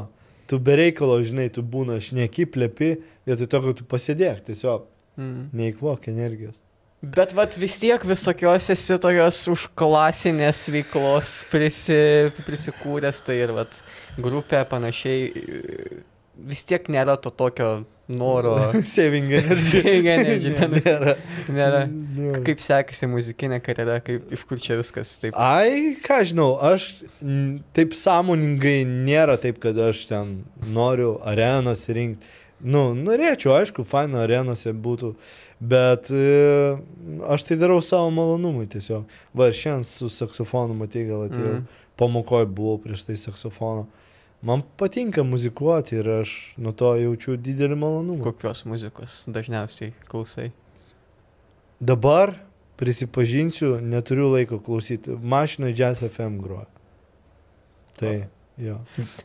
tu 0.48 0.58
bereikalo, 0.58 1.18
žinai, 1.24 1.48
tu 1.52 1.62
būna 1.62 1.98
šneki, 2.02 2.46
plepi, 2.54 2.94
vietoj 3.28 3.50
to, 3.52 3.60
kad 3.66 3.82
tu 3.82 3.88
pasėdėk, 3.88 4.46
tiesiog 4.48 4.86
Mm. 5.18 5.48
neįkvok 5.52 6.08
energijos. 6.12 6.60
Bet 7.02 7.32
vat 7.34 7.54
vis 7.58 7.76
tiek 7.78 8.02
visokios 8.06 8.68
esi 8.70 8.96
tokios 8.98 9.38
užklasinės 9.50 10.60
veiklos 10.74 11.32
prisi, 11.50 11.98
prisikūręs, 12.46 13.20
tai 13.26 13.36
ir 13.42 13.52
vat 13.54 13.80
grupė 14.18 14.64
panašiai 14.70 16.02
vis 16.38 16.64
tiek 16.68 16.86
nėra 16.92 17.16
to 17.20 17.30
tokio 17.34 17.70
noro. 18.08 18.56
Saving 18.82 19.32
energy. 19.32 19.82
Saving 19.82 20.08
energy, 20.08 20.52
ten 20.56 20.72
nėra. 20.78 21.14
Nėra. 21.52 21.82
Nėra. 21.90 22.42
Kaip 22.46 22.62
sekasi 22.64 23.08
muzikinė 23.10 23.60
karjera, 23.64 23.98
kaip, 24.04 24.30
iš 24.32 24.44
kur 24.48 24.60
čia 24.62 24.78
viskas 24.80 25.16
taip. 25.22 25.36
Ai, 25.36 25.96
ką 26.04 26.22
žinau, 26.30 26.50
aš 26.70 26.90
taip 27.76 27.96
sąmoningai 27.98 28.80
nėra 28.88 29.38
taip, 29.40 29.60
kad 29.62 29.78
aš 29.90 30.06
ten 30.10 30.38
noriu 30.72 31.16
arenas 31.26 31.86
rinkti. 31.88 32.36
Nu, 32.58 32.90
norėčiau, 32.90 33.52
aišku, 33.54 33.84
faina 33.86 34.24
arenose 34.24 34.72
būtų, 34.74 35.12
bet 35.62 36.08
e, 36.10 36.74
aš 37.30 37.44
tai 37.46 37.58
darau 37.60 37.78
savo 37.84 38.08
malonumui 38.10 38.66
tiesiog. 38.72 39.06
Va, 39.38 39.46
šiandien 39.54 39.86
su 39.86 40.10
saksofonu, 40.10 40.74
matai, 40.74 41.04
gal 41.06 41.28
atėjau, 41.28 41.52
mm. 41.60 41.84
pamokoje 42.00 42.48
buvau 42.50 42.80
prieš 42.82 43.06
tai 43.06 43.14
saksofono. 43.20 43.86
Man 44.42 44.62
patinka 44.78 45.24
muzikuoti 45.26 45.96
ir 45.98 46.08
aš 46.20 46.32
nuo 46.62 46.70
to 46.72 46.92
jaučiu 46.94 47.34
didelį 47.42 47.74
malonumą. 47.78 48.22
Kokios 48.22 48.62
muzikos 48.70 49.24
dažniausiai 49.26 49.90
klausai? 50.06 50.52
Dabar, 51.80 52.36
prisipažinsiu, 52.78 53.76
neturiu 53.82 54.28
laiko 54.30 54.60
klausyti. 54.62 55.16
Mašinoje 55.18 55.74
Jazz 55.78 56.04
FM 56.06 56.38
groja. 56.42 56.68
Tai, 57.98 58.12
jo. 58.62 58.76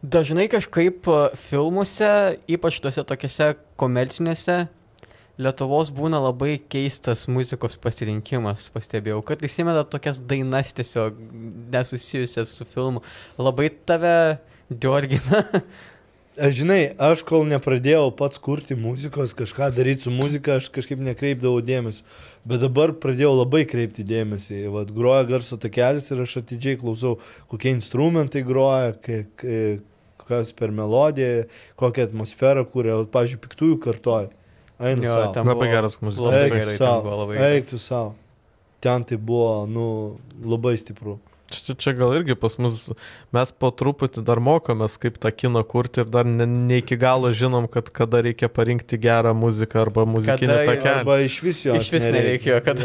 Dažnai 0.01 0.47
kažkaip 0.49 1.05
e, 1.05 1.19
filmuose, 1.49 2.09
ypač 2.49 2.79
tuose 2.81 3.05
tokiuose 3.05 3.51
komercinėse, 3.77 4.63
Lietuvos 5.41 5.89
būna 5.89 6.19
labai 6.21 6.59
keistas 6.69 7.23
muzikos 7.25 7.73
pasirinkimas, 7.81 8.67
pastebėjau. 8.69 9.23
Kartais 9.25 9.55
įmeta 9.57 9.81
tokias 9.89 10.19
dainas 10.29 10.75
tiesiog 10.77 11.17
nesusijusias 11.73 12.51
su 12.53 12.67
filmu. 12.69 13.01
Labai 13.41 13.71
tave 13.73 14.13
diorgina. 14.73 15.43
Aš 16.33 16.55
žinai, 16.63 16.95
aš 16.97 17.21
kol 17.29 17.43
nepradėjau 17.45 18.07
pats 18.17 18.39
kurti 18.41 18.73
muzikos, 18.73 19.35
kažką 19.37 19.67
daryti 19.77 20.07
su 20.07 20.09
muzika, 20.13 20.55
aš 20.57 20.71
kažkaip 20.73 20.97
nekreipdavau 21.05 21.59
dėmesio. 21.61 22.01
Bet 22.43 22.63
dabar 22.63 22.89
pradėjau 22.97 23.35
labai 23.37 23.61
kreipti 23.69 24.01
dėmesį. 24.09 24.63
Vat 24.73 24.89
groja 24.95 25.27
garso 25.29 25.59
takelis 25.61 26.09
ir 26.09 26.23
aš 26.25 26.39
atidžiai 26.41 26.79
klausau, 26.81 27.19
kokie 27.51 27.69
instrumentai 27.75 28.41
groja, 28.47 28.95
kai, 29.05 29.19
kai, 29.37 29.59
kas 30.25 30.49
per 30.57 30.73
melodiją, 30.73 31.45
kokią 31.79 32.09
atmosferą 32.09 32.65
kūrė. 32.73 32.95
Vat, 33.03 33.11
Pavyzdžiui, 33.13 33.41
piktųjų 33.45 33.77
kartoj. 33.85 34.31
Einu 34.83 35.05
Jo, 35.05 35.13
savo. 35.13 35.29
ten 35.37 35.47
Labai 35.53 35.69
geras 35.69 35.99
muzikos. 36.01 36.25
Labai 36.31 36.41
Eik 36.47 36.55
gerai, 36.57 36.73
tu 36.73 36.81
ten 36.81 36.87
sau, 36.89 36.97
buvo 37.05 37.19
labai 37.21 37.37
gerai. 37.37 37.51
eik 37.59 37.69
tu 37.69 37.77
savo. 37.79 38.15
Ten 38.83 39.05
tai 39.07 39.21
buvo, 39.21 39.51
nu, 39.69 39.85
labai 40.43 40.73
stipru. 40.81 41.19
Čia, 41.53 41.75
čia 41.77 41.93
gal 41.97 42.15
irgi 42.17 42.35
pas 42.39 42.55
mus, 42.61 42.89
mes 43.35 43.51
po 43.59 43.69
truputį 43.71 44.23
dar 44.25 44.41
mokomės, 44.43 44.97
kaip 45.01 45.19
tą 45.21 45.31
kiną 45.35 45.61
kurti 45.69 46.01
ir 46.03 46.09
dar 46.13 46.25
ne, 46.29 46.47
ne 46.49 46.79
iki 46.81 46.97
galo 46.99 47.31
žinom, 47.31 47.67
kad 47.71 47.91
kada 47.93 48.23
reikia 48.25 48.49
parinkti 48.49 48.97
gerą 49.01 49.35
muziką 49.37 49.83
arba 49.85 50.07
muzikinį 50.09 50.49
Kada- 50.49 50.65
takelį. 50.71 50.95
Arba 51.03 51.19
iš 51.27 51.37
vis 51.45 51.61
jo. 51.67 51.77
Iš 51.79 51.91
vis 51.93 52.09
nereikėjo, 52.09 52.59
kad... 52.65 52.81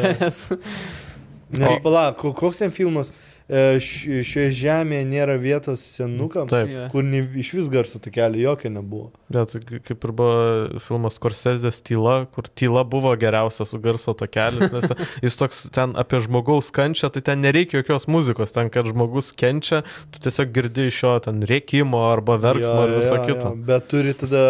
Nes 1.48 1.78
palauk, 1.80 2.18
ko- 2.20 2.34
koks 2.36 2.60
ten 2.60 2.74
filmas, 2.76 3.08
šioje 3.48 4.50
žemėje 4.52 5.04
nėra 5.08 5.38
vietos 5.40 5.80
senukam, 5.96 6.48
Taip. 6.50 6.68
Kur 6.92 7.04
nei, 7.06 7.22
iš 7.40 7.54
vis 7.56 7.70
garso 7.72 7.96
takelio 8.02 8.42
jokio 8.50 8.68
nebuvo. 8.74 9.06
Bet 9.32 9.54
k- 9.64 9.78
kaip 9.84 10.04
ir 10.04 10.12
buvo 10.12 10.80
filmas 10.84 11.16
Korsezės 11.20 11.80
tyla, 11.84 12.26
kur 12.32 12.44
tyla 12.52 12.82
buvo 12.84 13.14
geriausias 13.16 13.72
su 13.72 13.80
garso 13.80 14.12
takelis, 14.16 14.68
nes 14.72 14.92
jis 15.24 15.36
toks 15.40 15.62
ten 15.72 15.94
apie 16.00 16.20
žmogaus 16.26 16.68
kančią, 16.76 17.08
tai 17.14 17.22
ten 17.24 17.40
nereikia 17.44 17.80
jokios 17.80 18.04
muzikos, 18.08 18.52
ten 18.52 18.68
kad 18.72 18.84
žmogus 18.88 19.32
kenčia, 19.32 19.80
tu 20.12 20.20
tiesiog 20.26 20.52
girdi 20.52 20.88
iš 20.92 21.00
jo 21.06 21.14
ten 21.24 21.40
rėkimo 21.48 22.04
arba 22.12 22.36
verksmo 22.40 22.84
ar 22.84 22.94
viso 22.98 23.16
kito. 23.24 23.54
Bet 23.68 23.88
turi 23.88 24.12
tada 24.12 24.44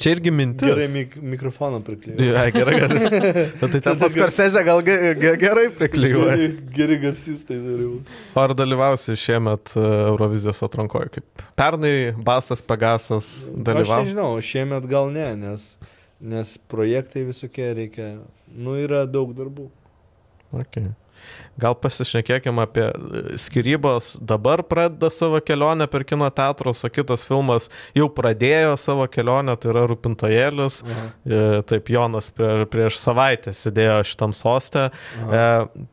Čia 0.00 0.14
irgi 0.16 0.32
mintis. 0.32 0.64
gerai 0.68 0.88
mik 0.92 1.16
mikrofoną 1.20 1.82
priklijuoti. 1.84 2.30
Ja, 2.32 2.46
gerai, 2.54 2.80
gerai. 2.80 3.32
Bet 3.60 3.76
tai 3.76 3.80
ten 3.84 3.98
pas 4.00 4.16
Korsezę 4.16 4.64
gal 4.64 4.80
ge- 4.86 5.14
ge- 5.20 5.36
gerai 5.40 5.68
priklijuoja. 5.76 6.36
Geri, 6.36 6.50
geri 6.80 6.96
garsistai 7.02 7.58
turi 7.60 7.84
būti. 7.84 7.88
O 7.89 7.89
ar 8.38 8.54
dalyvausi 8.56 9.16
šiemet 9.18 9.74
e, 9.76 9.84
Eurovizijos 10.10 10.62
atrankoje? 10.66 11.10
Kaip 11.16 11.44
pernai 11.58 12.12
Basas 12.16 12.62
Pegasas 12.62 13.30
Aš 13.48 13.64
dalyvavo? 13.70 14.04
nežinau, 14.04 14.30
šiemet 14.44 14.86
gal 14.90 15.10
ne, 15.14 15.28
nes, 15.38 15.66
nes 16.20 16.56
projektai 16.70 17.26
visokie 17.28 17.70
reikia, 17.76 18.10
nu 18.50 18.76
yra 18.80 19.04
daug 19.08 19.34
darbų. 19.36 19.68
Okay. 20.50 20.90
Gal 21.60 21.74
pasišnekėkime 21.76 22.64
apie 22.64 22.86
e, 22.88 23.22
skirybos. 23.40 24.14
Dabar 24.24 24.62
pradeda 24.66 25.10
savo 25.12 25.40
kelionę 25.44 25.88
per 25.90 26.06
kino 26.08 26.28
teatrus, 26.32 26.84
o 26.86 26.90
kitas 26.92 27.24
filmas 27.26 27.68
jau 27.96 28.08
pradėjo 28.16 28.76
savo 28.80 29.06
kelionę, 29.12 29.56
tai 29.60 29.72
yra 29.74 29.84
Rūpintojėlis. 29.90 30.80
E, 30.84 31.42
Taip, 31.70 31.90
Jonas 31.92 32.30
prie, 32.34 32.64
prieš 32.70 33.00
savaitę 33.02 33.54
sėdėjo 33.56 34.00
šitam 34.08 34.34
sostė. 34.36 34.88
E, 35.26 35.44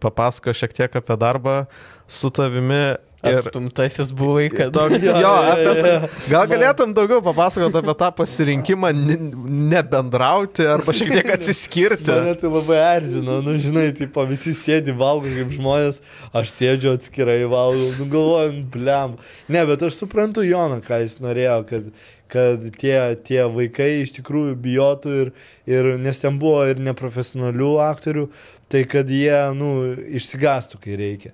papasako 0.04 0.56
šiek 0.56 0.78
tiek 0.78 1.02
apie 1.02 1.20
darbą 1.20 1.60
su 2.08 2.32
tavimi. 2.32 2.98
Ir 3.26 3.39
Atstumtasis 3.39 4.11
buvai, 4.13 4.45
kad... 4.53 4.70
toks, 4.76 5.01
jo, 5.01 5.30
apie 5.53 5.72
tai. 5.82 5.93
Gal 6.30 6.43
galėtum 6.51 6.91
daugiau 6.93 7.18
papasakoti 7.26 7.80
apie 7.80 7.95
tą 7.97 8.09
pasirinkimą 8.20 8.91
nebendrauti 8.93 10.68
arba 10.70 10.93
šiek 10.93 11.09
tiek 11.15 11.32
atsiskirti. 11.38 12.11
Mane 12.13 12.36
tai 12.38 12.51
labai 12.53 12.78
erzino, 12.84 13.39
nu 13.41 13.55
žinai, 13.63 13.88
tipo, 13.97 14.22
visi 14.30 14.53
sėdi 14.53 14.93
valgo 14.99 15.32
kaip 15.34 15.49
žmonės, 15.55 15.97
aš 16.38 16.53
sėdžiu 16.53 16.93
atskirai 16.93 17.39
valgau, 17.49 17.89
nu 17.97 18.07
galvoju, 18.13 18.53
nu, 18.59 18.68
blem. 18.78 19.18
Ne, 19.49 19.65
bet 19.72 19.88
aš 19.89 19.97
suprantu 20.03 20.45
Joną, 20.45 20.78
ką 20.86 21.01
jis 21.01 21.18
norėjo, 21.26 21.57
kad, 21.74 21.89
kad 22.30 22.70
tie, 22.78 22.99
tie 23.26 23.41
vaikai 23.57 23.89
iš 24.03 24.13
tikrųjų 24.20 24.53
bijotų 24.61 25.18
ir, 25.24 25.34
ir 25.74 25.91
nes 26.05 26.22
ten 26.22 26.38
buvo 26.38 26.61
ir 26.70 26.86
neprofesionalių 26.86 27.74
aktorių, 27.89 28.30
tai 28.70 28.86
kad 28.86 29.09
jie, 29.09 29.41
nu, 29.57 29.74
išsigastų, 30.22 30.86
kai 30.86 31.01
reikia. 31.01 31.34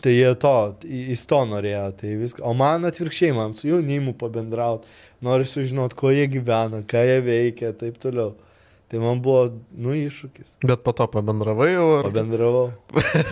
Tai 0.00 0.12
jie 0.12 0.30
to, 0.40 0.54
jis 0.88 1.26
to 1.28 1.40
norėjo, 1.48 1.84
tai 1.98 2.14
viską. 2.18 2.42
O 2.48 2.54
man 2.56 2.88
atvirkščiai, 2.88 3.34
man 3.36 3.52
su 3.56 3.68
jaunimu 3.68 4.14
pabendrauti, 4.18 4.88
noriu 5.24 5.46
sužinoti, 5.48 5.96
ko 5.98 6.10
jie 6.12 6.24
gyvena, 6.32 6.80
ką 6.88 7.04
jie 7.04 7.20
veikia, 7.24 7.74
taip 7.78 8.00
toliau. 8.02 8.32
Tai 8.90 9.00
man 9.00 9.20
buvo, 9.24 9.46
nu, 9.80 9.94
iššūkis. 9.96 10.58
Bet 10.68 10.84
po 10.86 10.92
to 10.96 11.06
pabendravai 11.10 11.70
jau. 11.72 11.86
Ar... 11.98 12.08
Pabendravau. 12.08 12.66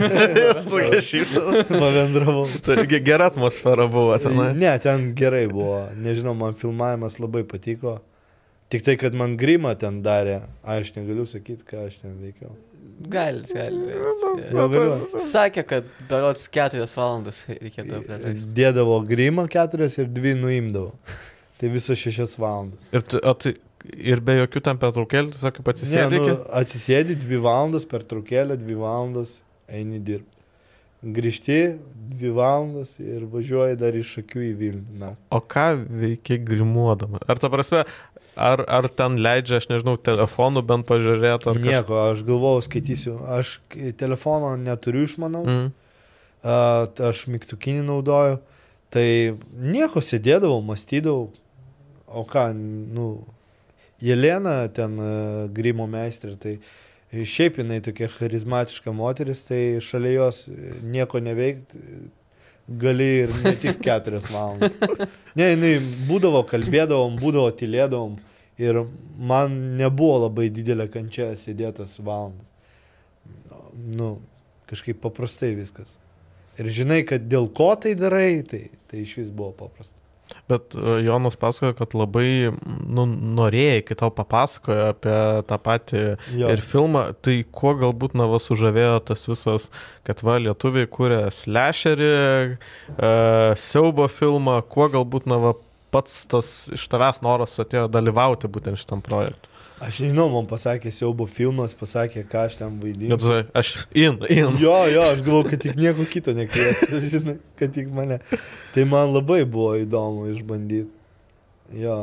Tokia 0.72 1.02
šypsena. 1.04 1.64
Pabendravau. 1.68 2.46
Taigi 2.66 3.02
gera 3.04 3.28
atmosfera 3.30 3.86
buvo 3.90 4.16
tenai. 4.22 4.48
Ne, 4.58 4.72
ten 4.82 5.10
gerai 5.18 5.44
buvo. 5.52 5.84
Nežinau, 6.02 6.34
man 6.38 6.56
filmavimas 6.58 7.20
labai 7.22 7.44
patiko. 7.48 7.98
Tik 8.72 8.88
tai, 8.88 8.96
kad 8.98 9.14
man 9.14 9.36
grimą 9.36 9.76
ten 9.78 10.00
darė, 10.02 10.40
aš 10.64 10.94
negaliu 10.96 11.28
sakyti, 11.28 11.66
ką 11.68 11.86
aš 11.90 12.00
ten 12.00 12.16
veikiau. 12.16 12.56
Gali, 13.12 13.42
gali. 13.50 13.96
Jau 14.52 14.68
galiu. 14.72 15.08
Sakė, 15.26 15.64
kad 15.66 15.88
berots 16.10 16.46
keturias 16.52 16.94
valandas 16.96 17.42
reikėtų 17.50 18.02
praleisti. 18.06 18.52
Dėdavo 18.56 19.00
grimą 19.08 19.48
keturias 19.52 19.98
ir 19.98 20.10
dvi 20.12 20.34
nuimdavo. 20.38 20.92
Tai 21.60 21.70
viso 21.70 21.94
šešias 21.98 22.36
valandas. 22.42 22.80
Ir, 22.94 23.04
tu, 23.06 23.20
o 23.22 23.34
tai, 23.38 23.54
ir 23.94 24.22
be 24.24 24.38
jokių 24.40 24.62
ten 24.68 24.78
pertraukėlių, 24.82 25.34
tiesiog 25.36 25.56
kaip 25.58 25.66
Ne, 25.66 25.74
atsisėdė. 25.74 26.20
nu, 26.20 26.36
atsisėdi 26.62 27.18
dvi 27.22 27.40
valandas 27.42 27.86
per 27.88 28.06
trukėlę, 28.08 28.58
dvi 28.60 28.78
valandas 28.78 29.40
eini 29.70 30.00
dirbti. 30.02 30.28
Grįžti 31.02 31.56
dvi 32.12 32.30
valandas 32.30 32.92
ir 33.02 33.24
važiuoji 33.26 33.74
dar 33.80 33.96
iš 33.98 34.12
akių 34.20 34.42
į 34.46 34.50
Vilnių. 34.60 34.98
Na. 35.00 35.08
O 35.34 35.40
ką 35.42 35.64
veikia 35.82 36.36
grimuodama? 36.38 37.18
Ar 37.26 37.40
ta 37.42 37.50
prasme, 37.50 37.82
ar, 38.36 38.62
ar 38.68 38.88
ten 38.88 39.16
leidžia, 39.22 39.58
aš 39.60 39.68
nežinau, 39.70 39.96
telefonų 40.00 40.62
bent 40.66 40.86
pažiūrėti, 40.88 41.50
ar 41.52 41.60
Nieko, 41.60 41.98
aš 42.12 42.22
galvojau, 42.26 42.62
skaitysiu. 42.68 43.18
Aš 43.38 43.58
telefono 44.00 44.54
neturiu 44.56 45.04
išmanaus, 45.08 45.46
Mm. 45.48 45.72
t- 46.94 47.04
aš 47.10 47.26
mygtukinį 47.30 47.84
naudoju. 47.86 48.38
Tai 48.92 49.06
nieko 49.56 50.00
sėdėdavau, 50.04 50.60
mąstydavau. 50.64 51.30
O 52.12 52.24
ką, 52.28 52.50
nu, 52.54 53.24
Jelena 54.02 54.66
ten 54.74 54.98
a, 54.98 55.46
grimo 55.54 55.86
meistrė, 55.86 56.34
tai 56.36 56.58
šiaip 57.12 57.60
jinai 57.60 57.78
tokia 57.80 58.08
charizmatiška 58.10 58.90
moteris, 58.92 59.44
tai 59.46 59.78
šalia 59.80 60.12
jos 60.16 60.48
e, 60.48 60.72
nieko 60.82 61.20
neveikti 61.22 61.78
gali 62.68 63.08
ir 63.24 63.32
ne 63.44 63.54
tik 63.56 63.80
keturias 63.82 64.28
valandas. 64.32 65.08
Ne, 65.38 65.52
jinai 65.54 65.72
būdavo, 66.08 66.44
kalbėdavom, 66.50 67.16
būdavo, 67.20 67.50
tylėdavom 67.58 68.18
ir 68.62 68.82
man 69.18 69.56
nebuvo 69.78 70.26
labai 70.26 70.48
didelė 70.54 70.88
kančia 70.92 71.32
sėdėtas 71.38 71.98
valandas. 72.04 72.48
Nu, 73.72 74.14
kažkaip 74.70 75.00
paprastai 75.02 75.54
viskas. 75.56 75.96
Ir 76.60 76.68
žinai, 76.68 77.00
kad 77.08 77.24
dėl 77.32 77.48
ko 77.56 77.72
tai 77.80 77.94
darai, 77.96 78.42
tai, 78.44 78.66
tai 78.90 79.06
iš 79.06 79.16
vis 79.22 79.32
buvo 79.32 79.54
paprasta. 79.64 80.01
Bet 80.50 80.74
e, 80.74 80.98
Jonas 81.04 81.36
pasakojo, 81.40 81.74
kad 81.78 81.94
labai 81.96 82.50
nu, 82.52 83.04
norėjai, 83.38 83.82
kai 83.86 83.96
tau 84.00 84.10
papasakojo 84.14 84.88
apie 84.92 85.16
tą 85.48 85.58
patį 85.62 86.02
Jo. 86.38 86.52
ir 86.52 86.62
filmą, 86.64 87.04
tai 87.24 87.40
kuo 87.54 87.74
galbūt 87.78 88.16
na 88.18 88.26
va 88.30 88.40
sužavėjo 88.42 88.96
tas 89.10 89.26
visas, 89.28 89.68
kad 90.08 90.24
va 90.26 90.38
lietuviai 90.42 90.88
kūrė 90.90 91.22
slasherį, 91.34 92.10
uh, 92.56 93.52
siaubo 93.58 94.08
filmą, 94.10 94.60
kuo 94.72 94.88
galbūt 94.92 95.30
na 95.30 95.40
va 95.42 95.54
pats 95.92 96.22
tas 96.32 96.50
iš 96.72 96.88
tavęs 96.90 97.20
noras 97.24 97.58
atėjo 97.60 97.86
dalyvauti 97.92 98.50
būtent 98.50 98.80
šitam 98.80 99.04
projektui. 99.04 99.51
Aš 99.82 99.98
nežinau, 100.04 100.28
man 100.30 100.46
pasakė 100.46 100.92
siaubo 100.94 101.26
filmas, 101.26 101.72
pasakė, 101.74 102.22
ką 102.30 102.44
aš 102.46 102.60
ten 102.60 102.76
Kad 102.76 102.84
vaidinsiu. 102.84 103.38
aš 103.58 103.72
in, 103.98 104.20
in. 104.30 104.54
Jo, 104.62 104.76
jo, 104.86 105.02
aš 105.10 105.22
galvoju, 105.26 105.48
kad 105.50 105.64
tik 105.64 105.74
nieko 105.80 106.06
kito 106.06 106.34
nekvies, 106.36 106.84
žinai, 107.10 107.40
kad 107.58 107.74
tik 107.74 107.90
mane. 107.90 108.20
Tai 108.76 108.84
man 108.86 109.10
labai 109.10 109.42
buvo 109.42 109.72
įdomu 109.80 110.28
išbandyti. 110.36 110.86
Jo. 111.82 111.98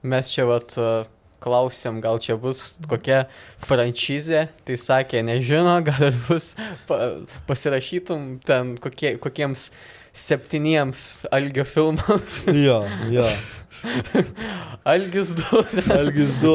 Mes 0.00 0.32
čia 0.32 0.46
vat 0.48 0.72
a, 0.80 1.04
klausėm, 1.44 2.00
gal 2.00 2.20
čia 2.22 2.38
bus 2.40 2.78
kokia 2.88 3.26
franšizė, 3.64 4.46
tai 4.64 4.76
sakė, 4.80 5.20
nežino, 5.26 5.76
gal 5.84 6.12
bus, 6.28 6.54
pa, 6.88 7.18
pasirašytum 7.50 8.38
ten 8.46 8.76
kokie, 8.80 9.18
kokiems 9.20 9.68
septyniems 10.12 11.26
Algio 11.30 11.64
filmams. 11.64 12.42
Jo, 12.46 12.84
jo. 13.10 13.26
Algis 14.84 15.30
du. 15.36 15.60
Algis 15.94 16.32
du. 16.42 16.54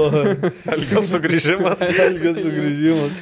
Algio 0.72 1.02
sugrįžimas. 1.06 1.84
Algis 1.86 2.42
sugrįžimas. 2.42 3.22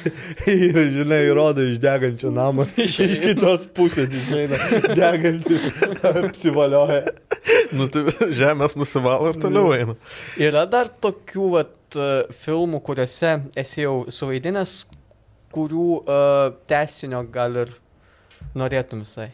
Ir, 0.50 0.80
žinai, 0.96 1.20
rodo 1.36 1.64
iš 1.68 1.78
degančio 1.82 2.32
namo. 2.34 2.66
Iš 2.80 3.20
kitos 3.22 3.68
pusės 3.76 4.10
išeina 4.10 4.58
degantis. 4.96 5.68
Apsivalioja. 6.10 7.04
Nu, 7.76 7.86
tai 7.92 8.32
žemės 8.34 8.74
nusivalo 8.80 9.30
ir 9.30 9.38
toliau 9.40 9.70
eina. 9.76 9.96
Yra 10.40 10.64
dar 10.70 10.90
tokių 10.90 11.52
vat, 11.54 11.78
filmų, 12.42 12.82
kuriuose 12.82 13.36
esi 13.60 13.84
jau 13.84 13.96
suvaidinęs, 14.10 14.74
kurių 15.54 15.88
uh, 16.00 16.50
tesinio 16.66 17.22
gal 17.30 17.62
ir 17.62 17.74
norėtum 18.58 19.04
visai. 19.06 19.30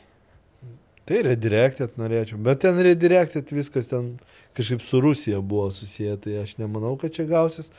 Tai 1.10 1.24
redirected 1.26 1.96
norėčiau. 1.98 2.38
Bet 2.38 2.60
ten 2.62 2.76
redirected 2.86 3.48
viskas 3.50 3.88
ten 3.90 4.12
kažkaip 4.54 4.84
su 4.86 5.00
Rusija 5.02 5.40
buvo 5.42 5.66
susiję. 5.74 6.14
Tai 6.22 6.36
aš 6.44 6.52
nemanau, 6.60 6.94
kad 7.00 7.10
čia 7.16 7.26
gausis. 7.26 7.72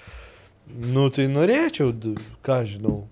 Nu, 0.67 1.05
tai 1.15 1.29
norėčiau, 1.31 1.93
ką 2.43 2.57
žinau. 2.67 3.05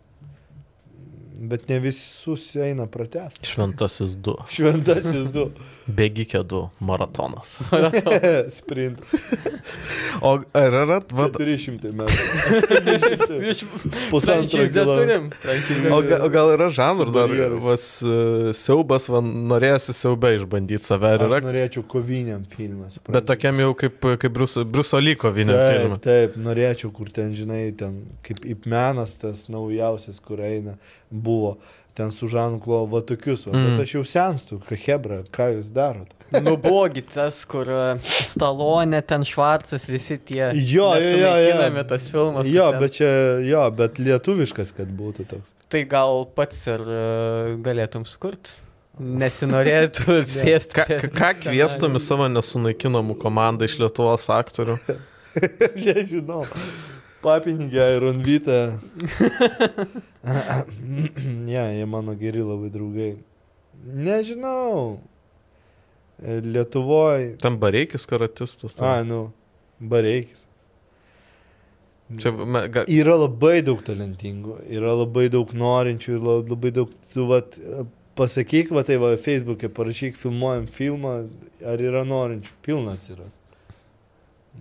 Bet 1.39 1.69
ne 1.69 1.77
visus 1.79 2.49
eina 2.59 2.83
pratęs. 2.91 3.37
Šventasis 3.47 4.17
2. 4.19 4.33
Šventasis 4.51 5.29
du. 5.31 5.45
Bėgikė 5.99 6.41
2. 6.43 6.59
Maratonas. 6.85 7.55
Sprintas. 8.59 9.13
O 10.21 10.33
ar 10.53 10.75
yra, 10.83 10.99
va, 11.15 11.29
400 11.31 11.93
metų. 11.95 12.17
Pusantro 14.11 14.57
Franšizę 14.57 14.79
kilo. 14.81 14.97
turim. 14.97 15.29
Franšizę. 15.29 15.93
o, 15.95 16.01
ga- 16.03 16.19
o 16.25 16.29
gal 16.33 16.51
yra 16.57 16.67
žanrų 16.73 17.13
dar, 17.15 17.33
vas, 17.63 17.85
e, 18.03 18.53
siaubas, 18.57 19.07
va, 19.09 19.21
norėsi 19.23 19.93
siaubę 19.95 20.33
išbandyti 20.37 20.85
save, 20.85 21.13
ar 21.15 21.23
Aš 21.25 21.31
yra, 21.31 21.41
norėčiau 21.47 21.83
koviniam 21.89 22.43
supranti? 22.45 23.13
bet 23.15 23.27
tokiam 23.29 23.59
jau 23.63 23.71
kaip, 23.77 23.99
kaip 24.21 24.33
Bruso, 24.35 24.65
Bruso 24.65 24.99
Lyko 25.01 25.31
vinė 25.35 25.55
Taip, 25.57 25.79
filmą. 25.79 25.99
taip, 26.03 26.37
norėčiau, 26.37 26.91
kur 26.93 27.09
ten, 27.15 27.33
žinai, 27.37 27.63
ten 27.77 28.01
kaip 28.25 28.43
įpmenas 28.45 29.17
tas 29.21 29.47
naujausias, 29.49 30.19
kur 30.23 30.41
eina, 30.45 30.77
buvo. 31.11 31.57
ten 31.99 32.11
su 32.15 32.27
Žanu 32.31 32.61
Klo, 32.63 32.85
va 32.87 33.01
tokius, 33.03 33.41
va. 33.49 33.57
Mm. 33.57 33.65
bet 33.75 33.81
aš 33.83 33.93
jau 33.97 34.01
senstu, 34.07 34.55
ką 34.63 34.77
Hebra, 34.85 35.17
ką 35.35 35.49
jūs 35.57 35.67
darote. 35.75 36.15
Nu, 36.31 36.53
buvogi 36.61 37.01
tas, 37.03 37.41
kur 37.49 37.67
e, 37.67 37.79
Stalonė, 38.29 39.01
ten 39.09 39.25
Švarcas, 39.27 39.83
visi 39.89 40.15
tie. 40.21 40.45
Jo, 40.55 40.93
jo, 41.01 41.17
jo, 41.19 41.33
jo. 41.43 41.83
tas 41.89 42.07
filmas. 42.13 42.47
Jo, 42.47 42.69
ten- 42.71 42.79
bet 42.85 42.95
čia, 43.01 43.09
jo, 43.43 43.65
bet 43.75 43.99
lietuviškas, 43.99 44.71
kad 44.77 44.87
būtų 44.95 45.27
toks. 45.33 45.51
Tai 45.67 45.83
gal 45.91 46.23
pats 46.39 46.61
ir 46.71 46.85
e, 46.87 47.03
galėtum 47.67 48.07
sukurti. 48.07 48.55
Nesinorėtų 48.99 50.21
sėsti. 50.39 50.79
Ką, 50.79 50.87
ką- 51.03 51.11
ką 51.19 51.33
kvieštum 51.43 51.99
į 51.99 52.03
savo 52.05 52.29
nesunaikinamų 52.31 53.19
komandą 53.19 53.67
iš 53.67 53.75
Lietuvos 53.83 54.29
aktorių? 54.39 54.79
Nežinau. 55.89 56.45
Papinigė 57.23 57.85
ir 57.97 58.03
Ronvytė. 58.05 58.57
ne, 60.23 61.63
jie 61.77 61.85
mano 61.85 62.13
geri 62.15 62.43
labai 62.43 62.69
draugai. 62.73 63.11
Nežinau. 63.85 64.99
Lietuvoje. 66.23 67.37
Ten 67.39 67.57
bareikis 67.59 68.05
karatistas. 68.07 68.75
ten. 68.75 68.87
A, 68.87 69.03
nu, 69.03 69.31
bareikis. 69.79 70.45
Čia, 72.19 72.31
me, 72.33 72.63
ga, 72.73 72.83
Yra 72.89 73.13
labai 73.21 73.59
daug 73.61 73.83
talentingų, 73.85 74.55
yra 74.73 74.95
labai 74.97 75.27
daug 75.29 75.51
norinčių 75.53 76.15
ir 76.15 76.23
la- 76.25 76.39
labai 76.49 76.71
daug, 76.73 76.89
tu 77.13 77.27
vat, 77.29 77.53
pasakyk, 78.17 78.71
va 78.73 78.81
tai 78.83 78.97
va, 78.97 79.11
Facebook'e 79.21 79.69
parašyk, 79.69 80.17
filmuojam 80.17 80.65
filmą, 80.73 81.13
ar 81.61 81.77
yra 81.85 82.01
norinčių, 82.09 82.49
pilna 82.65 82.95
atsiras. 82.97 83.35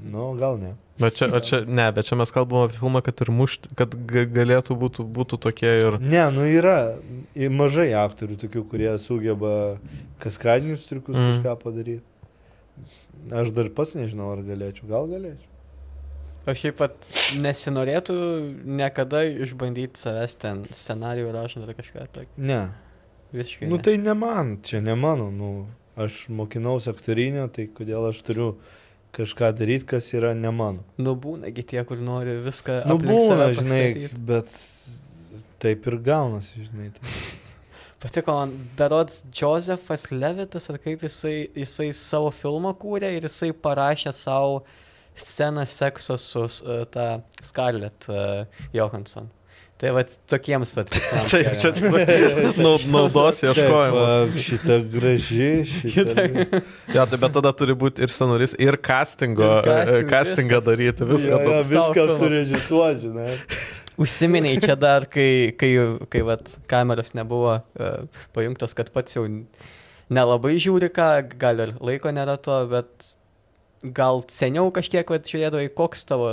Nu, 0.04 0.34
gal 0.38 0.58
ne. 0.60 0.74
Bet 1.00 1.18
čia, 1.18 1.28
čia, 1.44 1.60
ne, 1.66 1.86
bet 1.94 2.08
čia 2.08 2.18
mes 2.18 2.32
kalbame 2.34 2.68
apie 2.68 2.78
filmą, 2.78 3.02
kad 3.06 3.22
ir 3.24 3.32
mušti, 3.34 3.72
kad 3.78 3.94
ga, 4.10 4.24
galėtų 4.38 4.76
būtų, 4.78 5.06
būtų 5.18 5.40
tokie 5.48 5.70
ir... 5.80 5.98
Ne, 6.02 6.24
nu 6.34 6.46
yra 6.48 6.78
mažai 7.54 7.90
aktorių 7.98 8.38
tokių, 8.44 8.64
kurie 8.70 8.92
sugeba 9.02 9.52
kaskadinius 10.22 10.88
triukus 10.90 11.18
Mm. 11.18 11.24
mm. 11.24 11.36
kažką 11.42 11.56
padaryti. 11.62 12.02
Aš 13.34 13.50
dar 13.52 13.68
pats 13.74 13.94
nežinau, 13.98 14.32
ar 14.36 14.42
galėčiau, 14.46 14.88
gal 14.88 15.08
galėčiau. 15.10 15.48
O 16.48 16.54
šiaip 16.56 16.78
pat 16.80 17.08
nesinorėtų 17.36 18.14
niekada 18.78 19.20
išbandyti 19.44 20.00
savęs 20.00 20.36
ten 20.40 20.62
scenarijų 20.72 21.32
rašant 21.34 21.66
ar 21.66 21.74
kažką 21.76 22.06
tokio. 22.14 22.32
Ne. 22.40 22.62
Visiškai. 23.36 23.68
Nu 23.68 23.76
ne. 23.76 23.84
tai 23.84 23.98
ne 24.00 24.14
man, 24.16 24.54
čia 24.64 24.80
ne 24.80 24.94
mano, 24.96 25.28
nu, 25.34 25.50
aš 26.00 26.22
mokinausi 26.32 26.88
aktorinio, 26.88 27.48
tai 27.52 27.66
kodėl 27.68 28.08
aš 28.08 28.22
turiu 28.24 28.52
kažką 29.18 29.50
daryti, 29.58 29.86
kas 29.94 30.12
yra 30.14 30.32
ne 30.38 30.52
mano. 30.54 30.86
Nu 31.00 31.14
būnagi 31.18 31.64
tie, 31.72 31.82
kur 31.88 32.00
nori 32.02 32.38
viską. 32.46 32.80
Nu 32.88 32.98
būna, 33.02 33.50
žinai, 33.58 34.08
bet 34.30 34.54
taip 35.62 35.86
ir 35.90 35.98
gaunasi, 36.06 36.64
žinai. 36.68 36.90
Tai. 36.96 37.14
Patiko 38.02 38.34
man, 38.36 38.52
berods 38.78 39.24
Josefas 39.34 40.06
Levitas, 40.14 40.68
ar 40.70 40.78
kaip 40.78 41.02
jisai, 41.02 41.48
jisai 41.58 41.88
savo 41.96 42.30
filmą 42.30 42.70
kūrė 42.78 43.10
ir 43.16 43.26
jisai 43.26 43.50
parašė 43.66 44.12
savo 44.14 44.60
sceną 45.18 45.64
sekso 45.66 46.14
su 46.22 46.44
uh, 46.46 46.84
ta 46.86 47.08
Scarlett 47.42 48.06
uh, 48.06 48.46
Johansson. 48.72 49.26
Tai 49.78 49.90
va 49.96 50.02
tokiems 50.30 50.74
va. 50.74 50.84
Tai 50.90 51.40
čia 51.62 51.70
naudos 52.90 53.42
ieškojimas. 53.46 54.38
Šita 54.42 54.78
graži, 54.92 55.50
šita. 55.68 56.26
Jo, 56.94 57.06
tai 57.06 57.20
bet 57.22 57.34
tada 57.38 57.52
turi 57.56 57.76
būti 57.78 58.02
ir 58.02 58.12
scenaris, 58.12 58.56
ir 58.58 58.78
castingo, 58.82 59.48
Ir 59.62 59.94
ir 60.00 60.08
castingą 60.10 60.58
viskas. 60.58 60.68
daryti, 60.70 61.08
viską. 61.12 61.38
Ja, 61.38 61.58
ja, 61.58 61.66
viską 61.72 62.06
surežisuoti, 62.18 63.04
žinai. 63.06 63.36
Užsiminiai 63.98 64.60
čia 64.62 64.76
dar, 64.78 65.08
kai, 65.10 65.54
kai, 65.58 65.72
kai 66.10 66.20
vat, 66.26 66.52
kameros 66.70 67.14
nebuvo 67.18 67.56
uh, 67.58 68.26
pajungtos, 68.36 68.74
kad 68.78 68.92
pats 68.94 69.16
jau 69.16 69.24
nelabai 70.10 70.54
žiūri 70.62 70.90
ką, 70.94 71.08
gal 71.40 71.64
ir 71.64 71.72
laiko 71.82 72.12
nėra 72.14 72.36
to, 72.42 72.60
bet 72.70 73.08
gal 73.82 74.22
seniau 74.32 74.70
kažkiek 74.74 75.08
vat, 75.10 75.28
žiūrėdavai, 75.30 75.68
koks 75.76 76.04
tavo 76.08 76.32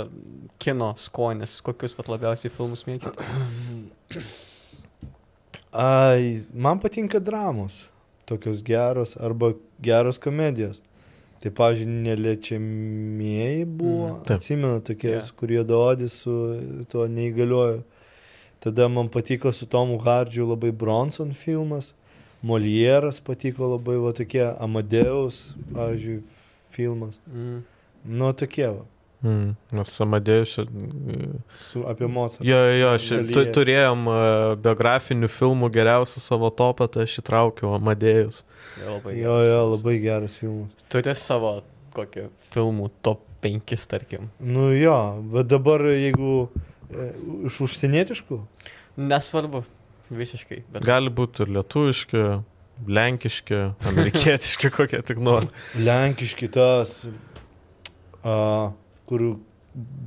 kino 0.62 0.92
skonis, 0.98 1.60
kokius 1.64 1.94
pat 1.98 2.08
labiausiai 2.10 2.50
filmus 2.54 2.86
mėgsti. 2.88 3.14
Ai, 5.72 6.42
man 6.54 6.78
patinka 6.80 7.20
dramos, 7.20 7.84
tokios 8.26 8.62
geros 8.64 9.16
arba 9.20 9.52
geros 9.82 10.18
komedijos. 10.18 10.80
Tai, 11.42 11.50
pavyzdžiui, 11.52 11.98
neliečiamieji 12.06 13.64
buvo, 13.68 14.06
Mm, 14.08 14.22
taip. 14.24 14.38
atsimenu, 14.40 14.80
tokie, 14.80 15.10
yeah. 15.18 15.28
kurie 15.36 15.60
daodis 15.68 16.14
su 16.24 16.32
tuo 16.90 17.04
neįgaliuoju. 17.06 17.82
Tada 18.64 18.88
man 18.88 19.08
patiko 19.12 19.52
su 19.52 19.66
Tomu 19.66 19.98
Hardžiu 20.00 20.48
labai 20.48 20.72
Bronson 20.72 21.34
filmas, 21.34 21.92
Molieras 22.42 23.20
patiko 23.20 23.68
labai, 23.76 23.96
va 24.00 24.12
tokie 24.16 24.42
Amadeus, 24.58 25.52
pavyzdžiui, 25.74 26.22
filmas. 26.76 27.18
Mm. 27.32 27.64
Nu, 28.06 28.30
tokie, 28.36 28.68
va, 28.76 28.84
Mm, 29.24 29.54
Mes 29.72 29.92
Amadėjus. 30.04 30.50
čia- 30.54 30.66
su, 31.70 31.80
apie 31.88 32.06
Mozartą. 32.06 32.44
Jo, 32.44 32.56
jo, 32.68 32.74
jo, 32.82 32.90
ši, 33.00 33.16
tu, 33.32 33.44
turėjom 33.56 34.02
e, 34.12 34.16
biografinių 34.60 35.30
filmų 35.32 35.70
geriausių 35.72 36.20
savo 36.20 36.50
topą, 36.52 36.86
tai 36.92 37.06
aš 37.08 37.14
įtraukiau 37.22 37.72
Amadėjus. 37.78 38.42
Jo, 38.82 38.98
labai 38.98 39.14
Jo, 39.16 39.38
jo, 39.48 39.62
labai 39.72 39.94
geras 40.04 40.36
filmas. 40.36 40.84
Turi 40.92 41.14
savo 41.16 41.54
kokį 41.96 42.26
filmų 42.52 42.90
top 43.02 43.24
5, 43.42 43.86
tarkim. 43.88 44.28
Nu 44.38 44.68
jo, 44.76 44.98
bet 45.32 45.48
dabar 45.48 45.80
jeigu 45.88 46.50
e, 46.92 47.08
iš 47.48 47.56
užsienietiškų, 47.66 48.42
Nesvarbu, 49.00 49.64
visiškai. 50.12 50.62
Bet... 50.72 50.84
Gali 50.86 51.10
būti 51.10 51.42
ir 51.44 51.50
lietuviški, 51.56 52.22
lenkiški, 52.84 53.60
amerikietiški, 53.88 54.70
kokie 54.76 55.00
tik 55.06 55.18
nori. 55.22 55.48
lenkiški 55.80 56.48
tas, 56.52 56.98
a, 58.24 58.72
kur 59.08 59.26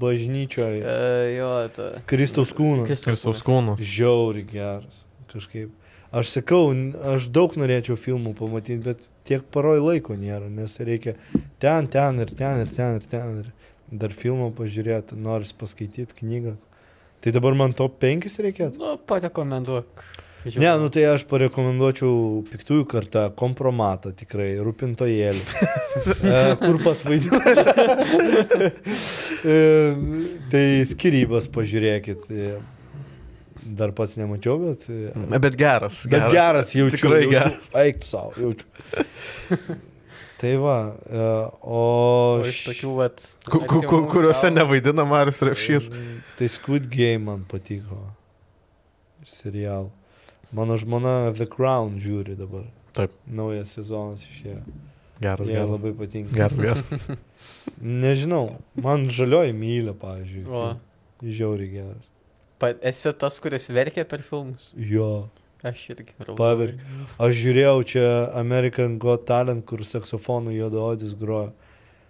bažnyčioje, 0.01 0.82
E, 0.82 1.36
jo, 1.38 1.49
ta. 1.76 1.89
Kristaus 2.09 2.53
kūnas, 2.57 2.88
Kristaus 3.05 3.43
kūnas. 3.45 3.82
žiauri 3.82 4.43
geras 4.49 5.03
kažkaip. 5.34 5.70
Aš 6.09 6.32
sakau, 6.39 6.72
aš 7.13 7.28
daug 7.30 7.53
norėčiau 7.53 7.93
filmų 8.01 8.32
pamatyti, 8.39 8.80
bet 8.82 9.03
tiek 9.30 9.43
paroj 9.53 9.78
laiko 9.84 10.15
nėra, 10.17 10.47
nes 10.49 10.74
reikia 10.82 11.13
ten, 11.61 11.86
ten 11.93 12.17
ir 12.24 12.32
ten 12.34 12.63
ir 12.63 12.72
ten 12.74 12.97
ir 12.97 13.05
ten 13.11 13.43
ir 13.43 13.51
dar 13.93 14.09
filmą 14.13 14.49
pažiūrėti, 14.57 15.13
nors 15.22 15.53
paskaityti 15.53 16.17
knygą. 16.24 16.55
Tai 17.22 17.34
dabar 17.36 17.53
man 17.57 17.74
top 17.78 17.99
5 18.01 18.26
reikėtų? 18.41 18.80
Nu, 18.82 18.95
parekomenduok. 19.05 20.01
Ne, 20.46 20.78
nu 20.80 20.88
tai 20.88 21.02
aš 21.10 21.26
parekomenduočiau 21.28 22.44
piktųjų 22.48 22.86
kartą 22.88 23.26
kompromatą 23.38 24.14
tikrai, 24.16 24.54
rūpintojėlį. 24.64 25.42
e, 26.32 26.44
kur 26.62 26.80
pats 26.86 27.04
vaidina. 27.08 27.40
e, 29.44 29.58
tai 30.54 30.64
skirybas 30.88 31.50
pažiūrėkit. 31.52 32.24
E, 32.32 32.54
dar 33.82 33.92
pats 33.98 34.16
nemačiau, 34.20 34.56
bet... 34.64 34.88
Bet 35.44 35.60
geras. 35.60 36.06
bet 36.10 36.30
geras 36.32 36.72
jaučiu. 36.78 36.96
Tikrai 36.96 37.22
jaučiu. 37.26 37.36
geras. 37.36 37.70
Eik 37.84 37.98
savo, 38.08 38.32
jaučiu. 38.40 38.68
tai 40.40 40.56
va, 40.64 40.80
o... 41.60 41.76
O 41.76 42.48
iš 42.48 42.64
tokių, 42.70 42.96
vat. 43.02 43.28
Kuriuose 43.52 44.46
sau- 44.46 44.56
nevaidina 44.56 45.04
Marius 45.04 45.44
Repšys. 45.44 45.92
Tai 46.40 46.48
Squid 46.56 46.88
Game 46.96 47.28
man 47.28 47.44
patiko. 47.52 48.06
Serial. 49.28 49.92
Mano 50.56 50.78
žmona 50.82 51.32
The 51.38 51.45
Crown 51.45 52.00
žiūri 52.02 52.36
dabar. 52.39 52.66
Taip. 52.97 53.12
Naujas 53.30 53.76
sezonas 53.78 54.24
išėjo. 54.26 54.62
Geras, 55.22 55.47
Jie 55.47 55.56
geras. 55.60 55.70
labai 55.76 55.91
patinka. 56.00 56.34
Geras, 56.36 56.58
geras. 56.58 57.20
Nežinau, 58.06 58.56
man 58.80 59.08
žalioji 59.14 59.54
mylė, 59.56 59.93
pavyzdžiui. 60.00 60.45
O. 60.47 60.64
Žiauriai 61.24 61.72
geras. 61.74 62.08
Pa, 62.60 62.72
esi 62.91 63.12
tas, 63.20 63.38
kuris 63.43 63.70
verkia 63.72 64.06
per 64.08 64.24
filmus. 64.26 64.70
Jo, 64.76 65.30
Aš 65.64 65.82
irgi. 65.91 66.14
paverk. 66.39 66.80
Aš 67.20 67.34
žiūrėjau 67.36 67.84
čia 67.88 68.06
American 68.39 68.97
Got 69.00 69.26
Talent, 69.28 69.66
kur 69.68 69.84
saksofonų 69.84 70.54
juodaodis 70.56 71.14
groja. 71.20 71.52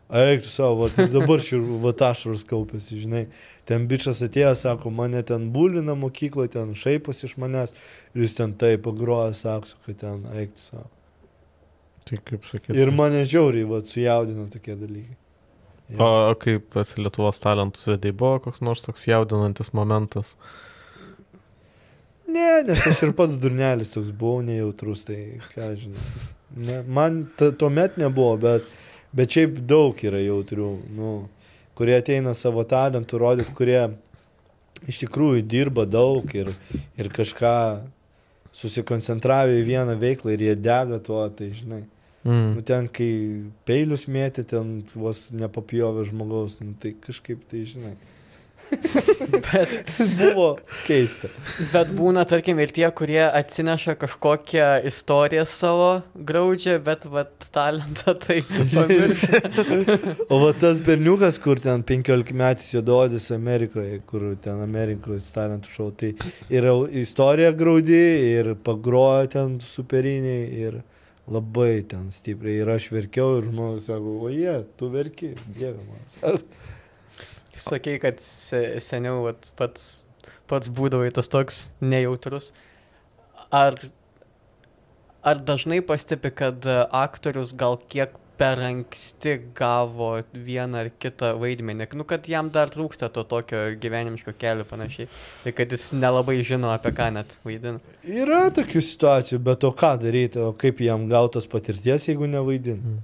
Eik 0.10 0.42
tu 0.42 0.50
savo, 0.50 0.80
va, 0.80 0.90
tai 0.90 1.06
dabar 1.14 1.42
šir, 1.46 1.62
va 1.84 1.92
tašaras 1.94 2.42
kaupėsi, 2.50 2.98
žinai. 3.04 3.28
Ten 3.70 3.86
bičias 3.90 4.24
atėjo, 4.26 4.56
sako, 4.58 4.90
mane 4.90 5.22
ten 5.26 5.52
būlina 5.54 5.94
mokykloje, 5.94 6.56
ten 6.56 6.72
šaipas 6.74 7.22
iš 7.28 7.36
manęs. 7.42 7.76
Ir 8.16 8.26
jūs 8.26 8.34
ten 8.40 8.56
taip 8.58 8.88
pagroja 8.88 9.36
saksu, 9.38 9.78
kad 9.86 10.00
ten 10.02 10.24
eik 10.34 10.56
tu 10.56 10.64
savo. 10.64 10.88
Tai 12.10 12.18
kaip 12.26 12.48
sakyti. 12.50 12.74
Ir 12.74 12.90
mane 12.96 13.22
žiauriai, 13.30 13.68
va, 13.70 13.84
sujaudino 13.86 14.48
tokie 14.50 14.74
dalykai. 14.80 15.20
O, 15.98 16.06
o 16.06 16.34
kaip 16.38 16.68
pas 16.74 16.92
Lietuvos 16.98 17.42
talentus 17.42 17.88
vedai 17.90 18.12
buvo 18.14 18.40
koks 18.46 18.62
nors 18.62 18.84
toks 18.86 19.08
jaudinantis 19.10 19.72
momentas. 19.74 20.36
Ne, 22.30 22.50
nes 22.66 22.84
aš 22.86 23.08
ir 23.08 23.16
pats 23.18 23.38
durnelis 23.42 23.94
toks 23.94 24.12
buvau 24.14 24.44
nejautrus, 24.46 25.06
tai 25.08 25.40
ką 25.56 25.72
žinau. 25.80 26.04
Ne, 26.58 26.82
man 26.86 27.24
tuomet 27.38 27.98
nebuvo, 28.02 28.36
bet, 28.42 28.70
bet 29.16 29.36
šiaip 29.36 29.60
daug 29.70 30.00
yra 30.06 30.22
jautrių, 30.24 30.70
nu, 30.98 31.14
kurie 31.78 31.96
ateina 31.98 32.36
savo 32.38 32.66
talentų 32.68 33.22
rodyti, 33.22 33.56
kurie 33.56 33.82
iš 34.88 35.02
tikrųjų 35.04 35.44
dirba 35.48 35.86
daug 35.90 36.28
ir, 36.36 36.52
ir 37.00 37.10
kažką 37.14 37.56
susikoncentravę 38.56 39.60
į 39.60 39.66
vieną 39.68 39.96
veiklą 40.00 40.34
ir 40.36 40.46
jie 40.50 40.56
dega 40.60 41.00
tuo, 41.04 41.22
tai 41.30 41.52
žinai. 41.56 41.84
Mm. 42.28 42.56
Nu 42.58 42.64
ten, 42.68 42.90
kai 42.92 43.12
peilius 43.68 44.06
mėtė, 44.12 44.44
ten 44.48 44.80
vos 44.92 45.30
nepapjovė 45.32 46.04
žmogaus, 46.10 46.58
nu 46.60 46.76
tai 46.82 46.94
kažkaip 47.00 47.46
tai 47.52 47.64
žinai. 47.70 47.94
Bet, 49.50 49.72
Buvo 50.18 50.48
keista. 50.86 51.30
bet 51.74 51.90
būna, 51.96 52.24
tarkim, 52.30 52.60
ir 52.62 52.72
tie, 52.74 52.86
kurie 52.96 53.22
atsineša 53.26 53.96
kažkokią 54.02 54.68
istoriją 54.90 55.46
savo 55.50 55.88
graudžią, 56.30 56.76
bet 56.86 57.06
vat, 57.10 57.32
talentą 57.54 58.14
tai 58.22 58.40
pamiršta. 58.74 59.42
O 60.30 60.40
va 60.44 60.52
tas 60.58 60.82
berniukas, 60.86 61.40
kur 61.42 61.62
ten 61.64 61.84
15 61.88 62.34
metais 62.38 62.70
juododis 62.74 63.30
Amerikoje, 63.36 64.02
kur 64.10 64.28
ten 64.44 64.62
Amerikos 64.66 65.32
talentų 65.36 65.74
šou, 65.76 65.90
tai 65.98 66.14
yra 66.50 66.76
istorija 67.02 67.52
graudi 67.58 68.02
ir 68.36 68.54
pagrojo 68.66 69.28
ten 69.34 69.58
superiniai 69.66 70.46
ir 70.68 70.82
labai 71.30 71.84
ten 71.90 72.10
stipriai. 72.14 72.62
Ir 72.64 72.74
aš 72.78 72.90
verkiau 72.94 73.40
ir 73.42 73.50
žmogus 73.50 73.90
sako, 73.90 74.18
o 74.26 74.34
jie, 74.34 74.60
tu 74.78 74.90
verki, 74.94 75.34
dieve 75.58 75.78
man. 75.86 76.42
Sakei, 77.60 78.00
kad 78.02 78.22
se, 78.24 78.62
seniau 78.84 79.24
vat, 79.28 79.52
pats, 79.60 79.90
pats 80.50 80.72
būdavai 80.74 81.12
tas 81.16 81.32
toks 81.32 81.68
nejautrus. 81.82 82.52
Ar, 83.56 83.78
ar 85.26 85.44
dažnai 85.46 85.82
pastebi, 85.86 86.32
kad 86.32 86.66
e, 86.70 86.80
aktorius 87.04 87.56
gal 87.58 87.80
kiek 87.92 88.16
per 88.40 88.62
anksti 88.64 89.34
gavo 89.56 90.14
vieną 90.32 90.84
ar 90.86 90.90
kitą 91.04 91.34
vaidmenį, 91.42 91.90
nu 92.00 92.06
kad 92.08 92.28
jam 92.32 92.48
dar 92.56 92.72
trūksta 92.72 93.10
to 93.12 93.26
tokio 93.28 93.66
gyvenimiško 93.82 94.32
kelio 94.40 94.64
panašiai, 94.70 95.10
ir 95.44 95.56
kad 95.58 95.76
jis 95.76 95.90
nelabai 95.98 96.38
žino, 96.48 96.72
apie 96.72 96.94
ką 96.96 97.10
net 97.18 97.36
vaidina. 97.44 97.84
Yra 98.08 98.46
tokių 98.56 98.84
situacijų, 98.86 99.42
bet 99.44 99.68
o 99.68 99.74
ką 99.76 99.92
daryti, 100.06 100.40
o 100.40 100.54
kaip 100.56 100.80
jam 100.86 101.10
gautos 101.12 101.50
patirties, 101.52 102.08
jeigu 102.08 102.32
nevaidin? 102.32 102.80
Mm. 102.80 103.02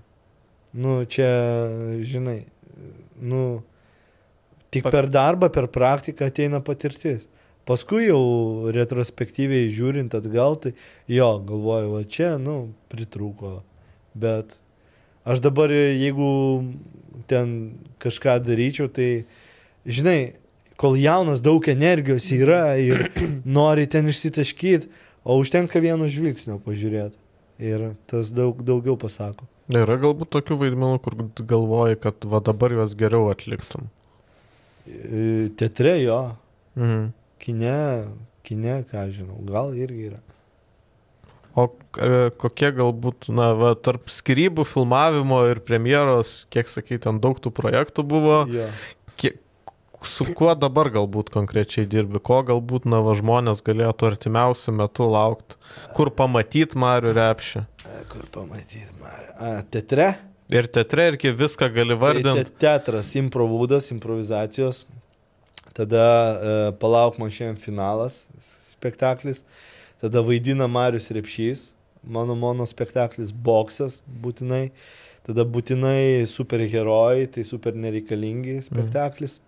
Nu, 0.86 0.96
čia, 1.08 1.28
žinai, 2.04 2.46
nu, 3.20 3.42
tik 4.76 4.92
per 4.92 5.10
darbą, 5.12 5.50
per 5.54 5.70
praktiką 5.72 6.30
ateina 6.30 6.62
patirtis. 6.64 7.26
Paskui 7.66 8.06
jau 8.06 8.70
retrospektyviai 8.76 9.72
žiūrint 9.74 10.14
atgal, 10.14 10.60
tai 10.62 10.76
jo, 11.10 11.32
galvoju, 11.48 11.96
va 11.96 12.04
čia, 12.06 12.36
nu, 12.38 12.76
pritrūko. 12.94 13.58
Bet 14.14 14.60
aš 15.26 15.42
dabar, 15.42 15.74
jeigu 15.74 16.30
ten 17.32 17.56
kažką 18.04 18.38
daryčiau, 18.46 18.92
tai, 18.94 19.26
žinai, 19.82 20.36
kol 20.78 20.94
jaunas 21.00 21.42
daug 21.42 21.66
energijos 21.72 22.30
yra 22.36 22.78
ir 22.78 23.08
nori 23.58 23.90
ten 23.90 24.14
išsitaškyti, 24.14 24.92
o 25.26 25.40
užtenka 25.42 25.82
vieno 25.82 26.06
žvilgsnio 26.06 26.60
pažiūrėti. 26.62 27.18
Ir 27.66 27.94
tas 28.12 28.30
daug 28.36 28.60
daugiau 28.68 28.98
pasako. 29.00 29.48
Yra 29.74 29.96
galbūt 29.98 30.30
tokių 30.36 30.60
vaidmenų, 30.60 30.98
kur 31.02 31.16
galvoji, 31.40 31.98
kad 32.04 32.28
va 32.30 32.44
dabar 32.46 32.76
juos 32.76 32.94
geriau 33.00 33.32
atliktum. 33.32 33.88
Teatre 34.86 35.96
jo, 36.04 36.20
Mhm. 36.76 37.12
kine, 37.40 37.78
kine, 38.44 38.84
ką 38.92 39.06
žinau, 39.12 39.40
gal 39.48 39.74
irgi 39.74 40.10
yra. 40.12 40.20
O 41.56 41.70
e, 41.98 42.30
kokie 42.36 42.70
galbūt, 42.76 43.30
na, 43.32 43.54
va, 43.56 43.70
tarp 43.80 44.10
skirybų, 44.12 44.66
filmavimo 44.68 45.40
ir 45.50 45.62
premjeros, 45.64 46.46
kiek 46.52 46.68
sakai, 46.68 46.98
ten 47.00 47.22
daug 47.24 47.40
tų 47.40 47.54
projektų 47.56 48.04
buvo, 48.04 48.42
Jo. 48.52 48.68
kiek, 49.16 49.38
su 50.04 50.26
kuo 50.36 50.52
dabar 50.60 50.90
galbūt 50.92 51.32
konkrečiai 51.32 51.88
dirbi, 51.88 52.20
ko 52.20 52.42
galbūt, 52.44 52.84
na, 52.86 53.00
va, 53.02 53.16
žmonės 53.16 53.64
galėtų 53.64 54.12
artimiausių 54.12 54.76
metų 54.84 55.08
laukti, 55.16 55.56
kur 55.96 56.12
pamatyti 56.12 56.76
Marių 56.76 57.16
repšį. 57.16 57.66
E, 57.88 58.04
Kur 58.12 58.28
pamatyti, 58.36 58.84
Marė? 59.00 59.32
A, 59.40 59.64
teatre? 59.64 60.18
Ir 60.54 60.68
teatre 60.70 61.08
irgi 61.12 61.32
viską 61.34 61.70
gali 61.74 61.96
Tai 61.96 62.02
vardinti. 62.02 62.44
te- 62.46 62.60
teatras, 62.62 63.14
improvūdas, 63.18 63.90
improvizacijos. 63.96 64.84
Tada 65.74 66.04
e, 66.06 66.72
palauk 66.80 67.18
man 67.20 67.30
šiandien 67.34 67.58
finalas, 67.60 68.22
spektaklis. 68.72 69.42
Tada 70.02 70.22
vaidina 70.22 70.68
Marius 70.70 71.10
Repšys, 71.12 71.66
mano 72.06 72.36
mono 72.36 72.64
spektaklis 72.70 73.32
Boksas 73.34 74.02
būtinai. 74.22 74.70
Tada 75.26 75.42
būtinai 75.44 76.28
superherojai, 76.30 77.26
tai 77.34 77.42
super 77.44 77.74
nereikalingi 77.74 78.60
spektaklis. 78.68 79.40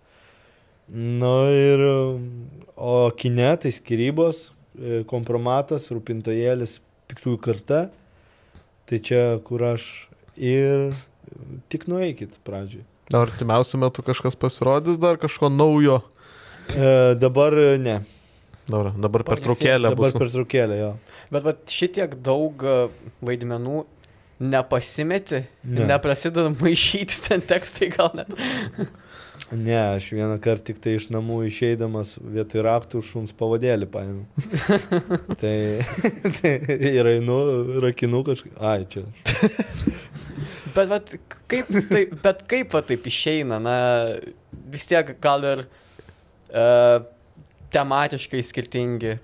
Na 0.90 1.46
ir, 1.52 1.78
o 2.74 3.10
kine 3.14 3.52
tai 3.62 3.70
skirybos, 3.70 4.48
e, 4.74 5.04
kompromatas, 5.06 5.86
rūpintojėlis, 5.94 6.80
piktųjų 7.08 7.38
karta. 7.44 7.80
Tai 8.88 8.98
čia, 9.04 9.38
kur 9.44 9.62
aš 9.76 10.08
ir 10.38 10.92
tik 11.72 11.88
nueikit 11.90 12.38
pradžioj. 12.46 12.84
Ar 13.12 13.24
artimiausių 13.26 13.80
metų 13.86 14.04
kažkas 14.04 14.36
pasirodys 14.36 14.98
dar 15.00 15.16
kažko 15.20 15.48
naujo? 15.52 16.00
E, 16.68 17.14
dabar 17.16 17.54
ne. 17.80 17.98
Dabar, 18.68 18.90
dabar 19.00 19.22
per 19.24 19.38
Pailsės, 19.40 19.46
traukėlę 19.46 19.88
Dabar 19.88 20.10
bus. 20.10 20.16
per 20.20 20.28
traukėlę 20.34 20.76
jo. 20.76 20.90
Bet 21.32 21.44
vat, 21.46 21.62
šitiek 21.72 22.12
daug 22.24 22.60
e, 22.68 22.74
vaidmenų 23.24 23.84
nepasimeti, 24.44 25.46
Ne. 25.64 25.80
ne. 25.80 25.86
neprasideda 25.94 26.50
maišyti 26.60 27.16
ten 27.28 27.40
tekstai 27.48 27.88
gal 27.96 28.12
net. 28.14 28.28
Ne, 29.48 29.78
aš 29.96 30.10
vieną 30.12 30.36
kartą 30.44 30.66
tik 30.68 30.80
tai 30.84 30.98
iš 30.98 31.06
namų 31.14 31.38
išeidamas 31.48 32.18
vietoj 32.20 32.60
raktų 32.66 33.00
šuns 33.08 33.32
pavadėlį 33.38 33.88
paėmiau. 33.88 34.26
tai, 35.40 35.54
tai 36.42 36.52
ir 36.92 37.08
einu, 37.14 37.38
rakinu 37.80 38.20
kažkaip. 38.28 38.52
Ai, 38.60 38.82
čia. 38.92 39.06
Bet, 40.74 40.88
vat, 40.90 41.12
kaip, 41.50 41.70
tai, 41.90 42.06
bet 42.24 42.42
kaip 42.50 42.74
va, 42.74 42.82
taip 42.86 43.06
išeina, 43.08 43.60
na, 43.62 43.76
vis 44.72 44.88
tiek 44.90 45.14
gal 45.22 45.44
ir 45.46 45.64
uh, 45.64 46.98
tematiškai 47.74 48.40
skirtingi, 48.46 49.18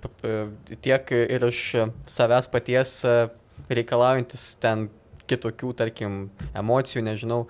tiek 0.84 1.14
ir 1.16 1.48
iš 1.48 1.62
savęs 2.10 2.50
paties 2.52 2.98
uh, 3.08 3.26
reikalaujantis 3.72 4.52
ten 4.62 4.88
kitokių, 5.30 5.72
tarkim, 5.78 6.20
emocijų, 6.56 7.04
nežinau. 7.08 7.44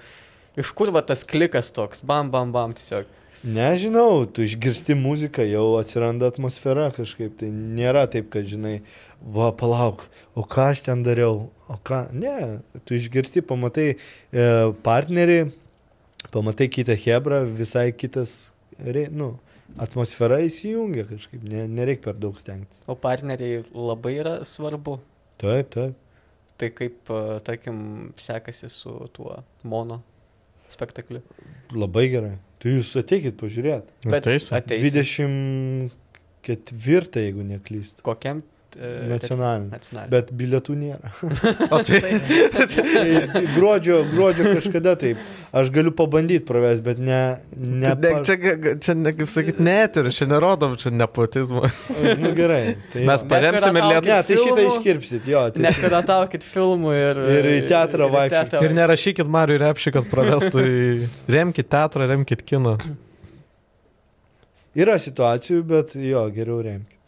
Iš 0.60 0.70
kur 0.78 0.92
va 0.94 1.02
tas 1.02 1.24
klikas 1.26 1.72
toks, 1.74 2.04
bam, 2.06 2.30
bam, 2.30 2.52
bam, 2.54 2.74
tiesiog. 2.76 3.10
Nežinau, 3.44 4.24
tu 4.24 4.40
išgirsti 4.46 4.94
muziką, 4.96 5.44
jau 5.44 5.74
atsiranda 5.76 6.30
atmosfera 6.30 6.86
kažkaip. 6.96 7.34
Tai 7.42 7.50
nėra 7.52 8.06
taip, 8.08 8.30
kad 8.32 8.46
žinai, 8.48 8.78
va, 9.24 9.50
palauk, 9.56 10.04
o 10.36 10.44
ką 10.44 10.70
aš 10.72 10.84
ten 10.86 11.02
dariau, 11.06 11.48
o 11.70 11.78
ką. 11.86 12.06
Ne, 12.12 12.60
tu 12.84 12.96
išgirsti, 12.98 13.44
pamatai 13.46 13.88
e, 13.94 13.96
partnerį, 14.84 15.40
pamatai 16.34 16.68
kitą 16.72 16.96
hebrą, 17.06 17.44
visai 17.48 17.88
kitas, 17.96 18.52
re, 18.78 19.06
nu, 19.12 19.34
atmosfera 19.80 20.38
įsijungia 20.44 21.06
kažkaip, 21.08 21.42
ne, 21.48 21.66
nereikia 21.70 22.10
per 22.10 22.16
daug 22.20 22.38
stengtis. 22.40 22.82
O 22.86 22.94
partneriai 22.98 23.64
labai 23.72 24.14
yra 24.20 24.34
svarbu. 24.46 24.98
Taip, 25.40 25.66
taip. 25.74 25.94
Tai 26.60 26.68
kaip, 26.70 26.98
uh, 27.10 27.40
tarkim, 27.42 27.76
sekasi 28.20 28.68
su 28.70 28.92
tuo 29.16 29.40
mono 29.66 30.02
spektakliu. 30.70 31.22
Labai 31.74 32.06
gerai. 32.12 32.36
Tu 32.62 32.68
jūs 32.76 32.94
ateikit 33.00 33.34
pažiūrėti. 33.40 33.88
Bet 34.06 34.26
ateisi. 34.54 35.24
24, 36.44 37.24
jeigu 37.26 37.42
neklystu. 37.48 37.98
Kokiam? 38.06 38.38
Uh, 38.74 39.04
Nacionalinį. 39.10 39.68
Nacionalinį. 39.70 40.10
Bet 40.10 40.30
bilietų 40.34 40.74
nėra. 40.80 41.12
O 41.74 41.78
tai, 41.86 42.00
Tai, 42.54 42.66
tai 42.74 43.42
gruodžio, 43.54 44.00
gruodžio 44.10 44.54
kažkada 44.56 44.94
taip. 44.98 45.20
Aš 45.54 45.68
galiu 45.74 45.92
pabandyti 45.94 46.42
pravesti, 46.48 46.82
bet 46.82 46.98
ne... 46.98 47.20
ne 47.54 47.92
ne, 47.94 48.12
čia, 48.26 48.34
ga- 48.40 48.74
čia, 48.82 48.96
ne, 48.98 49.12
kaip 49.14 49.30
sakyti, 49.30 49.62
net 49.62 49.98
ir 50.00 50.08
čia 50.14 50.26
nerodom, 50.30 50.74
čia 50.80 50.90
nepotizmo. 50.90 51.62
Nu 52.18 52.32
gerai. 52.34 52.74
Tai 52.90 53.04
Mes 53.06 53.22
jo. 53.22 53.28
paremsim 53.30 53.78
ir 53.78 53.86
lietuvių. 53.92 54.10
Ne, 54.10 54.18
tai 54.26 54.38
šitą 54.42 54.66
iškirpsit, 54.72 55.28
jo. 55.30 55.44
Tai... 55.54 55.62
Nepirataukit 55.68 56.46
filmų 56.50 56.96
ir... 56.98 57.22
Ir 57.36 57.50
į 57.52 57.60
teatrą 57.70 58.10
vaikščiokit. 58.16 58.58
Ir 58.66 58.76
nerašykit 58.80 59.30
Mariui 59.38 59.60
Repšį, 59.62 59.94
kad 59.98 60.10
pravestų 60.10 60.66
į... 60.66 61.10
Remkit 61.36 61.70
teatrą, 61.70 62.10
remkit 62.10 62.42
kiną. 62.46 62.74
Yra 64.74 64.98
situacijų, 64.98 65.62
bet 65.70 65.94
jo, 65.94 66.26
geriau 66.34 66.58
remkite. 66.66 66.98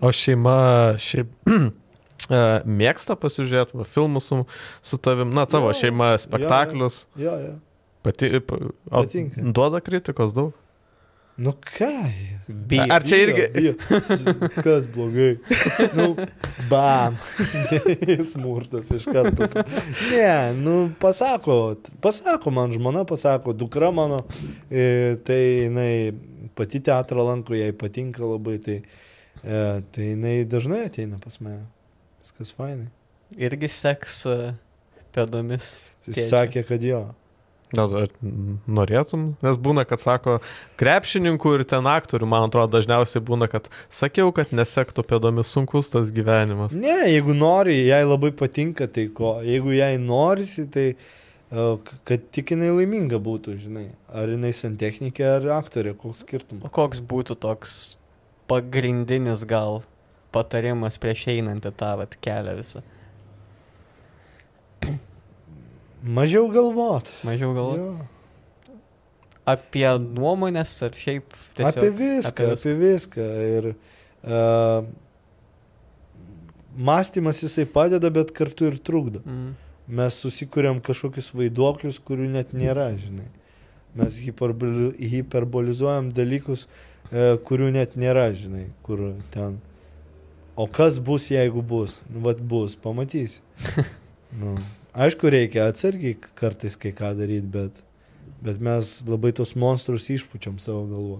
O 0.00 0.12
šeima 0.12 0.56
šiaip 1.02 1.30
e, 1.52 2.40
mėgsta 2.66 3.16
pasižiūrėti 3.18 3.84
filmus 3.92 4.30
su, 4.32 4.40
su 4.82 4.98
tavim, 5.02 5.30
na 5.34 5.44
tavo 5.46 5.70
Jo, 5.72 5.78
šeima, 5.84 6.12
jo, 6.14 6.18
jo. 6.18 6.24
spektaklius. 6.26 7.04
Jo, 7.20 7.36
jo. 7.46 7.54
Pati, 8.02 8.32
pa, 8.42 8.56
o 8.90 9.04
Patinka. 9.04 9.44
duoda 9.54 9.78
kritikos 9.84 10.32
daug. 10.34 10.52
Nu 11.42 11.54
ką? 11.64 11.88
Bijo. 12.68 12.84
Ar 12.92 13.04
čia 13.08 13.16
irgi... 13.22 13.44
Bijo, 13.54 13.72
bijo. 13.88 14.48
Kas 14.62 14.84
blogai? 14.90 15.38
Nu, 15.96 16.10
bam. 16.68 17.16
Smurtas 18.32 18.90
iš 18.92 19.06
karto. 19.08 19.48
Ne, 20.10 20.34
nu, 20.58 20.74
pasako, 21.00 21.56
pasako 22.04 22.52
man 22.52 22.74
žmona, 22.76 23.06
pasako, 23.08 23.54
dukra 23.56 23.88
mano, 23.94 24.24
e, 24.68 25.16
tai 25.24 25.40
jinai 25.70 25.94
pati 26.58 26.82
teatrą 26.84 27.24
lanko, 27.30 27.56
jai 27.56 27.72
patinka 27.72 28.26
labai, 28.28 28.58
tai 28.60 28.76
E, 29.42 29.82
tai 29.92 30.10
jinai 30.12 30.36
dažnai 30.46 30.84
ateina 30.86 31.18
pas 31.22 31.38
mane. 31.42 31.64
Viskas 32.22 32.52
fainai. 32.54 32.90
Irgi 33.38 33.68
seks 33.72 34.20
e, 34.30 34.36
pėdomis. 35.14 35.72
Jis 36.06 36.30
sakė, 36.30 36.62
kad 36.68 36.84
jo. 36.86 37.02
Ar 37.72 38.10
norėtum? 38.68 39.30
Nes 39.40 39.56
būna, 39.56 39.86
kad 39.88 40.02
sako, 40.02 40.36
krepšininkų 40.80 41.54
ir 41.56 41.62
ten 41.64 41.86
aktorių, 41.88 42.28
man 42.28 42.44
atrodo, 42.50 42.74
dažniausiai 42.76 43.22
būna, 43.24 43.48
kad 43.48 43.70
sakiau, 43.88 44.28
kad 44.36 44.52
nesektų 44.52 45.06
pėdomis 45.08 45.48
sunkus 45.56 45.88
tas 45.88 46.12
gyvenimas. 46.12 46.76
Ne, 46.76 46.98
jeigu 47.08 47.32
nori, 47.32 47.78
jai 47.88 48.02
labai 48.04 48.28
patinka, 48.36 48.90
tai 48.92 49.06
ko. 49.16 49.38
Jeigu 49.46 49.72
jai 49.72 49.94
norisi, 49.96 50.66
tai 50.68 50.86
e, 50.92 51.66
kad 52.08 52.28
tik 52.36 52.52
jinai 52.52 52.68
laiminga 52.76 53.16
būtų, 53.24 53.56
žinai. 53.64 53.88
Ar 54.12 54.28
jinai 54.36 54.52
santechnikė, 54.52 55.24
ar 55.38 55.48
aktorė, 55.56 55.96
koks 55.96 56.20
O 56.20 56.26
skirtumas. 56.26 56.76
koks 56.76 57.00
būtų 57.00 57.40
toks 57.40 57.80
pagrindinis 58.52 59.46
gal 59.48 59.80
patarimas 60.32 61.00
prieš 61.00 61.26
einant 61.32 61.64
į 61.64 61.72
tą 61.80 61.94
vat, 62.02 62.16
kelią 62.24 62.56
visą? 62.60 62.84
Mažiau 66.02 66.48
galvot. 66.50 67.10
Mažiau 67.22 67.52
gal 67.54 67.76
Jo. 67.78 67.90
apie 69.46 69.86
nuomonės 70.02 70.74
ar 70.82 70.96
šiaip 70.98 71.36
tiesiog. 71.54 71.78
Apie 71.78 71.90
viską, 71.94 72.48
apie, 72.50 72.56
apie 72.58 72.74
viską. 72.80 73.26
Ir 73.56 73.68
uh, 73.72 74.82
mąstymas 76.74 77.42
jisai 77.42 77.66
padeda, 77.70 78.10
bet 78.10 78.34
kartu 78.34 78.66
ir 78.70 78.80
trukdo. 78.82 79.22
Mm. 79.22 79.52
Mes 79.92 80.18
susikūrėm 80.24 80.80
kažkokius 80.82 81.30
vaiduoklius, 81.36 82.00
kurių 82.02 82.28
net 82.34 82.54
nėra, 82.56 82.90
žinai. 82.98 83.28
Mes 83.98 84.18
hiperboli- 84.24 84.94
hiperbolizuojam 84.96 86.10
dalykus, 86.16 86.64
e, 86.66 86.91
kurių 87.48 87.70
net 87.74 87.96
nėra, 88.00 88.28
žinai, 88.36 88.66
kur 88.86 88.98
ten. 89.34 89.58
O 90.56 90.66
kas 90.68 90.98
bus, 91.00 91.30
jeigu 91.32 91.62
bus? 91.64 92.00
Nu, 92.12 92.20
vat 92.26 92.40
bus, 92.40 92.74
pamatysi. 92.76 93.40
Nu, 94.32 94.54
aišku, 94.96 95.28
reikia 95.28 95.66
atsargiai 95.68 96.14
kartais 96.40 96.72
kai 96.80 96.88
ką 96.96 97.10
daryti, 97.18 97.44
bet, 97.52 97.82
bet 98.40 98.62
mes 98.64 98.94
labai 99.04 99.28
tos 99.36 99.52
monstrus 99.60 100.06
išpučiam 100.08 100.56
savo 100.56 100.86
galvo. 100.88 101.18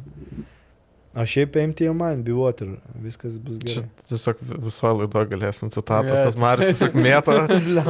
O 1.12 1.26
šiaip 1.28 1.50
paimti 1.52 1.84
jau 1.84 1.92
man, 1.92 2.22
bijuot 2.24 2.62
ir 2.64 2.70
viskas 3.04 3.34
bus 3.36 3.58
Čia 3.60 3.82
gerai. 3.82 4.06
tiesiog 4.08 4.36
visoje 4.64 4.94
laidoje 5.02 5.28
galėsim 5.34 5.68
citatas, 5.74 6.16
Jo. 6.16 6.24
tas 6.24 6.38
Maris 6.40 6.70
tiesiog 6.72 6.96
mėto 7.04 7.34
a- 7.42 7.44
knyga. 7.52 7.84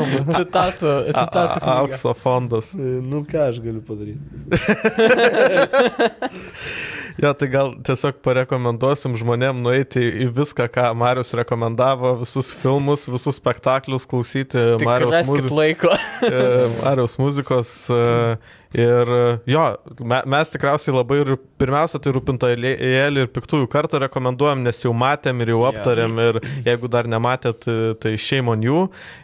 aukso 1.76 2.16
fondas. 2.18 2.72
Nu 2.74 3.22
ką 3.30 3.46
aš 3.52 3.62
galiu 3.62 3.82
padaryti? 3.86 4.26
Jo, 7.20 7.32
tai 7.36 7.48
gal 7.52 7.74
tiesiog 7.84 8.20
parekomenduosim 8.24 9.16
žmonėm 9.20 9.60
nueiti 9.64 10.02
į 10.24 10.30
viską, 10.32 10.68
ką 10.72 10.86
Marius 10.98 11.34
rekomendavo, 11.36 12.14
visus 12.22 12.52
filmus, 12.62 13.04
visus 13.10 13.36
spektaklius, 13.40 14.06
klausyti 14.08 14.60
Marius, 14.80 15.12
raskit 15.18 15.32
muzi 15.32 15.52
laiko. 15.52 15.92
e, 16.28 16.42
Marius 16.80 17.18
muzikos. 17.20 17.74
Ir 18.72 19.10
jo, 19.52 19.62
me, 20.00 20.22
mes 20.32 20.48
tikriausiai 20.54 20.94
labai 20.96 21.18
ir 21.22 21.34
pirmiausia, 21.60 21.98
tai 22.02 22.12
rūpintojėlį 22.16 22.70
ir 23.20 23.28
piktųjų 23.34 23.66
kartą 23.70 23.98
rekomenduojam, 24.06 24.62
nes 24.64 24.78
jau 24.80 24.94
matėm 24.96 25.42
ir 25.44 25.50
jau 25.52 25.58
aptarėm 25.68 26.14
ir 26.24 26.38
jeigu 26.64 26.88
dar 26.90 27.04
nematėt, 27.10 27.66
tai 28.00 28.14
shame 28.16 28.48
on 28.54 28.62
you. 28.64 28.78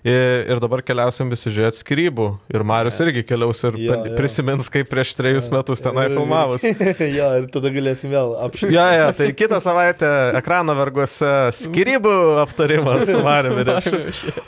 Ir, 0.05 0.59
dabar 0.61 0.83
keliausim 0.85 1.31
visi 1.33 1.49
žiūrėti 1.55 1.81
skirybų. 1.81 2.27
Ir 2.53 2.65
Marius 2.69 3.01
irgi 3.05 3.23
keliaus 3.29 3.63
ir 3.65 3.79
Jo, 3.81 3.95
pa- 3.95 4.11
jo. 4.11 4.17
prisimins, 4.19 4.69
kaip 4.75 4.91
prieš 4.93 5.15
trejus 5.19 5.49
metus 5.55 5.81
tenai 5.85 6.09
filmavus. 6.15 6.67
jo, 6.69 7.31
ir 7.41 7.49
tada 7.55 7.73
galėsim 7.73 8.13
vėl 8.13 8.35
apšaukti. 8.45 8.75
Jo, 8.77 8.85
jo, 9.01 9.09
tai 9.23 9.31
kitą 9.39 9.63
savaitę 9.65 10.13
ekrano 10.43 10.77
verguose 10.79 11.33
skirybų 11.63 12.15
aptarimas 12.45 13.07
su 13.09 13.25
Mariumi. 13.25 13.65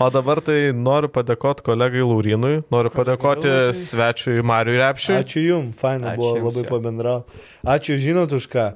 O 0.01 0.11
dabar 0.13 0.45
tai 0.45 0.61
noriu 0.77 1.09
padėkoti 1.13 1.65
kolegai 1.67 2.05
Laurinui, 2.05 2.61
noriu 2.73 2.93
padėkoti 2.95 3.57
svečiui 3.81 4.45
Mariui 4.47 4.79
Repšiui. 4.91 5.17
Ačiū 5.23 5.45
Jums, 5.47 5.75
faina 5.81 6.13
Ačiū 6.13 6.21
buvo 6.21 6.37
jums, 6.37 6.47
labai 6.51 6.69
pabendrauti. 6.69 7.43
Ačiū 7.65 7.99
žinot 8.03 8.35
už 8.37 8.51
ką, 8.51 8.67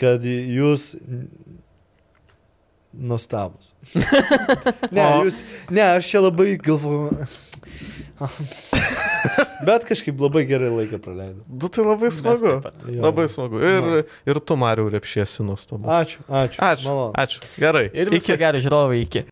kad 0.00 0.26
Jūs 0.26 0.92
nuostabus. 2.94 3.74
ne, 4.94 5.06
jūs, 5.24 5.40
ne, 5.70 5.82
aš 5.82 6.10
čia 6.12 6.22
labai 6.24 6.54
galvoju. 6.62 7.26
Bet 9.64 9.86
kažkaip 9.88 10.20
labai 10.20 10.44
gerai 10.48 10.70
laiką 10.72 11.00
praleidau. 11.02 11.42
Du 11.48 11.70
tai 11.72 11.84
labai 11.86 12.10
smagu. 12.14 12.58
Labai 12.86 13.26
smagu. 13.32 13.60
Ir, 13.64 14.04
ir 14.28 14.40
tu, 14.44 14.56
Mariu, 14.60 14.86
repšiesi 14.92 15.46
nuostabu. 15.46 15.88
Ačiū, 15.88 16.22
ačiū. 16.28 16.60
Ačiū. 16.60 16.86
Malonu. 16.88 17.14
Ačiū. 17.18 17.42
Gerai. 17.58 17.88
Ir 17.92 18.12
viso 18.14 18.36
gero 18.40 18.60
žiūrovai 18.62 19.00
iki. 19.02 19.24